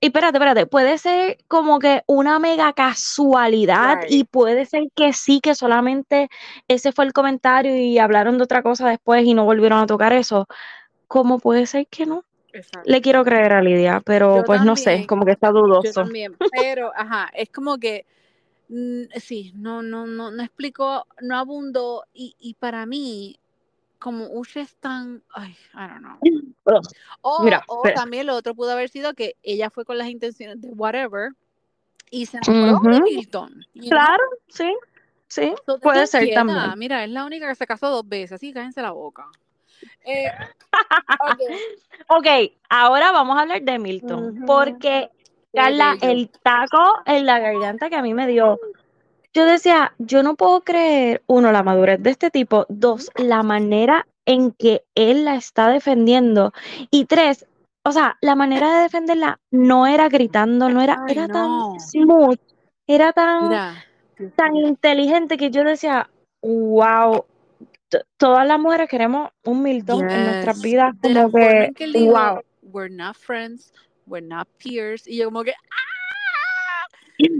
y 0.00 0.06
espérate, 0.06 0.36
espérate, 0.38 0.66
puede 0.66 0.98
ser 0.98 1.38
como 1.48 1.78
que 1.78 2.02
una 2.06 2.38
mega 2.38 2.72
casualidad 2.72 3.98
y 4.08 4.18
Right. 4.20 4.30
puede 4.30 4.66
ser 4.66 4.84
que 4.94 5.12
sí, 5.12 5.40
que 5.40 5.54
solamente 5.54 6.28
ese 6.68 6.92
fue 6.92 7.04
el 7.06 7.12
comentario 7.12 7.76
y 7.76 7.98
hablaron 7.98 8.36
de 8.38 8.44
otra 8.44 8.62
cosa 8.62 8.88
después 8.88 9.24
y 9.24 9.34
no 9.34 9.44
volvieron 9.44 9.80
a 9.80 9.86
tocar 9.86 10.12
eso. 10.12 10.46
Como 11.08 11.38
puede 11.38 11.66
ser 11.66 11.86
que 11.88 12.06
no. 12.06 12.24
Exacto. 12.52 12.90
Le 12.90 13.00
quiero 13.02 13.24
creer 13.24 13.52
a 13.52 13.62
Lidia, 13.62 14.00
pero 14.04 14.36
Yo 14.36 14.44
pues 14.44 14.62
no 14.62 14.76
sé, 14.76 14.84
también. 14.84 15.06
como 15.06 15.24
que 15.24 15.32
está 15.32 15.48
Yo 15.48 15.52
dudoso. 15.54 16.02
también, 16.02 16.36
pero, 16.50 16.90
ajá, 16.96 17.30
es 17.34 17.50
como 17.50 17.78
que, 17.78 18.06
mm, 18.68 19.02
sí, 19.20 19.52
no, 19.54 19.82
no, 19.82 20.06
no, 20.06 20.30
no 20.30 20.42
explicó, 20.42 21.06
no 21.20 21.36
abundó, 21.38 22.04
y, 22.14 22.34
y 22.38 22.54
para 22.54 22.86
mí, 22.86 23.38
como 23.98 24.28
Usha 24.30 24.60
es 24.60 24.74
tan, 24.76 25.22
ay, 25.34 25.56
I 25.74 25.88
don't 25.88 26.00
know. 26.00 26.18
O, 27.22 27.44
Mira, 27.44 27.62
o 27.68 27.78
espera. 27.78 27.94
también 27.94 28.26
lo 28.26 28.34
otro 28.34 28.54
pudo 28.54 28.72
haber 28.72 28.88
sido 28.88 29.14
que 29.14 29.36
ella 29.44 29.70
fue 29.70 29.84
con 29.84 29.98
las 29.98 30.08
intenciones 30.08 30.60
de 30.60 30.68
whatever, 30.70 31.30
y 32.10 32.26
se 32.26 32.38
enamoró 32.38 32.92
de. 32.92 33.00
Milton. 33.02 33.64
know? 33.74 33.88
Claro, 33.88 34.24
sí, 34.48 34.74
sí, 35.28 35.54
puede 35.80 36.06
ser 36.06 36.24
quieta, 36.24 36.40
también. 36.40 36.78
Mira, 36.78 37.04
es 37.04 37.10
la 37.10 37.24
única 37.24 37.48
que 37.48 37.54
se 37.54 37.66
casó 37.66 37.90
dos 37.90 38.08
veces, 38.08 38.32
así 38.32 38.52
cállense 38.52 38.82
la 38.82 38.90
boca. 38.90 39.26
Eh, 40.04 40.30
ok. 41.20 41.40
Ok, 42.08 42.26
ahora 42.68 43.10
vamos 43.10 43.36
a 43.36 43.40
hablar 43.40 43.62
de 43.62 43.78
Milton, 43.78 44.44
porque 44.46 45.10
Carla, 45.52 45.96
el 46.02 46.28
taco 46.28 47.02
en 47.04 47.26
la 47.26 47.40
garganta 47.40 47.88
que 47.88 47.96
a 47.96 48.02
mí 48.02 48.14
me 48.14 48.28
dio, 48.28 48.60
yo 49.36 49.44
decía, 49.44 49.92
yo 49.98 50.22
no 50.22 50.34
puedo 50.34 50.62
creer, 50.62 51.22
uno, 51.26 51.52
la 51.52 51.62
madurez 51.62 52.02
de 52.02 52.10
este 52.10 52.30
tipo, 52.30 52.64
dos, 52.70 53.10
la 53.16 53.42
manera 53.42 54.06
en 54.24 54.52
que 54.52 54.82
él 54.94 55.26
la 55.26 55.34
está 55.36 55.68
defendiendo, 55.68 56.52
y 56.90 57.04
tres, 57.04 57.46
o 57.84 57.92
sea, 57.92 58.16
la 58.22 58.34
manera 58.34 58.74
de 58.76 58.82
defenderla 58.84 59.38
no 59.50 59.86
era 59.86 60.08
gritando, 60.08 60.70
no 60.70 60.80
era, 60.80 61.04
Ay, 61.06 61.12
era 61.12 61.26
no. 61.28 61.34
tan 61.34 61.80
smooth, 61.80 62.38
era 62.86 63.12
tan, 63.12 63.48
Mira. 63.48 63.84
Tan 64.34 64.56
inteligente 64.56 65.36
que 65.36 65.50
yo 65.50 65.62
decía, 65.62 66.08
wow, 66.40 67.26
todas 68.16 68.48
las 68.48 68.58
mujeres 68.58 68.88
queremos 68.88 69.30
un 69.44 69.62
Milton 69.62 70.10
en 70.10 70.24
nuestras 70.24 70.56
Yes. 70.56 70.64
vidas, 70.64 71.00
De 71.02 71.12
como 71.12 71.30
que, 71.32 71.72
wow. 72.08 72.40
we're 72.62 72.88
not 72.88 73.14
friends, 73.14 73.74
we're 74.06 74.26
not 74.26 74.48
peers, 74.64 75.06
y 75.06 75.18
yo 75.18 75.26
como 75.26 75.44
que, 75.44 75.52
¡ah! 75.52 76.86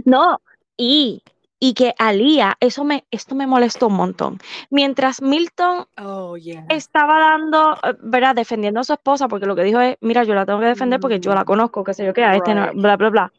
No, 0.05 0.39
y, 0.77 1.23
y 1.59 1.73
que 1.73 1.93
Alía, 1.97 2.55
eso 2.59 2.83
me, 2.83 3.05
esto 3.11 3.33
me 3.35 3.47
molestó 3.47 3.87
un 3.87 3.95
montón. 3.95 4.39
Mientras 4.69 5.21
Milton 5.21 5.85
Oh, 5.97 6.37
yeah. 6.37 6.65
estaba 6.69 7.19
dando, 7.19 7.73
eh, 7.83 7.95
¿verdad? 8.01 8.35
Defendiendo 8.35 8.79
a 8.79 8.83
su 8.83 8.93
esposa, 8.93 9.27
porque 9.27 9.45
lo 9.45 9.55
que 9.55 9.63
dijo 9.63 9.79
es, 9.79 9.97
mira, 10.01 10.23
yo 10.23 10.33
la 10.35 10.45
tengo 10.45 10.59
que 10.59 10.67
defender 10.67 10.99
porque 10.99 11.19
yo 11.19 11.33
la 11.33 11.45
conozco, 11.45 11.83
qué 11.83 11.93
sé 11.93 12.05
yo 12.05 12.13
qué, 12.13 12.23
a 12.23 12.35
este 12.35 12.53
no, 12.53 12.67
Right. 12.67 12.79
bla, 12.81 12.97
bla, 12.97 13.09
bla. 13.09 13.33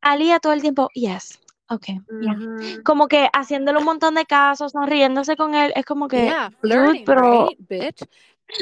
Alía 0.00 0.40
todo 0.40 0.52
el 0.52 0.60
tiempo, 0.60 0.88
yes, 0.94 1.38
okay, 1.68 2.00
yeah. 2.20 2.32
Ujú. 2.32 2.82
Como 2.82 3.06
que 3.06 3.28
haciéndole 3.32 3.78
un 3.78 3.84
montón 3.84 4.16
de 4.16 4.24
casos, 4.26 4.72
sonriéndose 4.72 5.36
con 5.36 5.54
él, 5.54 5.72
es 5.76 5.84
como 5.84 6.08
que, 6.08 6.24
Yeah, 6.24 6.50
flirting, 6.60 7.04
pero, 7.04 7.46
right, 7.46 7.58
bitch? 7.68 8.04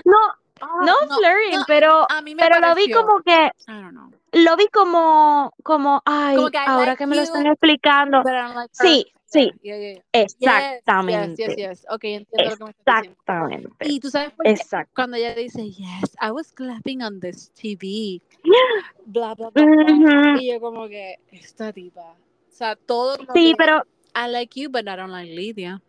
no, 0.04 0.18
Ah, 0.60 0.84
no 0.84 0.92
flirting, 1.16 1.60
no, 1.60 1.64
pero, 1.66 2.06
a 2.10 2.20
mí 2.20 2.34
me 2.34 2.42
pero 2.42 2.60
lo 2.60 2.74
vi 2.74 2.90
pareció, 2.90 3.00
como 3.00 3.20
que, 3.22 3.32
I 3.32 3.50
don't 3.66 3.90
know, 3.92 4.10
lo 4.32 4.56
vi 4.56 4.66
como, 4.68 5.52
como, 5.62 6.02
ay, 6.04 6.36
como 6.36 6.50
que 6.50 6.58
ahora 6.58 6.86
like 6.86 6.98
que 6.98 7.06
me 7.06 7.16
lo 7.16 7.22
están 7.22 7.46
explicando. 7.46 8.22
like. 8.22 8.68
Sí, 8.72 9.06
sí, 9.24 9.52
Yeah, 9.62 9.76
yeah, 9.76 9.92
yeah. 9.94 10.02
Yes, 10.12 10.36
yes, 10.38 10.48
exactamente, 10.48 11.42
yes, 11.42 11.56
yes. 11.56 11.86
Ok, 11.90 12.04
entiendo 12.04 12.50
lo 12.50 12.56
que 12.56 12.64
me 12.64 12.70
estás 12.70 13.02
diciendo. 13.02 13.20
exactamente, 13.22 13.88
Y 13.88 14.00
tú 14.00 14.10
sabes 14.10 14.32
por 14.32 14.44
qué, 14.44 14.50
exacto. 14.52 14.92
cuando 14.94 15.16
ella 15.16 15.34
dice, 15.34 15.70
yes, 15.70 16.16
I 16.20 16.30
was 16.30 16.52
clapping 16.52 17.02
on 17.02 17.20
this 17.20 17.52
TV, 17.54 18.20
bla, 19.06 19.34
bla, 19.34 19.50
bla. 19.50 20.36
Y 20.40 20.52
yo 20.52 20.60
como 20.60 20.88
que, 20.88 21.16
esta 21.32 21.72
tipa. 21.72 22.12
O 22.12 22.52
sea, 22.52 22.76
todo 22.76 23.16
como 23.18 23.32
Sí, 23.34 23.50
que, 23.52 23.56
pero, 23.56 23.82
I 24.14 24.30
like 24.30 24.60
you, 24.60 24.68
but 24.70 24.82
I 24.88 24.96
don't 24.96 25.10
like 25.12 25.32
Lydia. 25.32 25.80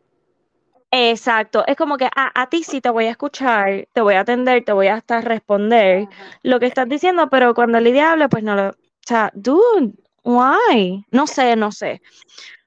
Exacto, 0.91 1.63
es 1.67 1.77
como 1.77 1.97
que 1.97 2.05
a, 2.05 2.41
a 2.41 2.49
ti 2.49 2.63
sí 2.63 2.81
te 2.81 2.89
voy 2.89 3.05
a 3.05 3.11
escuchar, 3.11 3.87
te 3.93 4.01
voy 4.01 4.15
a 4.15 4.21
atender, 4.21 4.65
te 4.65 4.73
voy 4.73 4.87
a 4.87 4.95
hasta 4.95 5.21
responder 5.21 6.07
Ajá. 6.11 6.39
lo 6.43 6.59
que 6.59 6.65
estás 6.65 6.89
diciendo, 6.89 7.29
pero 7.29 7.53
cuando 7.53 7.79
Lidia 7.79 8.11
hable, 8.11 8.27
pues 8.27 8.43
no 8.43 8.55
lo, 8.55 8.69
o 8.69 8.73
sea, 9.07 9.31
dude, 9.33 9.93
why? 10.23 11.05
No 11.11 11.27
sé, 11.27 11.55
no 11.55 11.71
sé. 11.71 12.01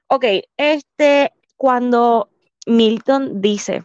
Ok, 0.07 0.25
este, 0.57 1.33
cuando 1.55 2.29
Milton 2.65 3.41
dice, 3.41 3.83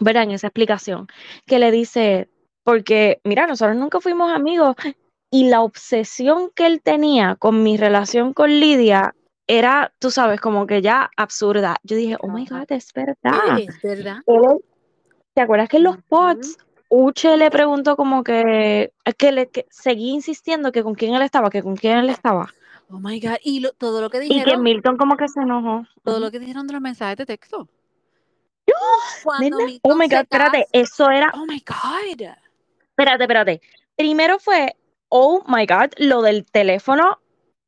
¿verdad? 0.00 0.24
En 0.24 0.32
esa 0.32 0.48
explicación, 0.48 1.06
que 1.46 1.60
le 1.60 1.70
dice, 1.70 2.28
porque, 2.64 3.20
mira, 3.24 3.46
nosotros 3.46 3.76
nunca 3.76 4.00
fuimos 4.00 4.32
amigos 4.32 4.74
y 5.30 5.48
la 5.48 5.62
obsesión 5.62 6.50
que 6.54 6.66
él 6.66 6.82
tenía 6.82 7.36
con 7.36 7.62
mi 7.62 7.76
relación 7.76 8.32
con 8.32 8.50
Lidia 8.50 9.14
era, 9.58 9.92
tú 9.98 10.10
sabes, 10.10 10.40
como 10.40 10.66
que 10.66 10.80
ya 10.80 11.10
absurda. 11.16 11.76
Yo 11.82 11.96
dije, 11.96 12.16
oh 12.20 12.28
my. 12.28 12.46
God, 12.46 12.70
es 12.70 12.92
verdad. 12.92 13.58
Es 13.58 13.82
verdad. 13.82 14.22
¿Te 15.34 15.42
acuerdas 15.42 15.68
que 15.68 15.78
en 15.78 15.84
los 15.84 15.96
pods 16.08 16.56
Uche 16.88 17.36
le 17.36 17.50
preguntó 17.50 17.96
como 17.96 18.24
que, 18.24 18.92
que 19.16 19.32
le 19.32 19.48
que 19.48 19.66
seguía 19.70 20.12
insistiendo 20.12 20.72
que 20.72 20.82
con 20.82 20.94
quién 20.94 21.14
él 21.14 21.22
estaba, 21.22 21.50
que 21.50 21.62
con 21.62 21.76
quién 21.76 21.98
él 21.98 22.10
estaba? 22.10 22.52
Oh 22.90 22.98
my 22.98 23.20
God. 23.20 23.36
Y 23.42 23.60
lo- 23.60 23.72
todo 23.72 24.00
lo 24.00 24.10
que 24.10 24.18
Y 24.24 24.28
que 24.28 24.34
dijeron, 24.34 24.62
Milton 24.62 24.96
como 24.96 25.16
que 25.16 25.28
se 25.28 25.40
enojó. 25.40 25.86
todo 26.02 26.18
lo 26.18 26.30
que 26.30 26.38
dijeron 26.40 26.66
de 26.66 26.72
los 26.72 26.82
mensajes 26.82 27.16
de 27.16 27.26
texto. 27.26 27.68
Cuando 29.22 29.58
Nena, 29.58 29.78
Oh 29.82 29.94
my 29.94 30.08
God, 30.08 30.20
espérate, 30.20 30.66
eso 30.72 31.10
era, 31.10 31.32
Oh 31.34 31.44
my 31.46 31.62
God. 31.66 32.34
espérate, 32.90 33.24
espérate. 33.24 33.60
Primero 33.96 34.38
fue, 34.38 34.74
oh 35.08 35.42
my 35.46 35.66
God, 35.66 35.92
lo 35.98 36.22
del 36.22 36.44
teléfono, 36.46 37.20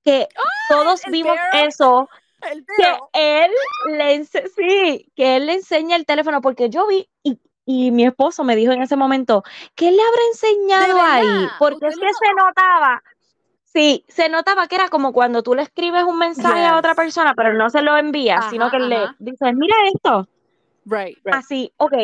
que 0.04 0.28
todos 0.68 1.02
vimos 1.10 1.36
eso, 1.52 2.08
que 2.76 2.98
él 3.12 3.50
le 3.96 4.16
ense- 4.16 4.50
sí, 4.56 5.10
que 5.14 5.36
él 5.36 5.46
le 5.46 5.54
enseña 5.54 5.96
el 5.96 6.06
teléfono, 6.06 6.40
porque 6.40 6.70
yo 6.70 6.86
vi 6.86 7.08
y, 7.22 7.38
y 7.66 7.90
mi 7.90 8.04
esposo 8.04 8.44
me 8.44 8.56
dijo 8.56 8.72
en 8.72 8.82
ese 8.82 8.96
momento, 8.96 9.42
¿qué 9.74 9.90
le 9.90 10.02
habrá 10.02 10.22
enseñado 10.32 11.00
ahí? 11.02 11.48
Porque 11.58 11.86
es 11.86 11.94
¿Usted 11.94 12.06
que 12.06 12.14
se 12.14 12.34
notaba, 12.34 13.02
sí, 13.64 14.04
se 14.08 14.28
notaba 14.28 14.66
que 14.66 14.76
era 14.76 14.88
como 14.88 15.12
cuando 15.12 15.42
tú 15.42 15.54
le 15.54 15.62
escribes 15.62 16.04
un 16.04 16.18
mensaje 16.18 16.64
a 16.64 16.76
otra 16.78 16.94
persona, 16.94 17.34
pero 17.34 17.52
no 17.54 17.70
se 17.70 17.82
lo 17.82 17.96
envías, 17.96 18.44
sino 18.46 18.66
Ajá, 18.66 18.78
que 18.78 18.78
le 18.88 19.08
dices, 19.18 19.54
mira 19.54 19.74
esto, 19.94 20.28
Right, 20.84 21.16
right. 21.24 21.34
así, 21.34 21.72
ok. 21.76 21.94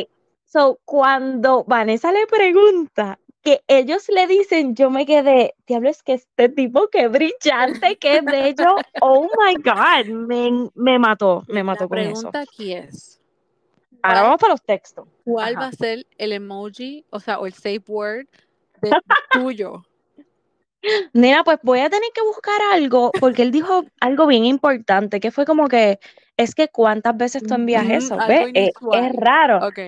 So, 0.46 0.78
cuando 0.84 1.64
Vanessa 1.64 2.10
le 2.10 2.26
pregunta 2.26 3.18
que 3.48 3.62
ellos 3.68 4.08
le 4.08 4.26
dicen, 4.26 4.74
yo 4.74 4.90
me 4.90 5.06
quedé, 5.06 5.54
diablo, 5.66 5.88
es 5.88 6.02
que 6.02 6.14
este 6.14 6.48
tipo, 6.48 6.88
qué 6.88 7.08
brillante, 7.08 7.96
qué 7.96 8.20
bello, 8.20 8.76
oh 9.00 9.28
my 9.38 9.54
God, 9.56 10.06
me, 10.12 10.70
me 10.74 10.98
mató, 10.98 11.44
me 11.48 11.62
mató 11.62 11.84
La 11.84 11.88
con 11.88 11.98
eso. 11.98 12.30
pregunta 12.30 12.40
aquí 12.40 12.72
es, 12.74 13.20
Ahora 14.02 14.20
¿cuál, 14.20 14.24
vamos 14.24 14.40
para 14.40 14.52
los 14.52 14.62
textos. 14.62 15.08
cuál 15.24 15.54
Ajá. 15.56 15.60
va 15.60 15.66
a 15.68 15.72
ser 15.72 16.06
el 16.18 16.32
emoji, 16.32 17.04
o 17.10 17.20
sea, 17.20 17.38
o 17.38 17.46
el 17.46 17.54
safe 17.54 17.82
word 17.88 18.26
de 18.82 18.90
tuyo? 19.32 19.82
Nena, 21.12 21.42
pues 21.44 21.58
voy 21.62 21.80
a 21.80 21.90
tener 21.90 22.10
que 22.14 22.22
buscar 22.22 22.60
algo, 22.72 23.10
porque 23.18 23.42
él 23.42 23.50
dijo 23.50 23.84
algo 24.00 24.26
bien 24.26 24.44
importante, 24.44 25.20
que 25.20 25.30
fue 25.30 25.44
como 25.44 25.68
que, 25.68 25.98
es 26.36 26.54
que 26.54 26.68
cuántas 26.68 27.16
veces 27.16 27.42
tú 27.42 27.54
envías 27.54 27.88
eso, 27.90 28.16
¿ves? 28.28 28.50
Es, 28.54 28.68
es 28.68 28.80
inusual. 28.80 29.10
raro. 29.14 29.66
Ok. 29.66 29.78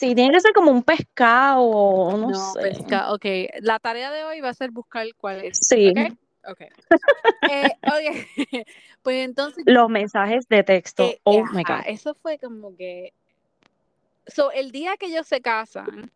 Sí, 0.00 0.14
tiene 0.14 0.32
que 0.32 0.40
ser 0.40 0.54
como 0.54 0.70
un 0.70 0.82
pescado, 0.82 2.16
no, 2.16 2.30
No, 2.30 2.52
sé. 2.54 2.60
pesca. 2.60 3.12
Ok. 3.12 3.26
La 3.60 3.78
tarea 3.78 4.10
de 4.10 4.24
hoy 4.24 4.40
va 4.40 4.48
a 4.48 4.54
ser 4.54 4.70
buscar 4.70 5.06
cuál 5.18 5.44
es. 5.44 5.58
Sí, 5.58 5.90
Ok. 5.90 6.12
Ok. 6.48 6.60
Eh, 7.52 7.72
ok. 7.84 8.16
Pues 9.02 9.24
entonces, 9.24 9.62
los 9.66 9.88
mensajes 9.90 10.48
de 10.48 10.62
texto, 10.62 11.04
eh, 11.04 11.20
oh 11.24 11.44
my 11.52 11.62
ajá, 11.66 11.78
God. 11.78 11.84
eso 11.86 12.14
fue 12.14 12.38
como 12.38 12.74
que. 12.76 13.12
So, 14.26 14.50
el 14.52 14.72
día 14.72 14.96
que 14.98 15.06
ellos 15.06 15.26
se 15.26 15.40
casan, 15.40 16.10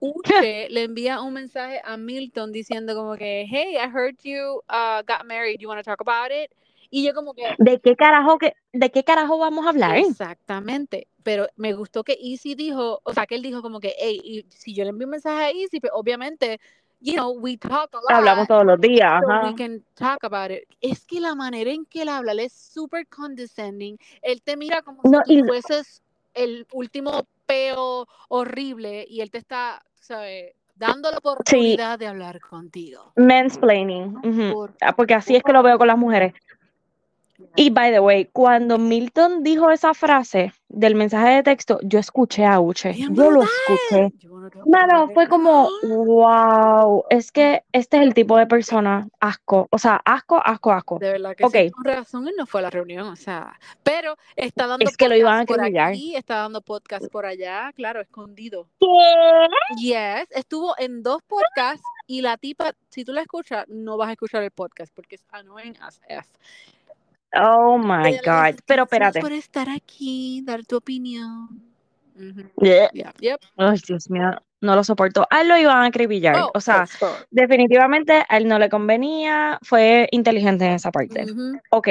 Uche 0.00 0.68
le 0.70 0.82
envía 0.84 1.20
un 1.20 1.34
mensaje 1.34 1.80
a 1.84 1.96
Milton 1.96 2.52
diciendo 2.52 2.94
como 2.94 3.16
que, 3.16 3.46
hey, 3.50 3.76
I 3.76 3.88
heard 3.92 4.16
you 4.22 4.60
uh, 4.68 5.02
got 5.06 5.24
married, 5.24 5.60
you 5.60 5.68
want 5.68 5.78
to 5.78 5.84
talk 5.84 6.00
about 6.00 6.30
it? 6.32 6.50
Y 6.90 7.04
yo 7.04 7.14
como 7.14 7.34
que, 7.34 7.44
¿De 7.58 7.80
qué 7.80 7.94
carajo 7.94 8.38
que, 8.38 8.54
de 8.72 8.90
qué 8.90 9.04
carajo 9.04 9.38
vamos 9.38 9.64
a 9.64 9.70
hablar? 9.70 9.96
exactamente, 9.96 11.06
pero 11.22 11.46
me 11.56 11.72
gustó 11.72 12.02
que 12.02 12.18
Easy 12.20 12.54
dijo, 12.56 13.00
o 13.04 13.12
sea, 13.14 13.26
que 13.26 13.36
él 13.36 13.42
dijo 13.42 13.62
como 13.62 13.78
que, 13.78 13.94
hey, 13.98 14.20
y 14.22 14.44
si 14.50 14.74
yo 14.74 14.82
le 14.84 14.90
envío 14.90 15.06
un 15.06 15.12
mensaje 15.12 15.44
a 15.44 15.50
Easy, 15.50 15.78
pues 15.80 15.92
obviamente, 15.94 16.58
you 17.00 17.14
know, 17.14 17.30
we 17.30 17.56
talk 17.56 17.94
a 17.94 17.98
lot. 17.98 18.10
Hablamos 18.10 18.48
todos 18.48 18.64
los 18.66 18.80
días, 18.80 19.22
So 19.22 19.30
ajá. 19.30 19.46
we 19.46 19.54
can 19.54 19.84
talk 19.94 20.24
about 20.24 20.50
it. 20.50 20.64
Es 20.80 21.06
que 21.06 21.20
la 21.20 21.34
manera 21.36 21.70
en 21.70 21.86
que 21.86 22.02
él 22.02 22.08
habla, 22.08 22.32
él 22.32 22.40
es 22.40 22.52
súper 22.52 23.06
condescending. 23.06 23.96
Él 24.22 24.42
te 24.42 24.56
mira 24.56 24.82
como 24.82 25.02
No, 25.04 25.20
si 25.24 25.40
tú 25.40 25.46
fueses 25.46 26.02
el 26.34 26.66
último 26.72 27.24
peo 27.46 28.06
horrible 28.28 29.04
y 29.08 29.20
él 29.20 29.30
te 29.30 29.38
está, 29.38 29.82
¿sabes? 29.94 30.54
Dando 30.74 31.10
la 31.10 31.18
oportunidad 31.18 31.98
de 31.98 32.06
hablar 32.06 32.40
contigo. 32.40 33.12
Mansplaining. 33.16 34.16
ujú. 34.24 34.54
Por 34.54 34.74
Ah, 34.80 34.94
Porque 34.96 35.14
así 35.14 35.36
es 35.36 35.42
que 35.42 35.52
lo 35.52 35.62
veo 35.62 35.76
con 35.78 35.86
las 35.86 35.98
mujeres. 35.98 36.32
Y 37.56 37.70
by 37.70 37.92
the 37.92 38.00
way, 38.00 38.26
cuando 38.32 38.78
Milton 38.78 39.42
dijo 39.42 39.70
esa 39.70 39.94
frase 39.94 40.52
del 40.68 40.94
mensaje 40.94 41.30
de 41.30 41.42
texto, 41.42 41.78
yo 41.82 41.98
escuché 41.98 42.44
a 42.44 42.60
Uche. 42.60 42.94
Yo 42.94 43.30
lo 43.30 43.42
escuché. 43.42 44.06
It? 44.06 45.14
fue 45.14 45.28
como, 45.28 45.68
wow, 45.82 47.04
es 47.10 47.32
que 47.32 47.64
este 47.72 47.98
es 47.98 48.02
el 48.02 48.14
tipo 48.14 48.36
de 48.36 48.46
persona 48.46 49.08
asco. 49.18 49.68
O 49.70 49.78
sea, 49.78 50.00
asco, 50.04 50.40
asco, 50.42 50.72
asco. 50.72 50.98
De 50.98 51.12
verdad 51.12 51.34
que 51.36 51.44
Ok. 51.44 51.52
sí, 51.52 51.70
con 51.70 51.84
razón 51.84 52.28
él 52.28 52.34
no 52.38 52.46
fue 52.46 52.60
a 52.60 52.64
la 52.64 52.70
reunión, 52.70 53.08
o 53.08 53.16
sea, 53.16 53.58
pero 53.82 54.16
está 54.36 54.66
dando 54.66 54.84
Es 54.84 54.96
que 54.96 55.08
lo 55.08 55.16
iban 55.16 55.40
a 55.40 55.44
por 55.44 55.60
aquí, 55.60 56.16
está 56.16 56.36
dando 56.36 56.60
podcast 56.60 57.06
por 57.10 57.26
allá, 57.26 57.72
claro, 57.74 58.00
escondido. 58.00 58.68
¿Qué? 58.78 58.86
Yes, 59.78 60.28
estuvo 60.30 60.74
en 60.78 61.02
dos 61.02 61.22
podcasts 61.22 61.84
y 62.06 62.22
la 62.22 62.36
tipa, 62.36 62.72
si 62.88 63.04
tú 63.04 63.12
la 63.12 63.22
escuchas, 63.22 63.66
no 63.68 63.96
vas 63.96 64.08
a 64.08 64.12
escuchar 64.12 64.42
el 64.42 64.50
podcast 64.50 64.92
porque 64.94 65.16
es 65.16 65.24
annoying 65.30 65.76
as 65.80 66.00
F. 66.08 66.28
Oh 67.34 67.78
my 67.78 68.18
God. 68.24 68.60
Pero 68.66 68.86
"Gracias 68.86 69.16
espérate. 69.16 69.20
por 69.20 69.32
estar 69.32 69.68
aquí, 69.68 70.42
dar 70.44 70.64
tu 70.64 70.76
opinión. 70.76 71.70
Yeah, 72.60 72.90
yep. 73.20 73.40
Ay, 73.56 73.78
Dios 73.86 74.10
mío, 74.10 74.30
no 74.60 74.74
lo 74.76 74.84
soporto. 74.84 75.26
A 75.30 75.40
él 75.40 75.48
lo 75.48 75.56
iban 75.56 75.82
a 75.82 75.86
acribillar. 75.86 76.36
Oh, 76.36 76.50
o 76.54 76.60
sea, 76.60 76.86
definitivamente 77.30 78.24
a 78.28 78.36
él 78.36 78.46
no 78.46 78.58
le 78.58 78.68
convenía, 78.68 79.58
fue 79.62 80.08
inteligente 80.10 80.66
en 80.66 80.72
esa 80.72 80.90
parte. 80.90 81.24
Ujú. 81.24 81.58
Ok, 81.70 81.88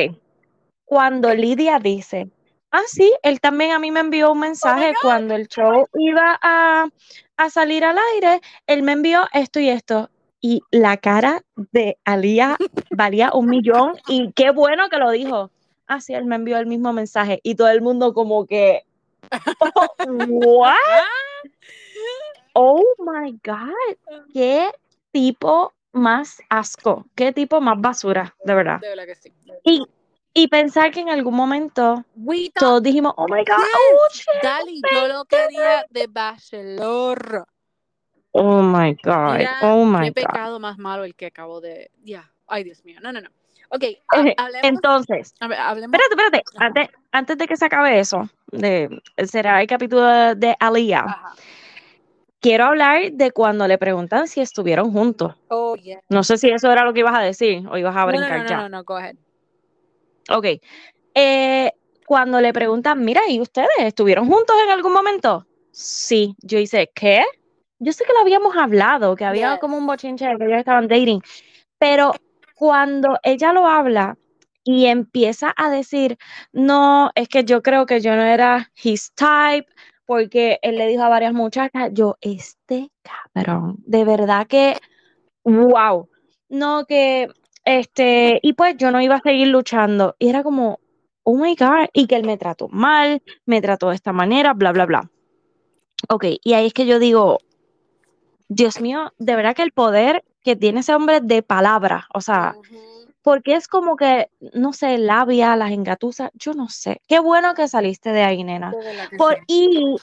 cuando 0.85 1.33
Lidia 1.33 1.79
dice, 1.79 2.29
ah, 2.71 2.81
sí, 2.87 3.11
él 3.23 3.39
también 3.39 3.71
a 3.71 3.79
mí 3.79 3.91
me 3.91 3.99
envió 3.99 4.31
un 4.31 4.39
mensaje 4.39 4.93
cuando 5.01 5.35
el 5.35 5.47
show 5.47 5.87
iba 5.93 6.39
a, 6.41 6.87
a 7.37 7.49
salir 7.49 7.83
al 7.85 7.97
aire, 8.15 8.41
él 8.67 8.83
me 8.83 8.93
envió 8.93 9.27
esto 9.33 9.59
y 9.59 9.69
esto. 9.69 10.09
Y 10.41 10.61
la 10.71 10.97
cara 10.97 11.41
de 11.71 11.97
Alía 12.05 12.57
valía 12.91 13.31
un 13.33 13.49
millón 13.49 13.93
y 14.07 14.31
qué 14.33 14.51
bueno 14.51 14.89
que 14.89 14.97
lo 14.97 15.11
dijo. 15.11 15.51
Ah, 15.87 15.99
sí, 15.99 16.13
él 16.13 16.25
me 16.25 16.35
envió 16.35 16.57
el 16.57 16.67
mismo 16.67 16.93
mensaje 16.93 17.39
y 17.43 17.55
todo 17.55 17.69
el 17.69 17.81
mundo 17.81 18.13
como 18.13 18.45
que, 18.45 18.83
¿what? 20.07 20.75
Oh 22.53 22.83
my 22.99 23.31
God, 23.43 24.15
qué 24.33 24.71
tipo 25.11 25.73
más 25.91 26.41
asco, 26.49 27.05
qué 27.15 27.33
tipo 27.33 27.59
más 27.59 27.79
basura, 27.79 28.35
de 28.43 28.53
verdad. 28.53 28.79
De 28.79 28.89
verdad 28.89 29.05
que 29.05 29.15
sí. 29.15 29.33
Y, 29.63 29.85
y 30.33 30.47
pensar 30.47 30.91
que 30.91 30.99
en 30.99 31.09
algún 31.09 31.35
momento 31.35 32.05
todos 32.53 32.83
dijimos, 32.83 33.13
oh 33.17 33.25
my 33.27 33.39
God, 33.39 33.57
Yes. 33.57 34.11
Uche. 34.11 34.25
Dali, 34.43 34.81
yo 34.93 35.07
lo 35.07 35.25
quería 35.25 35.85
de 35.89 36.07
Bachelor. 36.07 37.47
Oh 38.31 38.61
my 38.61 38.95
God, 39.03 39.37
Mira, 39.37 39.57
oh 39.63 39.83
qué 39.85 39.97
my 39.99 40.07
God. 40.09 40.13
pecado 40.13 40.59
más 40.59 40.77
malo 40.77 41.03
el 41.03 41.15
que 41.15 41.25
acabo 41.27 41.61
de. 41.61 41.89
Ya, 42.03 42.31
ay 42.47 42.63
Dios 42.63 42.83
mío, 42.85 42.99
no, 43.01 43.11
no, 43.11 43.21
no. 43.21 43.29
Ok, 43.71 43.83
hablemos. 44.07 44.63
Entonces, 44.63 45.35
a 45.39 45.47
ver, 45.47 45.59
hablemos. 45.59 45.93
espérate, 45.99 46.37
espérate, 46.41 46.43
antes, 46.57 46.89
antes 47.11 47.37
de 47.37 47.47
que 47.47 47.55
se 47.55 47.65
acabe 47.65 47.99
eso, 47.99 48.27
de, 48.51 48.89
será 49.27 49.61
el 49.61 49.67
capítulo 49.67 50.33
de, 50.35 50.55
Aliyah, 50.59 51.01
Ajá. 51.01 51.33
quiero 52.39 52.65
hablar 52.65 53.11
de 53.11 53.31
cuando 53.31 53.67
le 53.67 53.77
preguntan 53.77 54.27
si 54.27 54.41
estuvieron 54.41 54.91
juntos. 54.91 55.35
Oh, 55.49 55.75
yeah. 55.75 56.01
No 56.09 56.23
sé 56.23 56.37
si 56.37 56.49
eso 56.49 56.71
era 56.71 56.83
lo 56.83 56.93
que 56.93 57.01
ibas 57.01 57.13
a 57.15 57.21
decir 57.21 57.67
o 57.69 57.77
ibas 57.77 57.95
a 57.95 58.05
No, 58.05 58.11
no, 58.11 58.17
brincar 58.17 58.37
no, 58.37 58.43
no, 58.43 58.49
ya. 58.49 58.57
no, 58.57 58.69
no, 58.69 58.83
go 58.83 58.95
ahead. 58.97 59.15
Ok. 60.31 60.45
Eh, 61.13 61.71
cuando 62.07 62.41
le 62.41 62.51
preguntan, 62.53 63.03
mira, 63.05 63.21
¿y 63.27 63.39
ustedes 63.39 63.69
estuvieron 63.77 64.27
juntos 64.27 64.55
en 64.65 64.71
algún 64.71 64.93
momento? 64.93 65.45
Sí. 65.71 66.35
Yo 66.41 66.57
hice, 66.57 66.89
¿qué? 66.95 67.23
Yo 67.79 67.93
sé 67.93 68.03
que 68.05 68.13
lo 68.13 68.19
habíamos 68.19 68.55
hablado, 68.55 69.15
que 69.15 69.25
había 69.25 69.51
Yes. 69.51 69.59
como 69.59 69.77
un 69.77 69.87
bochinche 69.87 70.27
de 70.27 70.37
que 70.37 70.45
ellos 70.45 70.59
estaban 70.59 70.87
dating, 70.87 71.21
pero 71.77 72.13
cuando 72.55 73.17
ella 73.23 73.53
lo 73.53 73.65
habla 73.67 74.17
y 74.63 74.85
empieza 74.87 75.53
a 75.55 75.69
decir, 75.69 76.17
no, 76.51 77.09
es 77.15 77.29
que 77.29 77.43
yo 77.45 77.61
creo 77.61 77.85
que 77.85 78.01
yo 78.01 78.15
no 78.15 78.23
era 78.23 78.71
his 78.83 79.13
type, 79.13 79.67
porque 80.05 80.59
él 80.61 80.77
le 80.77 80.87
dijo 80.87 81.03
a 81.03 81.09
varias 81.09 81.33
muchachas, 81.33 81.91
yo, 81.93 82.17
este 82.19 82.91
cabrón, 83.33 83.75
de 83.85 84.03
verdad 84.03 84.45
que, 84.47 84.75
wow, 85.43 86.09
no, 86.49 86.85
que, 86.85 87.29
este, 87.63 88.39
y 88.41 88.53
pues 88.53 88.75
yo 88.77 88.91
no 88.91 89.01
iba 89.01 89.15
a 89.15 89.21
seguir 89.21 89.47
luchando. 89.47 90.15
Y 90.19 90.29
era 90.29 90.43
como, 90.43 90.79
oh 91.23 91.35
my 91.35 91.55
God, 91.55 91.89
y 91.93 92.07
que 92.07 92.15
él 92.15 92.25
me 92.25 92.37
trató 92.37 92.67
mal, 92.69 93.21
me 93.45 93.61
trató 93.61 93.89
de 93.89 93.95
esta 93.95 94.11
manera, 94.11 94.53
bla, 94.53 94.71
bla, 94.71 94.85
bla. 94.85 95.11
Ok, 96.09 96.25
y 96.43 96.53
ahí 96.53 96.67
es 96.67 96.73
que 96.73 96.85
yo 96.85 96.97
digo, 96.97 97.39
Dios 98.49 98.81
mío, 98.81 99.13
de 99.19 99.35
verdad 99.35 99.55
que 99.55 99.61
el 99.61 99.71
poder 99.71 100.25
que 100.43 100.55
tiene 100.55 100.81
ese 100.81 100.93
hombre 100.93 101.21
de 101.21 101.43
palabra, 101.43 102.07
o 102.13 102.19
sea, 102.19 102.55
porque 103.21 103.55
es 103.55 103.67
como 103.67 103.95
que, 103.95 104.29
no 104.53 104.73
sé, 104.73 104.97
labia, 104.97 105.55
las 105.55 105.71
engatusas, 105.71 106.31
yo 106.33 106.53
no 106.53 106.67
sé. 106.69 107.01
Qué 107.07 107.19
bueno 107.19 107.53
que 107.53 107.67
saliste 107.67 108.11
de 108.11 108.23
ahí, 108.23 108.43
nena. 108.43 108.73
Por, 109.17 109.37
y, 109.47 109.95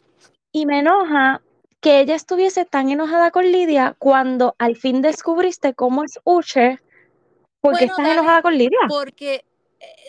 y 0.53 0.67
me 0.67 0.81
enoja 0.81 1.43
que 1.81 2.01
ella 2.01 2.15
estuviese 2.15 2.65
tan 2.65 2.91
enojada 2.91 3.31
con 3.31 3.51
Lidia 3.51 3.97
cuando 3.99 4.55
al 4.59 4.77
fin 4.77 5.03
descubriste 5.03 5.75
cómo 5.75 6.05
es 6.05 6.21
Uche. 6.25 6.81
¿Por 7.61 7.77
qué 7.79 7.87
estás 7.87 8.07
enojada 8.07 8.43
con 8.43 8.57
Lidia? 8.57 8.79
Porque 8.89 9.45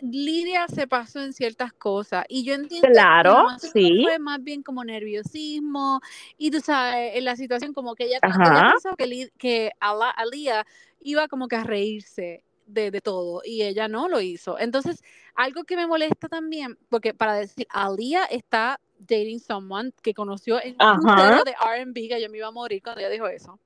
Lidia 0.02 0.68
se 0.68 0.88
pasó 0.88 1.22
en 1.22 1.34
ciertas 1.34 1.74
cosas 1.74 2.26
y 2.30 2.44
yo 2.44 2.54
entiendo 2.54 2.88
claro, 2.90 3.46
que 3.62 3.68
sí. 3.68 4.04
fue 4.04 4.20
más 4.20 4.44
bien 4.44 4.64
como 4.64 4.84
nerviosismo 4.84 6.02
y 6.38 6.52
tú 6.52 6.60
sabes, 6.60 7.16
en 7.16 7.26
la 7.26 7.36
situación 7.36 7.74
como 7.74 7.96
que 7.96 8.06
ella, 8.06 8.20
ella 8.24 8.72
pensó 8.72 8.96
que, 8.96 9.30
que 9.38 9.72
Alía 9.80 10.66
iba 11.02 11.28
como 11.28 11.48
que 11.48 11.56
a 11.56 11.64
reírse 11.64 12.44
de, 12.66 12.92
de, 12.92 13.02
todo 13.02 13.42
y 13.46 13.64
ella 13.64 13.88
no 13.88 14.10
lo 14.10 14.22
hizo. 14.22 14.60
Entonces, 14.60 15.04
algo 15.36 15.64
que 15.64 15.76
me 15.76 15.88
molesta 15.88 16.28
también, 16.28 16.78
porque 16.90 17.14
para 17.14 17.36
decir, 17.36 17.68
Alía 17.70 18.26
está 18.26 18.80
dating 19.00 19.40
someone 19.40 19.92
que 20.02 20.14
conoció 20.14 20.62
en 20.62 20.76
un 20.80 21.46
de 21.46 21.56
R&B, 21.60 22.08
que 22.08 22.22
yo 22.22 22.30
me 22.30 22.38
iba 22.38 22.48
a 22.48 22.52
morir 22.52 22.82
cuando 22.82 23.02
ella 23.02 23.10
dijo 23.10 23.28
eso. 23.28 23.60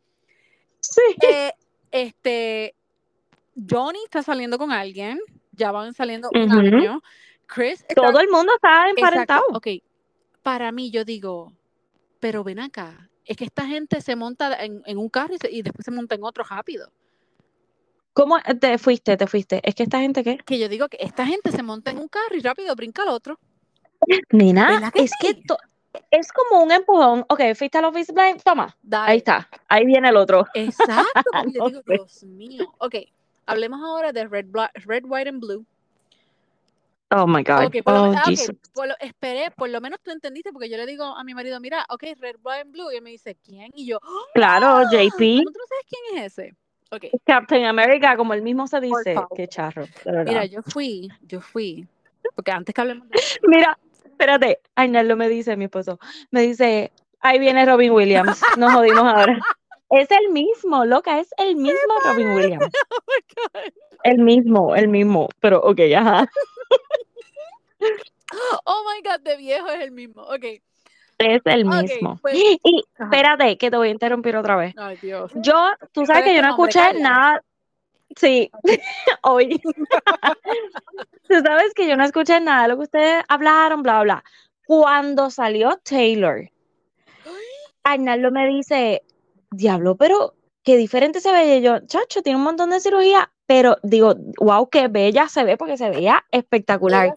Sí. 0.79 1.01
Eh, 1.21 1.51
este, 1.91 2.75
Johnny 3.69 3.99
está 4.03 4.23
saliendo 4.23 4.57
con 4.57 4.71
alguien, 4.71 5.19
ya 5.51 5.71
van 5.71 5.93
saliendo 5.93 6.29
un 6.33 6.51
año. 6.51 7.01
Chris. 7.45 7.85
Todo 7.95 8.19
el 8.19 8.29
mundo 8.29 8.53
está 8.55 8.89
emparentado. 8.89 9.43
Ok, 9.53 9.67
para 10.41 10.71
mí 10.71 10.89
yo 10.89 11.03
digo, 11.03 11.53
pero 12.19 12.43
ven 12.43 12.59
acá, 12.59 13.09
es 13.25 13.37
que 13.37 13.45
esta 13.45 13.65
gente 13.65 14.01
se 14.01 14.15
monta 14.15 14.63
en, 14.63 14.97
un 14.97 15.09
carro 15.09 15.35
y, 15.49 15.61
después 15.61 15.85
se 15.85 15.91
monta 15.91 16.15
en 16.15 16.23
otro 16.23 16.43
rápido. 16.43 16.91
¿Cómo 18.13 18.37
te 18.59 18.77
fuiste? 18.77 19.15
Te 19.15 19.27
fuiste. 19.27 19.61
¿Es 19.63 19.75
que 19.75 19.83
esta 19.83 19.99
gente 19.99 20.23
qué? 20.23 20.37
Que 20.45 20.59
yo 20.59 20.67
digo 20.67 20.89
que 20.89 20.97
esta 20.99 21.25
gente 21.25 21.51
se 21.51 21.63
monta 21.63 21.91
en 21.91 21.99
un 21.99 22.07
carro 22.07 22.35
y 22.35 22.41
rápido 22.41 22.75
brinca 22.75 23.03
al 23.03 23.09
otro. 23.09 23.39
Nena, 24.31 24.91
es 24.95 25.11
que 25.19 25.41
es 26.09 26.31
como 26.31 26.63
un 26.63 26.71
empujón. 26.71 27.25
Ok, 27.29 27.41
fuiste 27.55 27.77
al 27.77 27.85
Office 27.85 28.11
Blind, 28.11 28.41
toma. 28.43 28.75
Ahí 28.91 29.17
está. 29.17 29.49
Ahí 29.67 29.85
viene 29.85 30.09
el 30.09 30.17
otro. 30.17 30.45
Exacto. 30.53 31.31
yo 31.53 31.69
digo, 31.69 31.81
Dios 31.85 32.23
mío. 32.23 32.73
Ok, 32.79 32.95
hablemos 33.45 33.81
ahora 33.81 34.11
de 34.11 34.27
Red, 34.27 34.47
Red, 34.85 35.03
White 35.05 35.29
and 35.29 35.39
Blue. 35.39 35.65
Oh 37.13 37.27
my 37.27 37.43
God. 37.43 37.65
Okay, 37.65 37.81
por, 37.81 37.93
lo, 37.93 38.13
ah, 38.15 38.23
por 38.73 38.87
lo, 38.87 38.95
esperé, 39.01 39.51
por 39.51 39.69
lo 39.69 39.81
menos 39.81 39.99
tú 40.01 40.11
entendiste, 40.11 40.53
porque 40.53 40.69
yo 40.69 40.77
le 40.77 40.85
digo 40.85 41.03
a 41.03 41.23
mi 41.25 41.33
marido, 41.33 41.59
mira, 41.59 41.85
ok, 41.89 42.03
Red, 42.19 42.37
White 42.41 42.61
and 42.61 42.71
Blue, 42.71 42.91
y 42.91 42.95
él 42.95 43.01
me 43.01 43.09
dice, 43.09 43.35
¿quién? 43.43 43.69
Y 43.75 43.85
yo, 43.85 43.99
claro, 44.33 44.67
¡Ah! 44.67 44.89
JP. 44.89 45.17
¿Tú 45.17 45.51
no 45.51 45.65
sabes 45.67 45.85
quién 45.89 46.17
es 46.17 46.37
ese? 46.37 46.55
Okay. 46.89 47.11
Captain 47.25 47.65
America, 47.65 48.15
como 48.15 48.33
el 48.33 48.41
mismo 48.41 48.67
se 48.67 48.79
dice. 48.81 49.15
Qué 49.35 49.47
charro. 49.47 49.85
Mira, 50.25 50.45
yo 50.45 50.61
fui, 50.61 51.09
yo 51.21 51.41
fui, 51.41 51.85
porque 52.35 52.51
antes 52.51 52.73
que 52.73 52.81
hablemos 52.81 53.09
de... 53.09 53.19
Mira, 53.47 53.77
espérate, 54.05 54.59
lo 54.75 55.15
me 55.17 55.27
dice 55.27 55.57
mi 55.57 55.65
esposo, 55.65 55.99
me 56.31 56.41
dice, 56.41 56.91
ahí 57.19 57.39
viene 57.39 57.65
Robin 57.65 57.91
Williams, 57.91 58.41
nos 58.57 58.73
jodimos 58.73 59.03
ahora. 59.03 59.39
Es 59.91 60.09
el 60.09 60.29
mismo, 60.29 60.85
loca, 60.85 61.19
es 61.19 61.29
el 61.37 61.55
mismo 61.57 61.93
Robin 62.03 62.29
Williams. 62.31 62.65
Oh 64.03 64.09
el 64.09 64.17
mismo, 64.17 64.75
el 64.75 64.87
mismo, 64.87 65.29
pero 65.39 65.61
ok, 65.61 65.79
ajá. 65.95 66.27
Oh 68.65 68.83
my 68.87 69.01
god, 69.07 69.19
de 69.19 69.37
viejo 69.37 69.67
es 69.67 69.81
el 69.81 69.91
mismo, 69.91 70.23
ok. 70.23 70.43
Es 71.17 71.41
el 71.45 71.65
mismo. 71.65 72.17
Pues, 72.21 72.35
y 72.63 72.83
espérate, 72.97 73.57
que 73.57 73.69
te 73.69 73.77
voy 73.77 73.89
a 73.89 73.91
interrumpir 73.91 74.35
otra 74.37 74.55
vez. 74.55 74.73
Ay, 74.77 74.97
Dios. 75.01 75.31
Yo, 75.35 75.71
tú 75.91 76.05
sabes 76.05 76.23
que 76.23 76.35
yo 76.35 76.41
no 76.41 76.49
escuché 76.49 76.93
nada. 76.93 77.43
Sí, 78.15 78.49
hoy. 79.23 79.61
tú 81.27 81.35
sabes 81.43 81.73
que 81.73 81.87
yo 81.87 81.95
no 81.95 82.03
escuché 82.03 82.39
nada 82.39 82.63
de 82.63 82.67
lo 82.69 82.77
que 82.77 82.83
ustedes 82.83 83.23
hablaron, 83.27 83.83
bla, 83.83 84.01
bla. 84.03 84.23
Cuando 84.65 85.29
salió 85.29 85.77
Taylor, 85.83 86.49
Arnaldo 87.83 88.31
me 88.31 88.47
dice, 88.47 89.03
diablo, 89.51 89.95
pero 89.95 90.33
qué 90.63 90.77
diferente 90.77 91.19
se 91.19 91.31
ve. 91.31 91.57
Y 91.57 91.61
yo, 91.61 91.79
chacho, 91.85 92.21
tiene 92.21 92.37
un 92.37 92.43
montón 92.43 92.69
de 92.69 92.79
cirugía, 92.79 93.31
pero 93.45 93.77
digo, 93.83 94.15
wow, 94.39 94.69
qué 94.69 94.87
bella 94.87 95.27
se 95.27 95.43
ve 95.43 95.57
porque 95.57 95.77
se 95.77 95.89
veía 95.89 96.23
espectacular. 96.31 97.13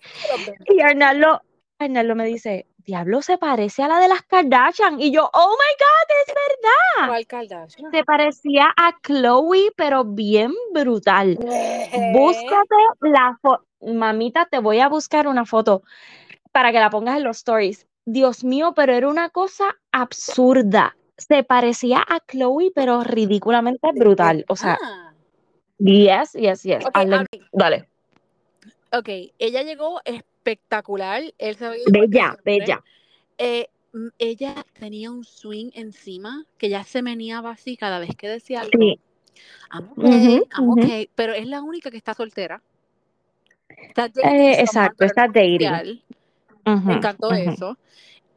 Y 0.66 0.80
Arnaldo, 0.80 1.43
Arnaldo 1.78 2.14
me 2.14 2.26
dice, 2.26 2.66
diablo, 2.78 3.22
se 3.22 3.39
parece 3.39 3.82
a 3.82 3.89
la 3.89 3.99
de 3.99 4.09
las 4.09 4.22
Kardashian. 4.22 5.01
Y 5.01 5.11
yo, 5.12 5.30
oh 5.32 5.51
my 5.51 5.74
God, 5.78 6.16
es 6.26 6.35
verdad. 6.35 7.09
¿Cuál 7.09 7.26
Kardashian? 7.26 7.91
Se 7.91 8.05
parecía 8.05 8.66
a 8.76 8.97
Chloe, 9.03 9.72
pero 9.76 10.05
bien 10.05 10.53
brutal. 10.72 11.37
Búscate 12.12 12.74
la 13.01 13.39
foto. 13.41 13.64
Mamita, 13.80 14.47
te 14.47 14.61
voy 14.61 14.80
a 14.80 14.89
buscar 14.89 15.28
una 15.28 15.45
foto 15.45 15.82
para 16.53 16.72
que 16.72 16.80
la 16.80 16.89
pongas 16.89 17.18
en 17.18 17.24
los 17.24 17.39
stories. 17.39 17.87
Dios 18.07 18.45
mío, 18.45 18.72
pero 18.74 18.95
era 18.95 19.09
una 19.09 19.28
cosa 19.28 19.76
absurda 19.93 20.97
se 21.17 21.45
parecía 21.45 22.05
a 22.07 22.21
Chloe, 22.21 22.73
pero 22.75 23.05
ridículamente 23.05 23.89
brutal. 23.95 24.45
O 24.49 24.57
sea, 24.57 24.79
yes, 25.79 26.33
yes, 26.33 26.62
yes. 26.62 26.85
Dale. 27.53 27.89
Ok, 28.93 29.09
ella 29.39 29.62
llegó 29.62 30.01
espectacular. 30.05 31.23
Él 31.39 31.57
se 31.57 31.69
bella, 31.91 32.37
bella. 32.45 32.83
Eh, 33.39 33.69
ella 34.19 34.65
tenía 34.79 35.11
un 35.11 35.25
swing 35.25 35.71
encima 35.75 36.45
que 36.59 36.69
ya 36.69 36.85
se 36.85 37.03
meneaba 37.03 37.51
así 37.51 37.77
cada 37.77 37.99
vez 37.99 38.11
que 38.17 38.29
decía 38.29 38.62
algo. 38.62 38.79
Sí. 38.79 39.01
okay, 40.59 41.09
pero 41.15 41.33
es 41.33 41.47
la 41.47 41.62
única 41.62 41.91
que 41.91 41.97
está 41.97 42.15
soltera. 42.15 42.62
eh, 43.69 44.61
exacto, 44.61 45.05
está 45.05 45.27
dating. 45.27 46.03
Me 46.65 46.95
encantó 46.95 47.33
eso. 47.33 47.77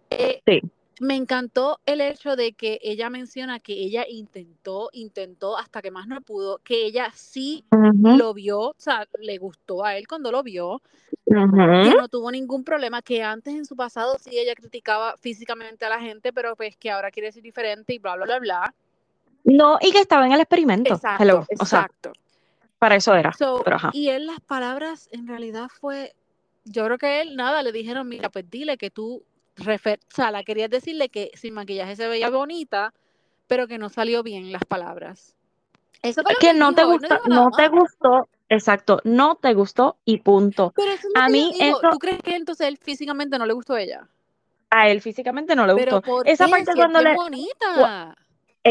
Eh, 0.10 0.42
sí 0.46 0.62
me 1.00 1.16
encantó 1.16 1.80
el 1.86 2.02
hecho 2.02 2.36
de 2.36 2.54
que 2.54 2.80
ella 2.82 3.10
menciona 3.10 3.60
que 3.60 3.74
ella 3.74 4.06
intentó, 4.08 4.90
intentó 4.94 5.58
hasta 5.58 5.82
que 5.82 5.92
más 5.92 6.08
no 6.08 6.22
pudo, 6.22 6.60
que 6.64 6.86
ella 6.86 7.12
sí 7.14 7.64
lo 7.72 8.34
vio, 8.34 8.60
o 8.60 8.76
sea, 8.78 9.08
le 9.20 9.38
gustó 9.38 9.86
a 9.86 9.96
él 9.96 10.08
cuando 10.08 10.32
lo 10.32 10.42
vio, 10.44 10.82
que 11.26 11.34
no 11.36 12.08
tuvo 12.08 12.32
ningún 12.32 12.64
problema, 12.64 13.02
que 13.02 13.24
antes 13.24 13.54
en 13.54 13.66
su 13.66 13.76
pasado 13.76 14.18
sí 14.20 14.38
ella 14.38 14.56
criticaba 14.56 15.16
físicamente 15.18 15.86
a 15.86 15.90
la 15.90 16.00
gente, 16.00 16.34
pero 16.34 16.56
pues 16.56 16.76
que 16.78 16.90
ahora 16.90 17.12
quiere 17.12 17.32
ser 17.32 17.44
diferente 17.44 17.94
y 17.94 18.00
bla, 18.00 18.16
bla, 18.16 18.26
bla, 18.26 18.40
bla. 18.40 18.74
No, 19.44 19.78
y 19.80 19.92
que 19.92 20.00
estaba 20.00 20.26
en 20.26 20.34
el 20.34 20.42
experimento. 20.42 20.96
Exacto, 20.96 21.46
exacto. 21.50 22.12
para 22.80 22.96
eso 22.96 23.14
era. 23.16 23.32
y 23.94 24.10
él 24.10 24.26
las 24.26 24.42
palabras 24.42 25.10
en 25.12 25.28
realidad 25.28 25.70
fue, 25.70 26.14
yo 26.66 26.86
creo 26.86 26.98
que 26.98 27.22
él, 27.22 27.36
nada, 27.36 27.62
le 27.62 27.72
dijeron, 27.72 28.08
mira, 28.08 28.30
pues 28.30 28.50
dile 28.50 28.78
que 28.78 28.90
tú 28.90 29.24
refer 29.58 30.00
o 30.12 30.16
sea, 30.16 30.32
la 30.32 30.44
querías 30.44 30.70
decirle 30.70 31.10
que 31.10 31.32
sin 31.34 31.54
maquillaje 31.54 31.96
se 31.96 32.08
veía 32.08 32.30
bonita, 32.30 32.94
pero 33.48 33.68
que 33.68 33.78
no 33.78 33.90
salió 33.90 34.24
bien 34.24 34.52
las 34.52 34.66
palabras. 34.66 35.36
Eso 36.02 36.22
es 36.28 36.38
que, 36.38 36.54
no 36.54 36.74
te 36.74 36.84
gustó, 36.84 37.20
no, 37.26 37.50
te 37.52 37.68
gustó, 37.70 38.30
exacto, 38.50 39.02
no 39.04 39.36
te 39.36 39.54
gustó 39.54 39.98
y 40.06 40.20
punto. 40.20 40.74
Pero 40.76 40.92
eso 40.92 41.08
a 41.16 41.28
mí 41.28 41.54
eso, 41.60 41.80
¿tú 41.92 41.98
crees 41.98 42.22
que 42.22 42.36
entonces 42.36 42.68
él 42.68 42.78
físicamente 42.78 43.38
no 43.40 43.46
le 43.46 43.54
gustó 43.54 43.74
a 43.74 43.82
ella? 43.82 44.08
A 44.70 44.90
él 44.90 45.02
físicamente 45.02 45.56
no 45.56 45.66
le 45.66 45.74
gustó. 45.74 46.24
Esa 46.26 46.48
parte 46.48 46.72
cuando 46.76 47.00
es 47.00 47.06
le 47.06 47.16
bonita. 47.16 48.16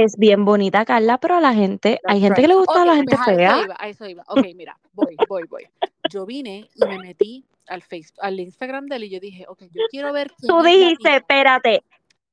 Es 0.03 0.17
bien 0.17 0.45
bonita, 0.45 0.85
Carla, 0.85 1.19
pero 1.19 1.37
a 1.37 1.41
la 1.41 1.55
gente, 1.55 2.01
hay 2.05 2.21
gente 2.21 2.43
que 2.43 2.49
le 2.49 2.55
gusta 2.55 2.83
a 2.83 2.85
la 2.85 2.97
gente 2.97 3.17
fea. 3.17 3.51
Eso 3.51 3.65
iba, 3.65 3.75
eso 3.77 4.07
iba. 4.07 4.25
Ok, 4.29 4.47
mira, 4.55 4.79
voy, 4.93 5.17
voy, 5.29 5.45
voy. 5.49 5.69
Yo 6.11 6.27
vine 6.27 6.69
y 6.75 6.87
me 6.87 6.99
metí 6.99 7.45
al 7.67 7.83
Facebook, 7.83 8.19
al 8.21 8.39
Instagram 8.39 8.87
de 8.87 8.97
él 8.97 9.05
y 9.05 9.11
yo 9.11 9.21
dije, 9.21 9.47
ok, 9.49 9.63
yo 9.73 9.83
quiero 9.91 10.13
ver. 10.13 10.31
Tú 10.47 10.63
dijiste, 10.63 11.17
espérate, 11.17 11.83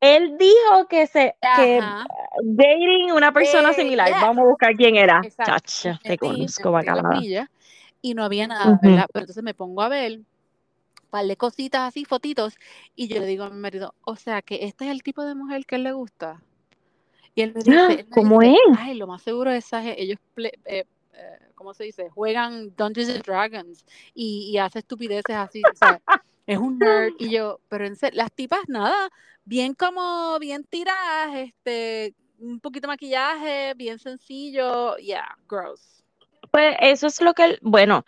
él 0.02 0.38
dijo 0.38 0.88
que 0.90 1.08
se 1.08 1.36
que 1.56 1.80
dating 2.44 3.12
una 3.14 3.32
persona 3.32 3.72
eh, 3.72 3.76
similar. 3.76 4.12
Vamos 4.12 4.46
a 4.46 4.48
buscar 4.50 4.76
quién 4.76 4.96
era. 4.96 5.22
Chacha, 5.46 6.00
te 6.04 6.18
conozco, 6.18 6.72
bacalao. 6.72 7.22
Y 8.02 8.14
no 8.14 8.26
había 8.26 8.48
nada, 8.48 8.78
¿verdad? 8.82 9.08
Pero 9.14 9.24
entonces 9.24 9.44
me 9.44 9.54
pongo 9.54 9.82
a 9.82 9.88
ver 9.88 10.20
par 11.14 11.28
de 11.28 11.38
cositas 11.38 11.82
así, 11.82 12.06
fotitos, 12.06 12.56
y 12.96 13.08
yo 13.08 13.20
le 13.20 13.28
digo 13.28 13.44
a 13.44 13.52
mi 13.52 13.60
marido, 13.60 13.94
o 14.04 14.16
sea 14.16 14.42
que 14.42 14.66
este 14.66 14.86
es 14.86 14.92
el 14.92 15.04
tipo 15.04 15.24
de 15.24 15.36
mujer 15.36 15.64
que 15.68 15.76
él 15.76 15.84
le 15.84 15.92
gusta. 15.92 16.42
Y 17.36 17.42
él 17.42 17.54
me 17.54 17.64
dice, 17.64 18.06
¿cómo 18.10 18.42
es? 18.42 18.58
Ay, 18.78 18.96
lo 18.96 19.08
más 19.08 19.22
seguro 19.22 19.52
es 19.52 19.70
que 19.70 19.96
ellos 19.98 20.20
eh, 20.38 20.52
eh, 20.66 20.86
¿cómo 21.56 21.74
se 21.74 21.86
dice? 21.86 22.10
Juegan 22.10 22.76
Dungeons 22.76 23.10
and 23.10 23.24
Dragons 23.24 23.86
y, 24.14 24.58
hace 24.58 24.80
estupideces 24.80 25.36
así. 25.36 25.62
es 26.48 26.58
un 26.58 26.78
nerd. 26.78 27.14
Y 27.20 27.32
yo, 27.32 27.60
pero 27.70 27.86
en 27.86 27.96
serio, 27.96 28.18
las 28.18 28.32
tipas 28.32 28.68
nada, 28.68 29.10
bien 29.46 29.74
como, 29.74 30.38
bien 30.40 30.64
tiradas, 30.64 31.36
este, 31.36 32.14
un 32.40 32.60
poquito 32.60 32.88
de 32.88 32.94
maquillaje, 32.94 33.74
bien 33.76 34.00
sencillo, 34.00 34.98
yeah, 34.98 35.38
gross. 35.48 36.04
Pues 36.52 36.76
eso 36.82 37.08
es 37.08 37.22
lo 37.22 37.34
que, 37.34 37.58
bueno, 37.62 38.06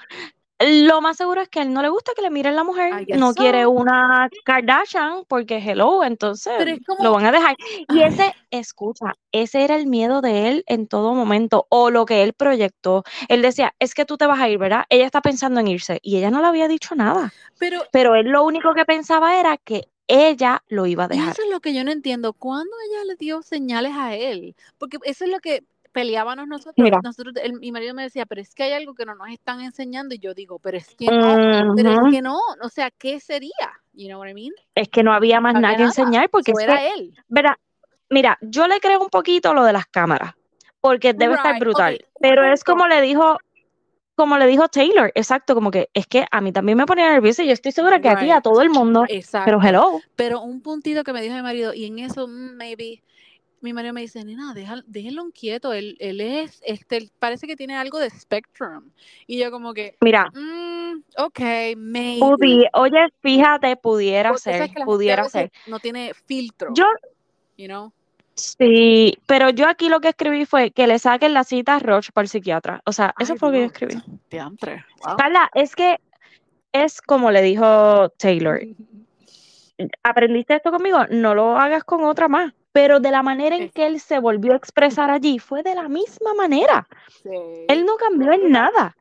Lo 0.60 1.02
más 1.02 1.18
seguro 1.18 1.42
es 1.42 1.50
que 1.50 1.60
a 1.60 1.64
él 1.64 1.74
no 1.74 1.82
le 1.82 1.90
gusta 1.90 2.14
que 2.16 2.22
le 2.22 2.30
miren 2.30 2.56
la 2.56 2.64
mujer, 2.64 3.06
no 3.18 3.34
quiere 3.34 3.66
una 3.68 4.30
Kardashian 4.46 5.26
porque 5.28 5.58
hello, 5.58 6.04
entonces 6.04 6.54
como- 6.88 7.04
lo 7.04 7.12
van 7.12 7.26
a 7.26 7.32
dejar. 7.34 7.58
Y 7.90 8.02
Ay. 8.02 8.08
ese, 8.14 8.34
escucha, 8.52 9.16
ese 9.34 9.66
era 9.66 9.76
el 9.76 9.86
miedo 9.86 10.22
de 10.22 10.48
él 10.50 10.64
en 10.68 10.88
todo 10.88 11.14
momento 11.14 11.68
o 11.70 11.90
lo 11.90 12.06
que 12.06 12.24
él 12.24 12.32
proyectó. 12.34 13.04
Él 13.28 13.42
decía, 13.42 13.76
es 13.80 13.94
que 13.94 14.06
tú 14.06 14.16
te 14.18 14.28
vas 14.28 14.40
a 14.40 14.48
ir, 14.48 14.58
¿verdad? 14.58 14.86
Ella 14.90 15.06
está 15.06 15.22
pensando 15.22 15.60
en 15.60 15.68
irse 15.68 16.00
y 16.02 16.18
ella 16.18 16.32
no 16.32 16.40
le 16.40 16.48
había 16.48 16.70
dicho 16.70 16.96
nada, 16.96 17.34
Pero 17.60 17.82
pero 17.92 18.16
él 18.16 18.28
lo 18.28 18.44
único 18.46 18.74
que 18.74 18.86
pensaba 18.86 19.38
era 19.40 19.58
que 19.58 19.90
ella 20.08 20.64
lo 20.68 20.86
iba 20.86 21.06
a 21.06 21.08
dejar. 21.10 21.34
eso 21.34 21.42
es 21.44 21.50
lo 21.50 21.60
que 21.60 21.74
yo 21.74 21.84
no 21.84 21.92
entiendo. 21.92 22.32
¿Cuándo 22.32 22.72
ella 22.90 23.04
le 23.06 23.16
dio 23.16 23.42
señales 23.42 23.94
a 23.96 24.16
él? 24.16 24.56
Porque 24.78 25.00
eso 25.04 25.26
es 25.26 25.32
lo 25.32 25.40
que 25.40 25.64
peleábamos 25.96 26.46
nosotros. 26.48 26.76
Mira. 26.78 27.00
nosotros 27.02 27.34
el- 27.42 27.54
mi 27.54 27.72
marido 27.72 27.94
me 27.94 28.04
decía, 28.04 28.26
pero 28.26 28.42
es 28.42 28.54
que 28.54 28.64
hay 28.64 28.74
algo 28.74 28.94
que 28.94 29.06
no 29.06 29.16
nos 29.16 29.30
están 29.30 29.62
enseñando. 29.62 30.14
Y 30.14 30.20
yo 30.20 30.34
digo, 30.34 30.60
pero 30.60 30.78
es 30.78 30.94
que 30.94 31.06
no, 31.08 31.74
pero 31.76 31.90
es 31.90 32.00
que 32.12 32.22
no. 32.22 32.38
O 32.62 32.70
sea, 32.70 32.92
¿qué 32.92 33.20
sería? 33.22 33.72
You 33.94 34.10
know 34.10 34.20
what 34.20 34.28
I 34.28 34.34
mean? 34.34 34.52
Es 34.76 34.90
que 34.90 35.04
no 35.04 35.14
había 35.14 35.40
más 35.40 35.54
No 35.54 35.62
nada 35.62 35.74
había 35.76 35.86
que 35.86 36.02
enseñar 36.02 36.30
porque 36.30 36.52
Eso 36.52 36.60
era 36.60 36.78
que, 36.80 36.90
él. 36.90 37.14
verá, 37.30 37.58
mira, 38.10 38.38
yo 38.42 38.68
le 38.68 38.80
creo 38.82 39.02
un 39.02 39.10
poquito 39.10 39.54
lo 39.54 39.64
de 39.64 39.72
las 39.72 39.86
cámaras, 39.86 40.34
porque 40.82 41.14
debe 41.14 41.36
estar 41.36 41.54
Right, 41.54 41.62
brutal, 41.64 41.94
ok, 41.96 42.02
un 42.02 42.20
pero 42.20 42.44
es 42.44 42.64
como 42.66 42.88
le 42.88 43.02
dijo, 43.02 43.38
como 44.16 44.38
le 44.38 44.48
dijo 44.48 44.68
Taylor, 44.68 45.12
exacto, 45.16 45.56
como 45.56 45.72
que 45.72 45.90
es 45.94 46.08
que 46.08 46.26
a 46.30 46.42
mí 46.42 46.52
también 46.52 46.78
me 46.78 46.86
ponía 46.86 47.10
nerviosa 47.10 47.44
y 47.44 47.48
yo 47.48 47.54
estoy 47.54 47.72
segura 47.72 48.02
que 48.02 48.10
a 48.10 48.18
ti, 48.20 48.30
a 48.32 48.36
Right. 48.36 48.44
todo 48.44 48.62
el 48.62 48.70
mundo, 48.70 49.06
Exacto. 49.08 49.46
pero 49.46 49.62
hello, 49.64 50.02
Pero 50.18 50.42
un 50.42 50.62
puntito 50.62 51.04
que 51.06 51.14
me 51.14 51.22
dijo 51.22 51.36
mi 51.36 51.42
marido, 51.42 51.74
y 51.74 51.86
en 51.86 52.00
eso, 52.00 52.28
mm, 52.28 52.56
maybe, 52.58 53.02
mi 53.66 53.74
marido 53.74 53.94
me 53.94 54.02
dice, 54.02 54.24
nena, 54.24 54.54
deja- 54.54 54.84
déjenlo 54.86 55.26
quieto, 55.34 55.74
él, 55.74 55.98
él 56.00 56.22
es, 56.22 56.62
este, 56.66 57.10
parece 57.20 57.48
que 57.48 57.56
tiene 57.56 57.76
algo 57.76 58.00
de 58.00 58.10
spectrum. 58.12 58.92
Y 59.28 59.40
yo 59.40 59.50
como 59.52 59.74
que, 59.74 59.98
mira, 60.02 60.30
mm, 60.34 61.02
ok, 61.18 61.40
maybe. 61.76 62.20
pudi- 62.22 62.70
oye, 62.74 63.08
fíjate, 63.22 63.76
pudiera 63.76 64.30
Porque 64.30 64.42
ser, 64.42 64.70
que 64.70 64.86
pudiera 64.86 65.28
ser. 65.28 65.52
no 65.66 65.80
tiene 65.80 66.14
filtro, 66.14 66.74
Yo, 66.76 66.86
you 67.58 67.66
know? 67.68 67.92
sí, 68.36 69.18
pero 69.26 69.50
yo 69.50 69.68
aquí 69.68 69.90
lo 69.90 70.00
que 70.00 70.10
escribí 70.10 70.46
fue 70.46 70.70
que 70.72 70.86
le 70.88 71.00
saquen 71.00 71.34
la 71.34 71.44
cita 71.44 71.76
a 71.76 71.80
Roche 71.80 72.12
para 72.14 72.24
el 72.26 72.30
psiquiatra, 72.30 72.82
o 72.86 72.92
sea, 72.92 73.16
eso 73.20 73.34
Ay, 73.34 73.40
fue 73.40 73.50
lo 73.50 73.54
que 73.54 73.60
yo 73.62 73.66
escribí. 73.66 74.04
diantre, 74.30 74.86
wow. 75.04 75.18
Carla, 75.18 75.50
es 75.56 75.76
que 75.76 75.98
es 76.72 77.02
como 77.02 77.32
le 77.32 77.42
dijo 77.42 78.10
Taylor, 78.20 78.60
aprendiste 80.04 80.56
esto 80.56 80.72
conmigo, 80.72 81.00
no 81.10 81.34
lo 81.36 81.58
hagas 81.58 81.84
con 81.84 82.04
otra 82.04 82.28
más. 82.28 82.54
Pero 82.76 83.00
de 83.00 83.10
la 83.10 83.24
manera 83.24 83.56
en 83.56 83.70
que 83.70 83.88
él 83.88 84.02
se 84.02 84.20
volvió 84.20 84.52
a 84.52 84.58
expresar 84.58 85.10
allí 85.10 85.40
fue 85.40 85.64
de 85.64 85.76
la 85.76 85.88
misma 85.88 86.34
manera. 86.34 86.86
Sí. 87.24 87.30
Él 87.70 87.86
no 87.86 87.96
cambió 87.96 88.34
en 88.34 88.52
nada. 88.52 88.98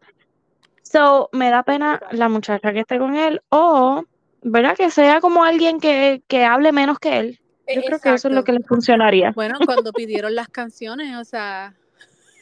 So, 0.82 1.28
me 1.32 1.50
da 1.50 1.64
pena 1.64 2.00
la 2.12 2.28
muchacha 2.28 2.72
que 2.72 2.80
esté 2.80 3.00
con 3.00 3.16
él 3.16 3.42
o, 3.48 4.04
¿verdad? 4.42 4.76
Que 4.76 4.92
sea 4.92 5.20
como 5.20 5.42
alguien 5.42 5.80
que, 5.80 6.22
que 6.28 6.44
hable 6.44 6.70
menos 6.70 7.00
que 7.00 7.18
él. 7.18 7.40
Yo 7.66 7.82
creo 7.82 7.98
que 7.98 8.14
eso 8.14 8.28
es 8.28 8.34
lo 8.34 8.44
que 8.44 8.52
le 8.52 8.62
funcionaría. 8.62 9.32
Bueno, 9.32 9.58
cuando 9.66 9.92
pidieron 9.92 10.36
las 10.36 10.46
canciones, 10.48 11.16
o 11.16 11.24
sea, 11.24 11.74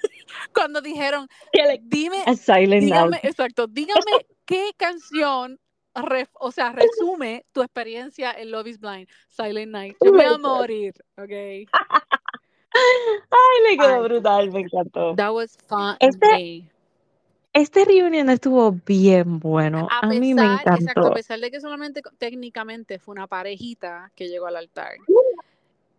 cuando 0.55 0.83
dijeron, 0.83 1.28
Que 1.51 1.62
le- 1.62 1.80
dime, 1.83 2.24
dígame, 2.78 3.20
exacto, 3.22 3.68
dígame 3.68 4.26
qué 4.45 4.72
canción, 4.76 5.59
ref- 5.95 6.30
o 6.34 6.51
sea, 6.53 6.72
resume 6.72 7.45
tu 7.53 7.62
experiencia 7.62 8.32
en 8.32 8.51
Love 8.51 8.68
is 8.68 8.80
Blind, 8.80 9.09
Silent 9.28 9.72
Night. 9.72 9.97
Yo 10.03 10.12
me 10.12 10.24
voy 10.24 10.34
a 10.34 10.38
morir, 10.38 10.95
ok. 11.16 11.68
Ay, 12.74 13.70
le 13.70 13.76
quedó 13.76 13.95
Ay. 13.97 14.03
brutal, 14.09 14.51
me 14.51 14.61
encantó. 14.61 15.14
That 15.16 15.32
was 15.32 15.57
fun. 15.68 15.97
Este- 16.01 16.64
Este 17.55 17.84
reunion 17.84 18.30
estuvo 18.30 18.72
bien 18.72 19.38
bueno. 19.38 19.86
A 19.90 20.07
A 20.07 20.07
mí 20.07 20.32
me 20.32 20.40
pesar, 20.43 20.61
exacto, 20.61 20.78
a 20.78 20.80
encantó. 20.80 21.12
pesar 21.14 21.38
de 21.40 21.51
que 21.51 21.61
solamente 21.61 22.01
técnicamente 22.16 22.99
fue 22.99 23.12
una 23.12 23.26
parejita 23.26 24.11
que 24.14 24.28
llegó 24.28 24.47
al 24.47 24.57
altar. 24.57 24.93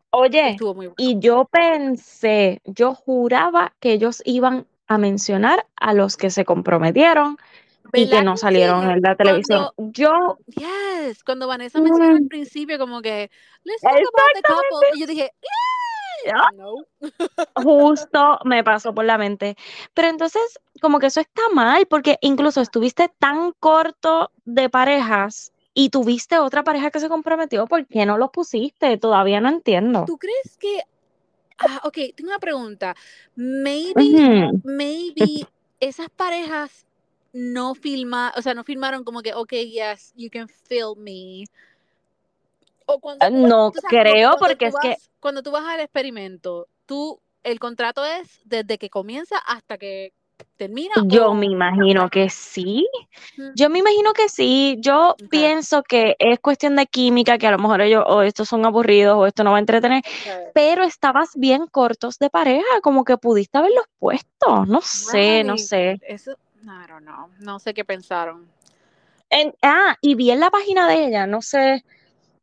Oye, 0.09 0.49
Estuvo 0.51 0.73
muy 0.73 0.87
bueno. 0.87 0.95
Y 0.97 1.19
yo 1.19 1.45
pensé, 1.45 2.59
yo 2.65 2.95
juraba 2.95 3.73
que 3.79 3.93
ellos 3.93 4.23
iban 4.25 4.65
a 4.87 4.97
mencionar 4.97 5.65
a 5.75 5.93
los 5.93 6.17
que 6.17 6.29
se 6.31 6.43
comprometieron 6.43 7.37
y 7.91 8.05
¿Verdad 8.05 8.19
que 8.19 8.23
no 8.25 8.38
salieron 8.38 8.89
en 8.89 9.01
la 9.01 9.15
televisión. 9.15 9.69
Yo, 9.77 10.38
Yes, 10.47 11.23
cuando 11.23 11.47
Vanessa 11.47 11.79
mencionó 11.81 12.15
al 12.15 12.21
Mm. 12.23 12.27
principio 12.27 12.77
como 12.79 13.01
que, 13.01 13.29
let's 13.63 13.81
talk 13.81 13.91
about 13.93 14.34
the 14.36 14.41
couple. 14.41 14.89
Y 14.95 14.99
yo 15.01 15.07
dije, 15.07 15.31
Ah. 16.34 16.49
no. 16.55 16.75
justo 17.55 18.39
me 18.45 18.63
pasó 18.63 18.93
por 18.93 19.05
la 19.05 19.17
mente. 19.17 19.55
Pero 19.93 20.07
entonces, 20.07 20.41
como 20.81 20.99
que 20.99 21.07
eso 21.07 21.19
está 21.19 21.41
mal, 21.53 21.86
porque 21.88 22.17
incluso 22.21 22.61
estuviste 22.61 23.09
tan 23.19 23.51
corto 23.59 24.31
de 24.45 24.69
parejas 24.69 25.51
y 25.73 25.89
tuviste 25.89 26.38
otra 26.39 26.63
pareja 26.63 26.91
que 26.91 26.99
se 26.99 27.09
comprometió, 27.09 27.65
¿por 27.67 27.86
qué 27.88 28.05
no 28.05 28.17
los 28.17 28.29
pusiste? 28.29 28.97
Todavía 28.97 29.41
no 29.41 29.49
entiendo. 29.49 30.05
¿Tú 30.05 30.17
crees 30.17 30.57
que... 30.59 30.81
Ah, 31.57 31.81
ok, 31.84 31.97
tengo 32.15 32.29
una 32.29 32.39
pregunta. 32.39 32.95
Maybe, 33.36 34.49
maybe 34.63 35.47
esas 35.79 36.09
parejas 36.09 36.86
no 37.34 37.73
filma, 37.75 38.31
o 38.38 38.41
sea, 38.41 38.53
no 38.53 38.63
filmaron 38.63 39.03
como 39.03 39.21
que, 39.21 39.34
ok, 39.34 39.51
yes, 39.51 40.13
you 40.15 40.29
can 40.31 40.47
film 40.47 40.99
me. 40.99 41.45
O 42.86 42.99
cuando 42.99 43.25
Ah, 43.25 43.29
no 43.29 43.71
tú 43.71 43.79
sabes, 43.81 43.89
creo, 43.89 44.29
cuando 44.38 44.45
porque 44.47 44.65
es 44.67 44.75
que- 44.81 44.97
Cuando 45.19 45.41
tú 45.41 45.51
vas 45.51 45.63
al 45.65 45.79
experimento, 45.79 46.67
tú, 46.86 47.19
el 47.43 47.59
contrato 47.59 48.05
es 48.05 48.41
desde 48.45 48.77
que 48.77 48.89
comienza 48.89 49.38
hasta 49.38 49.77
que 49.77 50.13
termina. 50.57 50.93
Yo 51.05 51.29
o- 51.29 51.34
me 51.34 51.45
imagino 51.45 52.09
que 52.09 52.29
sí. 52.29 52.88
Yo 53.55 53.69
me 53.69 53.79
imagino 53.79 54.13
que 54.13 54.27
sí. 54.29 54.75
Yo 54.79 55.15
pienso 55.29 55.81
que 55.84 56.15
es 56.19 56.39
cuestión 56.39 56.75
de 56.75 56.86
química, 56.86 57.38
que 57.38 57.47
a 57.47 57.51
lo 57.51 57.57
mejor 57.57 57.81
ellos, 57.81 58.03
o 58.07 58.21
estos 58.21 58.49
son 58.49 58.65
aburridos, 58.65 59.15
o 59.17 59.25
esto 59.25 59.43
no 59.43 59.51
va 59.51 59.57
a 59.57 59.59
entretener, 59.61 60.03
pero 60.53 60.84
estabas 60.84 61.31
bien 61.36 61.67
cortos 61.67 62.19
de 62.19 62.29
pareja, 62.29 62.81
como 62.81 63.05
que 63.05 63.17
pudiste 63.17 63.57
haberlos 63.57 63.86
puesto. 63.97 64.65
No 64.65 64.81
sé, 64.81 65.43
no 65.45 65.57
sé. 65.57 65.99
Eso, 66.03 66.36
I 66.64 66.88
don't 66.88 67.03
know. 67.05 67.30
No 67.39 67.59
sé 67.59 67.74
qué 67.74 67.84
pensaron. 67.86 68.47
En- 69.30 69.53
ah, 69.61 69.95
y 70.01 70.16
vi 70.16 70.32
en 70.32 70.39
la 70.39 70.49
página 70.49 70.88
de 70.88 71.05
ella, 71.05 71.26
no 71.28 71.41
sé 71.41 71.84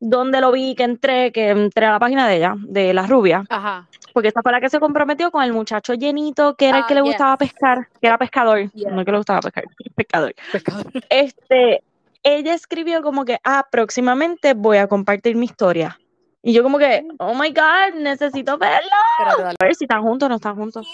dónde 0.00 0.40
lo 0.40 0.50
vi, 0.50 0.74
que 0.74 0.82
entré, 0.84 1.30
que 1.30 1.50
entré 1.50 1.86
a 1.86 1.92
la 1.92 1.98
página 1.98 2.26
de 2.26 2.36
ella, 2.36 2.54
de 2.58 2.92
la 2.94 3.06
rubia, 3.06 3.44
Ajá. 3.48 3.86
porque 4.14 4.28
esta 4.28 4.42
fue 4.42 4.50
la 4.50 4.60
que 4.60 4.70
se 4.70 4.80
comprometió 4.80 5.30
con 5.30 5.44
el 5.44 5.52
muchacho 5.52 5.94
llenito, 5.94 6.54
que 6.56 6.68
era 6.68 6.78
el 6.78 6.84
Ah, 6.84 6.86
que 6.88 6.94
le 6.94 7.02
yes. 7.02 7.10
gustaba 7.10 7.36
pescar, 7.36 7.88
que 8.00 8.06
era 8.08 8.18
pescador, 8.18 8.70
Yes. 8.72 8.90
no 8.90 9.04
que 9.04 9.10
le 9.12 9.18
gustaba 9.18 9.40
pescar, 9.40 9.64
pescador. 9.94 10.34
Pescador. 10.50 10.86
este, 11.10 11.82
ella 12.22 12.54
escribió 12.54 13.02
como 13.02 13.24
que, 13.24 13.38
ah, 13.44 13.66
próximamente 13.70 14.54
voy 14.54 14.78
a 14.78 14.88
compartir 14.88 15.36
mi 15.36 15.44
historia. 15.44 15.99
Y 16.42 16.54
yo 16.54 16.62
como 16.62 16.78
que, 16.78 17.06
oh 17.18 17.34
my 17.34 17.50
God, 17.50 18.00
necesito 18.00 18.56
dale. 18.56 18.88
A 19.18 19.54
ver 19.62 19.74
si 19.74 19.84
están 19.84 20.02
juntos 20.02 20.26
o 20.26 20.28
no 20.30 20.36
están 20.36 20.56
juntos. 20.56 20.86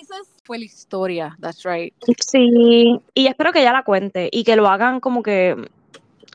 Fue 0.42 0.58
la 0.58 0.64
historia. 0.64 1.36
That's 1.40 1.62
right. 1.64 1.94
Sí, 2.18 3.00
y 3.14 3.26
espero 3.26 3.52
que 3.52 3.60
ella 3.60 3.72
la 3.72 3.84
cuente 3.84 4.28
y 4.32 4.42
que 4.42 4.56
lo 4.56 4.66
hagan 4.66 4.98
como 4.98 5.22
que, 5.22 5.56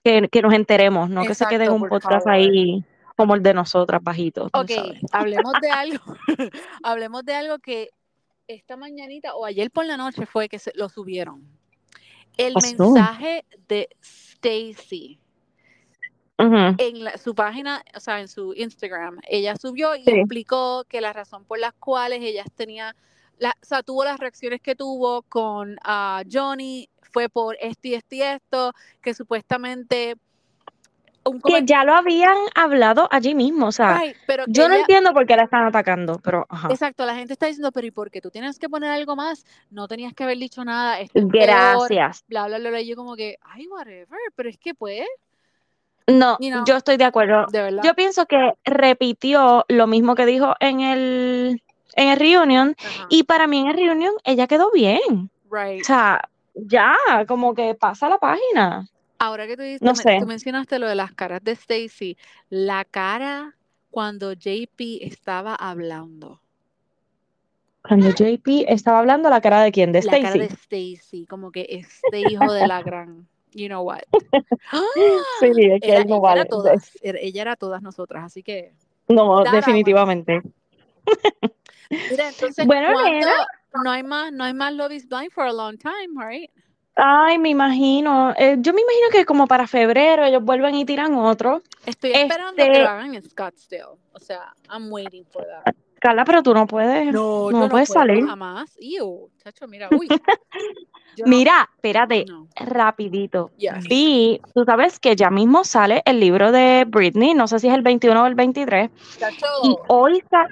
que, 0.03 0.29
que 0.29 0.41
nos 0.41 0.53
enteremos, 0.53 1.09
no 1.09 1.23
que 1.25 1.35
se 1.35 1.45
quede 1.47 1.69
un 1.69 1.89
podcast 1.89 2.23
favor. 2.23 2.31
ahí 2.31 2.85
como 3.17 3.35
el 3.35 3.43
de 3.43 3.53
nosotras, 3.53 4.01
bajitos. 4.01 4.49
Ok, 4.53 4.71
sabes. 4.71 5.01
hablemos 5.11 5.53
de 5.61 5.69
algo. 5.71 6.03
hablemos 6.83 7.25
de 7.25 7.35
algo 7.35 7.59
que 7.59 7.89
esta 8.47 8.77
mañanita 8.77 9.35
o 9.35 9.45
ayer 9.45 9.71
por 9.71 9.85
la 9.85 9.97
noche 9.97 10.25
fue 10.25 10.47
que 10.47 10.57
se, 10.57 10.71
lo 10.75 10.89
subieron. 10.89 11.45
El 12.37 12.53
Pasó. 12.53 12.91
mensaje 12.91 13.45
de 13.67 13.89
Stacy 14.01 15.19
En 16.77 17.03
la- 17.03 17.17
su 17.17 17.35
página, 17.35 17.83
o 17.95 17.99
sea, 17.99 18.19
en 18.21 18.27
su 18.27 18.53
Instagram, 18.53 19.19
ella 19.27 19.55
subió 19.55 19.95
y 19.95 20.03
Sí. 20.03 20.11
explicó 20.11 20.83
que 20.87 21.01
la 21.01 21.13
razón 21.13 21.45
por 21.45 21.59
las 21.59 21.73
cuales 21.73 22.21
ella 22.21 22.43
tenía, 22.55 22.95
la, 23.37 23.51
o 23.61 23.65
sea, 23.65 23.83
tuvo 23.83 24.03
las 24.03 24.19
reacciones 24.19 24.61
que 24.61 24.75
tuvo 24.75 25.21
con 25.23 25.77
ah, 25.83 26.23
Johnny 26.31 26.89
fue 27.01 27.27
por 27.29 27.57
esto 27.59 27.87
y 27.87 27.93
esto 27.95 28.15
y 28.15 28.21
esto, 28.21 28.73
que 29.01 29.13
supuestamente 29.13 30.15
un 31.23 31.39
Que 31.39 31.63
ya 31.65 31.83
lo 31.83 31.93
habían 31.93 32.35
hablado 32.55 33.07
allí 33.11 33.35
mismo, 33.35 33.67
o 33.67 33.71
sea, 33.71 34.01
pero 34.25 34.43
yo 34.47 34.67
no 34.67 34.73
entiendo 34.75 35.13
por 35.13 35.27
qué 35.27 35.35
la 35.35 35.43
están 35.43 35.65
atacando, 35.65 36.19
pero 36.23 36.47
ajá. 36.49 36.69
Exacto, 36.71 37.05
la 37.05 37.13
gente 37.15 37.33
está 37.33 37.45
diciendo, 37.45 37.71
pero 37.71 37.85
¿y 37.85 37.91
por 37.91 38.09
qué 38.09 38.21
tú 38.21 38.31
tienes 38.31 38.57
que 38.57 38.67
poner 38.69 38.89
algo 38.89 39.15
más? 39.15 39.45
No 39.69 39.87
tenías 39.87 40.13
que 40.15 40.23
haber 40.23 40.39
dicho 40.39 40.65
nada, 40.65 40.99
esto 40.99 41.19
es 41.19 41.25
peor, 41.25 41.43
Gracias. 41.45 42.23
bla, 42.27 42.47
bla, 42.47 42.57
bla, 42.57 42.69
bla. 42.71 42.81
Y 42.81 42.87
yo 42.87 42.95
como 42.95 43.15
que, 43.15 43.37
ay, 43.41 43.67
whatever, 43.67 44.07
pero 44.35 44.49
es 44.49 44.57
que 44.57 44.73
pues, 44.73 45.05
No, 46.17 46.37
You 46.39 46.51
know, 46.51 46.63
yo 46.65 46.77
estoy 46.77 46.97
de 46.97 47.03
acuerdo. 47.05 47.45
de. 47.51 47.79
Yo 47.83 47.93
pienso 47.95 48.25
que 48.25 48.53
repitió 48.65 49.65
lo 49.67 49.87
mismo 49.87 50.15
que 50.15 50.25
dijo 50.25 50.55
en 50.59 50.81
el, 50.81 51.61
en 51.95 52.07
el 52.09 52.19
reunion 52.19 52.75
y 53.09 53.23
para 53.23 53.47
mí 53.47 53.59
en 53.59 53.67
el 53.67 53.75
reunion 53.75 54.13
ella 54.23 54.47
quedó 54.47 54.71
bien. 54.71 55.29
right. 55.51 55.81
O 55.81 55.85
sea, 55.85 56.29
ya, 56.53 56.95
como 57.27 57.53
que 57.53 57.75
pasa 57.75 58.09
la 58.09 58.17
página. 58.17 58.87
Ahora 59.19 59.45
que 59.47 59.55
tú, 59.55 59.63
dices- 59.63 59.81
no 59.81 59.91
me- 59.91 59.95
sé. 60.03 60.17
tú 60.19 60.25
mencionaste 60.25 60.79
lo 60.79 60.87
de 60.87 60.95
las 60.95 61.11
caras 61.13 61.43
de 61.43 61.51
Stacy, 61.51 62.17
la 62.49 62.85
cara 62.85 63.55
cuando 63.89 64.33
JP 64.33 64.99
estaba 65.05 65.53
hablando. 65.55 66.41
Cuando 67.83 68.09
JP 68.11 68.65
estaba 68.67 68.99
hablando, 68.99 69.29
¿la 69.29 69.41
cara 69.41 69.61
de 69.61 69.71
quién? 69.71 69.91
De 69.91 70.01
La 70.03 70.11
cara 70.19 70.31
de 70.33 70.45
Stacy. 70.45 70.93
Stacy, 70.95 71.25
como 71.25 71.51
que 71.51 71.67
este 71.69 72.21
hijo 72.21 72.51
de 72.53 72.67
la 72.67 72.81
gran, 72.83 73.27
you 73.53 73.67
know 73.67 73.81
what. 73.83 74.01
¡Ah! 74.71 74.81
Sí, 75.39 75.47
es 75.49 75.81
que 75.81 75.91
Era- 75.91 76.01
él 76.01 76.07
no 76.07 76.15
ella, 76.15 76.21
vale. 76.21 76.41
era 76.41 76.49
todas, 76.49 76.91
ella 77.01 77.41
era 77.41 77.55
todas 77.55 77.81
nosotras, 77.81 78.23
así 78.25 78.43
que. 78.43 78.73
No, 79.07 79.43
definitivamente. 79.43 80.41
Mira, 81.89 82.29
entonces, 82.29 82.65
Bueno, 82.65 82.93
¿cuándo- 82.93 83.11
nena. 83.11 83.47
no 83.83 83.91
hay 83.91 84.03
más, 84.03 84.31
no 84.31 84.43
hay 84.45 84.53
más 84.53 84.73
Love 84.73 84.91
is 84.93 85.07
Blind 85.09 85.31
for 85.31 85.45
a 85.45 85.51
long 85.53 85.77
time, 85.77 86.13
right? 86.25 86.49
Ay, 86.95 87.37
me 87.37 87.49
imagino. 87.49 88.33
Eh, 88.37 88.57
yo 88.59 88.73
me 88.73 88.81
imagino 88.81 89.07
que 89.11 89.25
como 89.25 89.47
para 89.47 89.65
febrero 89.67 90.23
ellos 90.25 90.43
vuelven 90.43 90.75
y 90.75 90.85
tiran 90.85 91.15
otro. 91.15 91.61
Estoy 91.85 92.11
esperando 92.11 92.55
que 92.55 92.63
Este- 92.63 92.79
lo 92.83 92.89
hagan 92.89 93.15
en 93.15 93.23
Scottsdale. 93.23 93.97
O 94.13 94.19
sea, 94.19 94.53
I'm 94.69 94.91
waiting 94.91 95.25
for 95.25 95.45
that. 95.45 95.75
Carla, 96.01 96.25
pero 96.25 96.41
tú 96.41 96.53
no 96.55 96.65
puedes. 96.65 97.13
No, 97.13 97.51
no 97.51 97.61
yo 97.65 97.69
puedes 97.69 97.87
puedo 97.87 98.01
salir. 98.01 98.25
jamás. 98.25 98.75
Ew, 98.79 99.29
chacho, 99.43 99.67
mira, 99.67 99.87
uy. 99.97 100.07
Yo 101.17 101.25
no- 101.25 101.29
Mira, 101.29 101.69
espérate, 101.75 102.23
no. 102.25 102.47
rapidito. 102.55 103.51
Yes. 103.57 103.83
Vi, 103.83 104.39
tú 104.55 104.63
sabes 104.65 104.97
que 104.97 105.15
ya 105.17 105.29
mismo 105.29 105.65
sale 105.65 106.01
el 106.05 106.21
libro 106.21 106.53
de 106.53 106.85
Britney, 106.87 107.33
no 107.33 107.47
sé 107.47 107.59
si 107.59 107.67
es 107.67 107.73
el 107.75 107.81
21 107.81 108.23
o 108.23 108.25
el 108.27 108.33
23, 108.35 108.89
Chacho, 109.19 109.45
y 109.63 109.75
hoy 109.89 110.23
sa- 110.31 110.47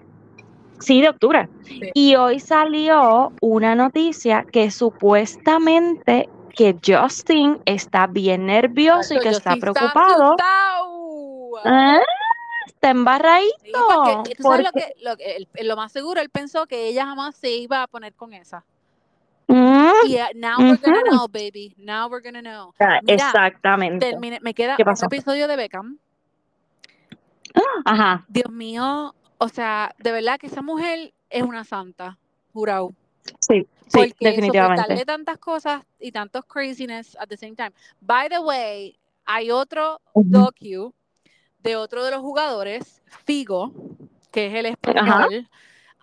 sí, 0.79 0.99
de 1.01 1.09
octubre. 1.09 1.47
Sí. 1.63 1.79
Y 1.93 2.15
hoy 2.15 2.41
salió 2.41 3.31
una 3.41 3.73
noticia 3.73 4.45
que 4.51 4.69
supuestamente 4.69 6.27
que 6.55 6.75
Justin 6.85 7.59
está 7.65 8.05
bien 8.07 8.45
nervioso 8.45 9.13
y 9.15 9.19
que 9.21 9.29
está 9.29 9.55
preocupado. 9.55 10.35
Ah, 11.63 11.99
Está 12.79 12.91
embarradito. 12.91 13.55
Sí, 13.61 13.71
porque, 13.93 14.35
¿tú 14.35 14.43
sabes 14.43 14.65
lo 14.65 14.71
que, 14.71 14.93
lo, 15.03 15.17
que- 15.17 15.35
el- 15.55 15.67
lo 15.67 15.75
más 15.75 15.91
seguro, 15.91 16.21
él 16.21 16.29
pensó 16.29 16.65
que 16.65 16.87
ella 16.87 17.05
jamás 17.05 17.35
se 17.35 17.51
iba 17.51 17.83
a 17.83 17.87
poner 17.87 18.13
con 18.13 18.31
esa. 18.33 18.63
Mm, 19.47 19.89
Y 20.05 20.15
uh, 20.15 20.19
now 20.35 20.59
we're 20.59 20.77
gonna 20.77 21.01
know, 21.09 21.27
baby. 21.27 21.73
Now 21.77 22.07
we're 22.09 22.21
gonna 22.23 22.41
know. 22.41 22.73
ah, 22.79 22.99
Mira, 23.03 23.15
exactamente. 23.15 24.05
Termine- 24.13 24.39
me 24.41 24.53
queda 24.53 24.77
¿Qué 24.77 24.83
un 24.83 24.95
episodio 25.03 25.49
de 25.49 25.57
Beckham. 25.57 25.97
Ajá, 27.83 28.23
Dios 28.29 28.49
mío, 28.49 29.13
o 29.39 29.49
sea, 29.49 29.93
de 29.97 30.11
verdad 30.13 30.37
que 30.39 30.47
esa 30.47 30.61
mujer 30.61 31.13
es 31.29 31.43
una 31.43 31.65
santa, 31.65 32.17
jurado. 32.53 32.93
sí, 33.39 33.67
sí, 33.87 33.91
Porque 33.91 34.15
definitivamente. 34.19 34.83
soportarle 34.83 35.05
tantas 35.05 35.37
cosas 35.39 35.83
y 35.99 36.11
tantos 36.13 36.45
craziness 36.45 37.17
at 37.19 37.27
the 37.27 37.35
same 37.35 37.55
time. 37.55 37.71
By 37.99 38.29
the 38.29 38.39
way, 38.39 38.97
hay 39.25 39.51
otro 39.51 39.99
Ujú. 40.13 40.29
docu 40.29 40.93
de 41.63 41.75
otro 41.75 42.03
de 42.03 42.11
los 42.11 42.21
jugadores, 42.21 43.01
Figo, 43.25 43.71
que 44.31 44.47
es 44.47 44.53
el 44.55 44.65
español. 44.67 45.47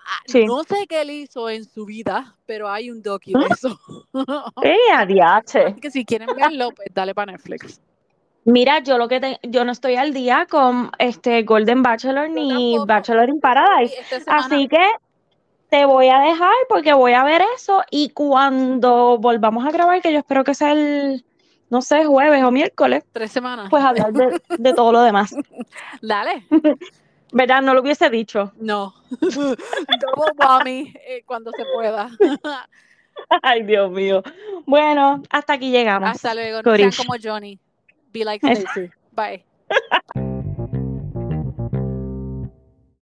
Ah, 0.09 0.23
Sí. 0.27 0.45
No 0.47 0.63
sé 0.63 0.87
qué 0.89 1.01
él 1.03 1.11
hizo 1.11 1.51
en 1.51 1.65
su 1.65 1.85
vida, 1.85 2.37
pero 2.47 2.69
hay 2.69 2.91
un 2.91 3.03
docu 3.03 3.33
de 3.33 3.47
eso. 3.51 3.77
¡Eh, 4.63 4.77
adiache! 4.95 5.65
Así 5.67 5.81
que 5.81 5.91
si 5.91 6.05
quieren 6.05 6.29
verlo, 6.37 6.71
pues 6.71 6.89
dale 6.95 7.13
para 7.13 7.33
Netflix. 7.33 7.81
Mira, 8.45 8.79
yo 8.79 8.99
lo 8.99 9.09
que 9.09 9.19
te- 9.19 9.41
yo 9.43 9.65
no 9.65 9.73
estoy 9.73 9.97
al 9.97 10.13
día 10.15 10.47
con 10.49 10.93
este 11.01 11.43
Golden 11.43 11.83
Bachelor 11.83 12.31
ni. 12.31 12.79
Bachelor 12.87 13.29
in 13.29 13.41
Paradise. 13.41 13.97
Así 14.29 14.69
que 14.69 14.79
te 15.71 15.85
voy 15.85 16.09
a 16.09 16.21
dejar 16.21 16.55
porque 16.69 16.93
voy 16.93 17.13
a 17.15 17.25
ver 17.25 17.43
eso 17.57 17.83
y 17.91 18.11
cuando 18.11 19.19
volvamos 19.19 19.67
a 19.67 19.73
grabar, 19.73 20.01
que 20.01 20.13
yo 20.13 20.19
espero 20.21 20.45
que 20.45 20.55
sea 20.55 20.71
el, 20.71 21.25
no 21.71 21.83
sé, 21.83 22.05
jueves 22.05 22.43
o 22.45 22.51
miércoles, 22.51 23.05
tres 23.13 23.33
semanas. 23.33 23.69
pues 23.71 23.83
hablar 23.85 24.13
de, 24.13 24.41
de 24.57 24.75
todo 24.75 24.93
lo 24.93 25.03
demás. 25.03 25.35
Dale. 26.03 26.47
¿Verdad? 27.33 27.61
No 27.61 27.75
lo 27.75 27.83
hubiese 27.83 28.09
dicho. 28.09 28.53
No. 28.57 28.95
Double 29.11 30.33
mommy 30.39 30.95
eh, 31.07 31.23
cuando 31.27 31.51
se 31.51 31.65
pueda. 31.75 32.09
Ay, 33.43 33.63
Dios 33.65 33.91
mío. 33.91 34.23
Bueno, 34.65 35.23
hasta 35.29 35.55
aquí 35.55 35.71
llegamos. 35.71 36.11
Hasta 36.11 36.35
luego. 36.35 36.63
No 36.63 36.77
sean 36.77 36.93
como 36.93 37.15
Johnny. 37.23 37.59
Be 38.13 38.25
like 38.25 38.47
Stacy. 38.47 38.91
Bye. 39.13 39.45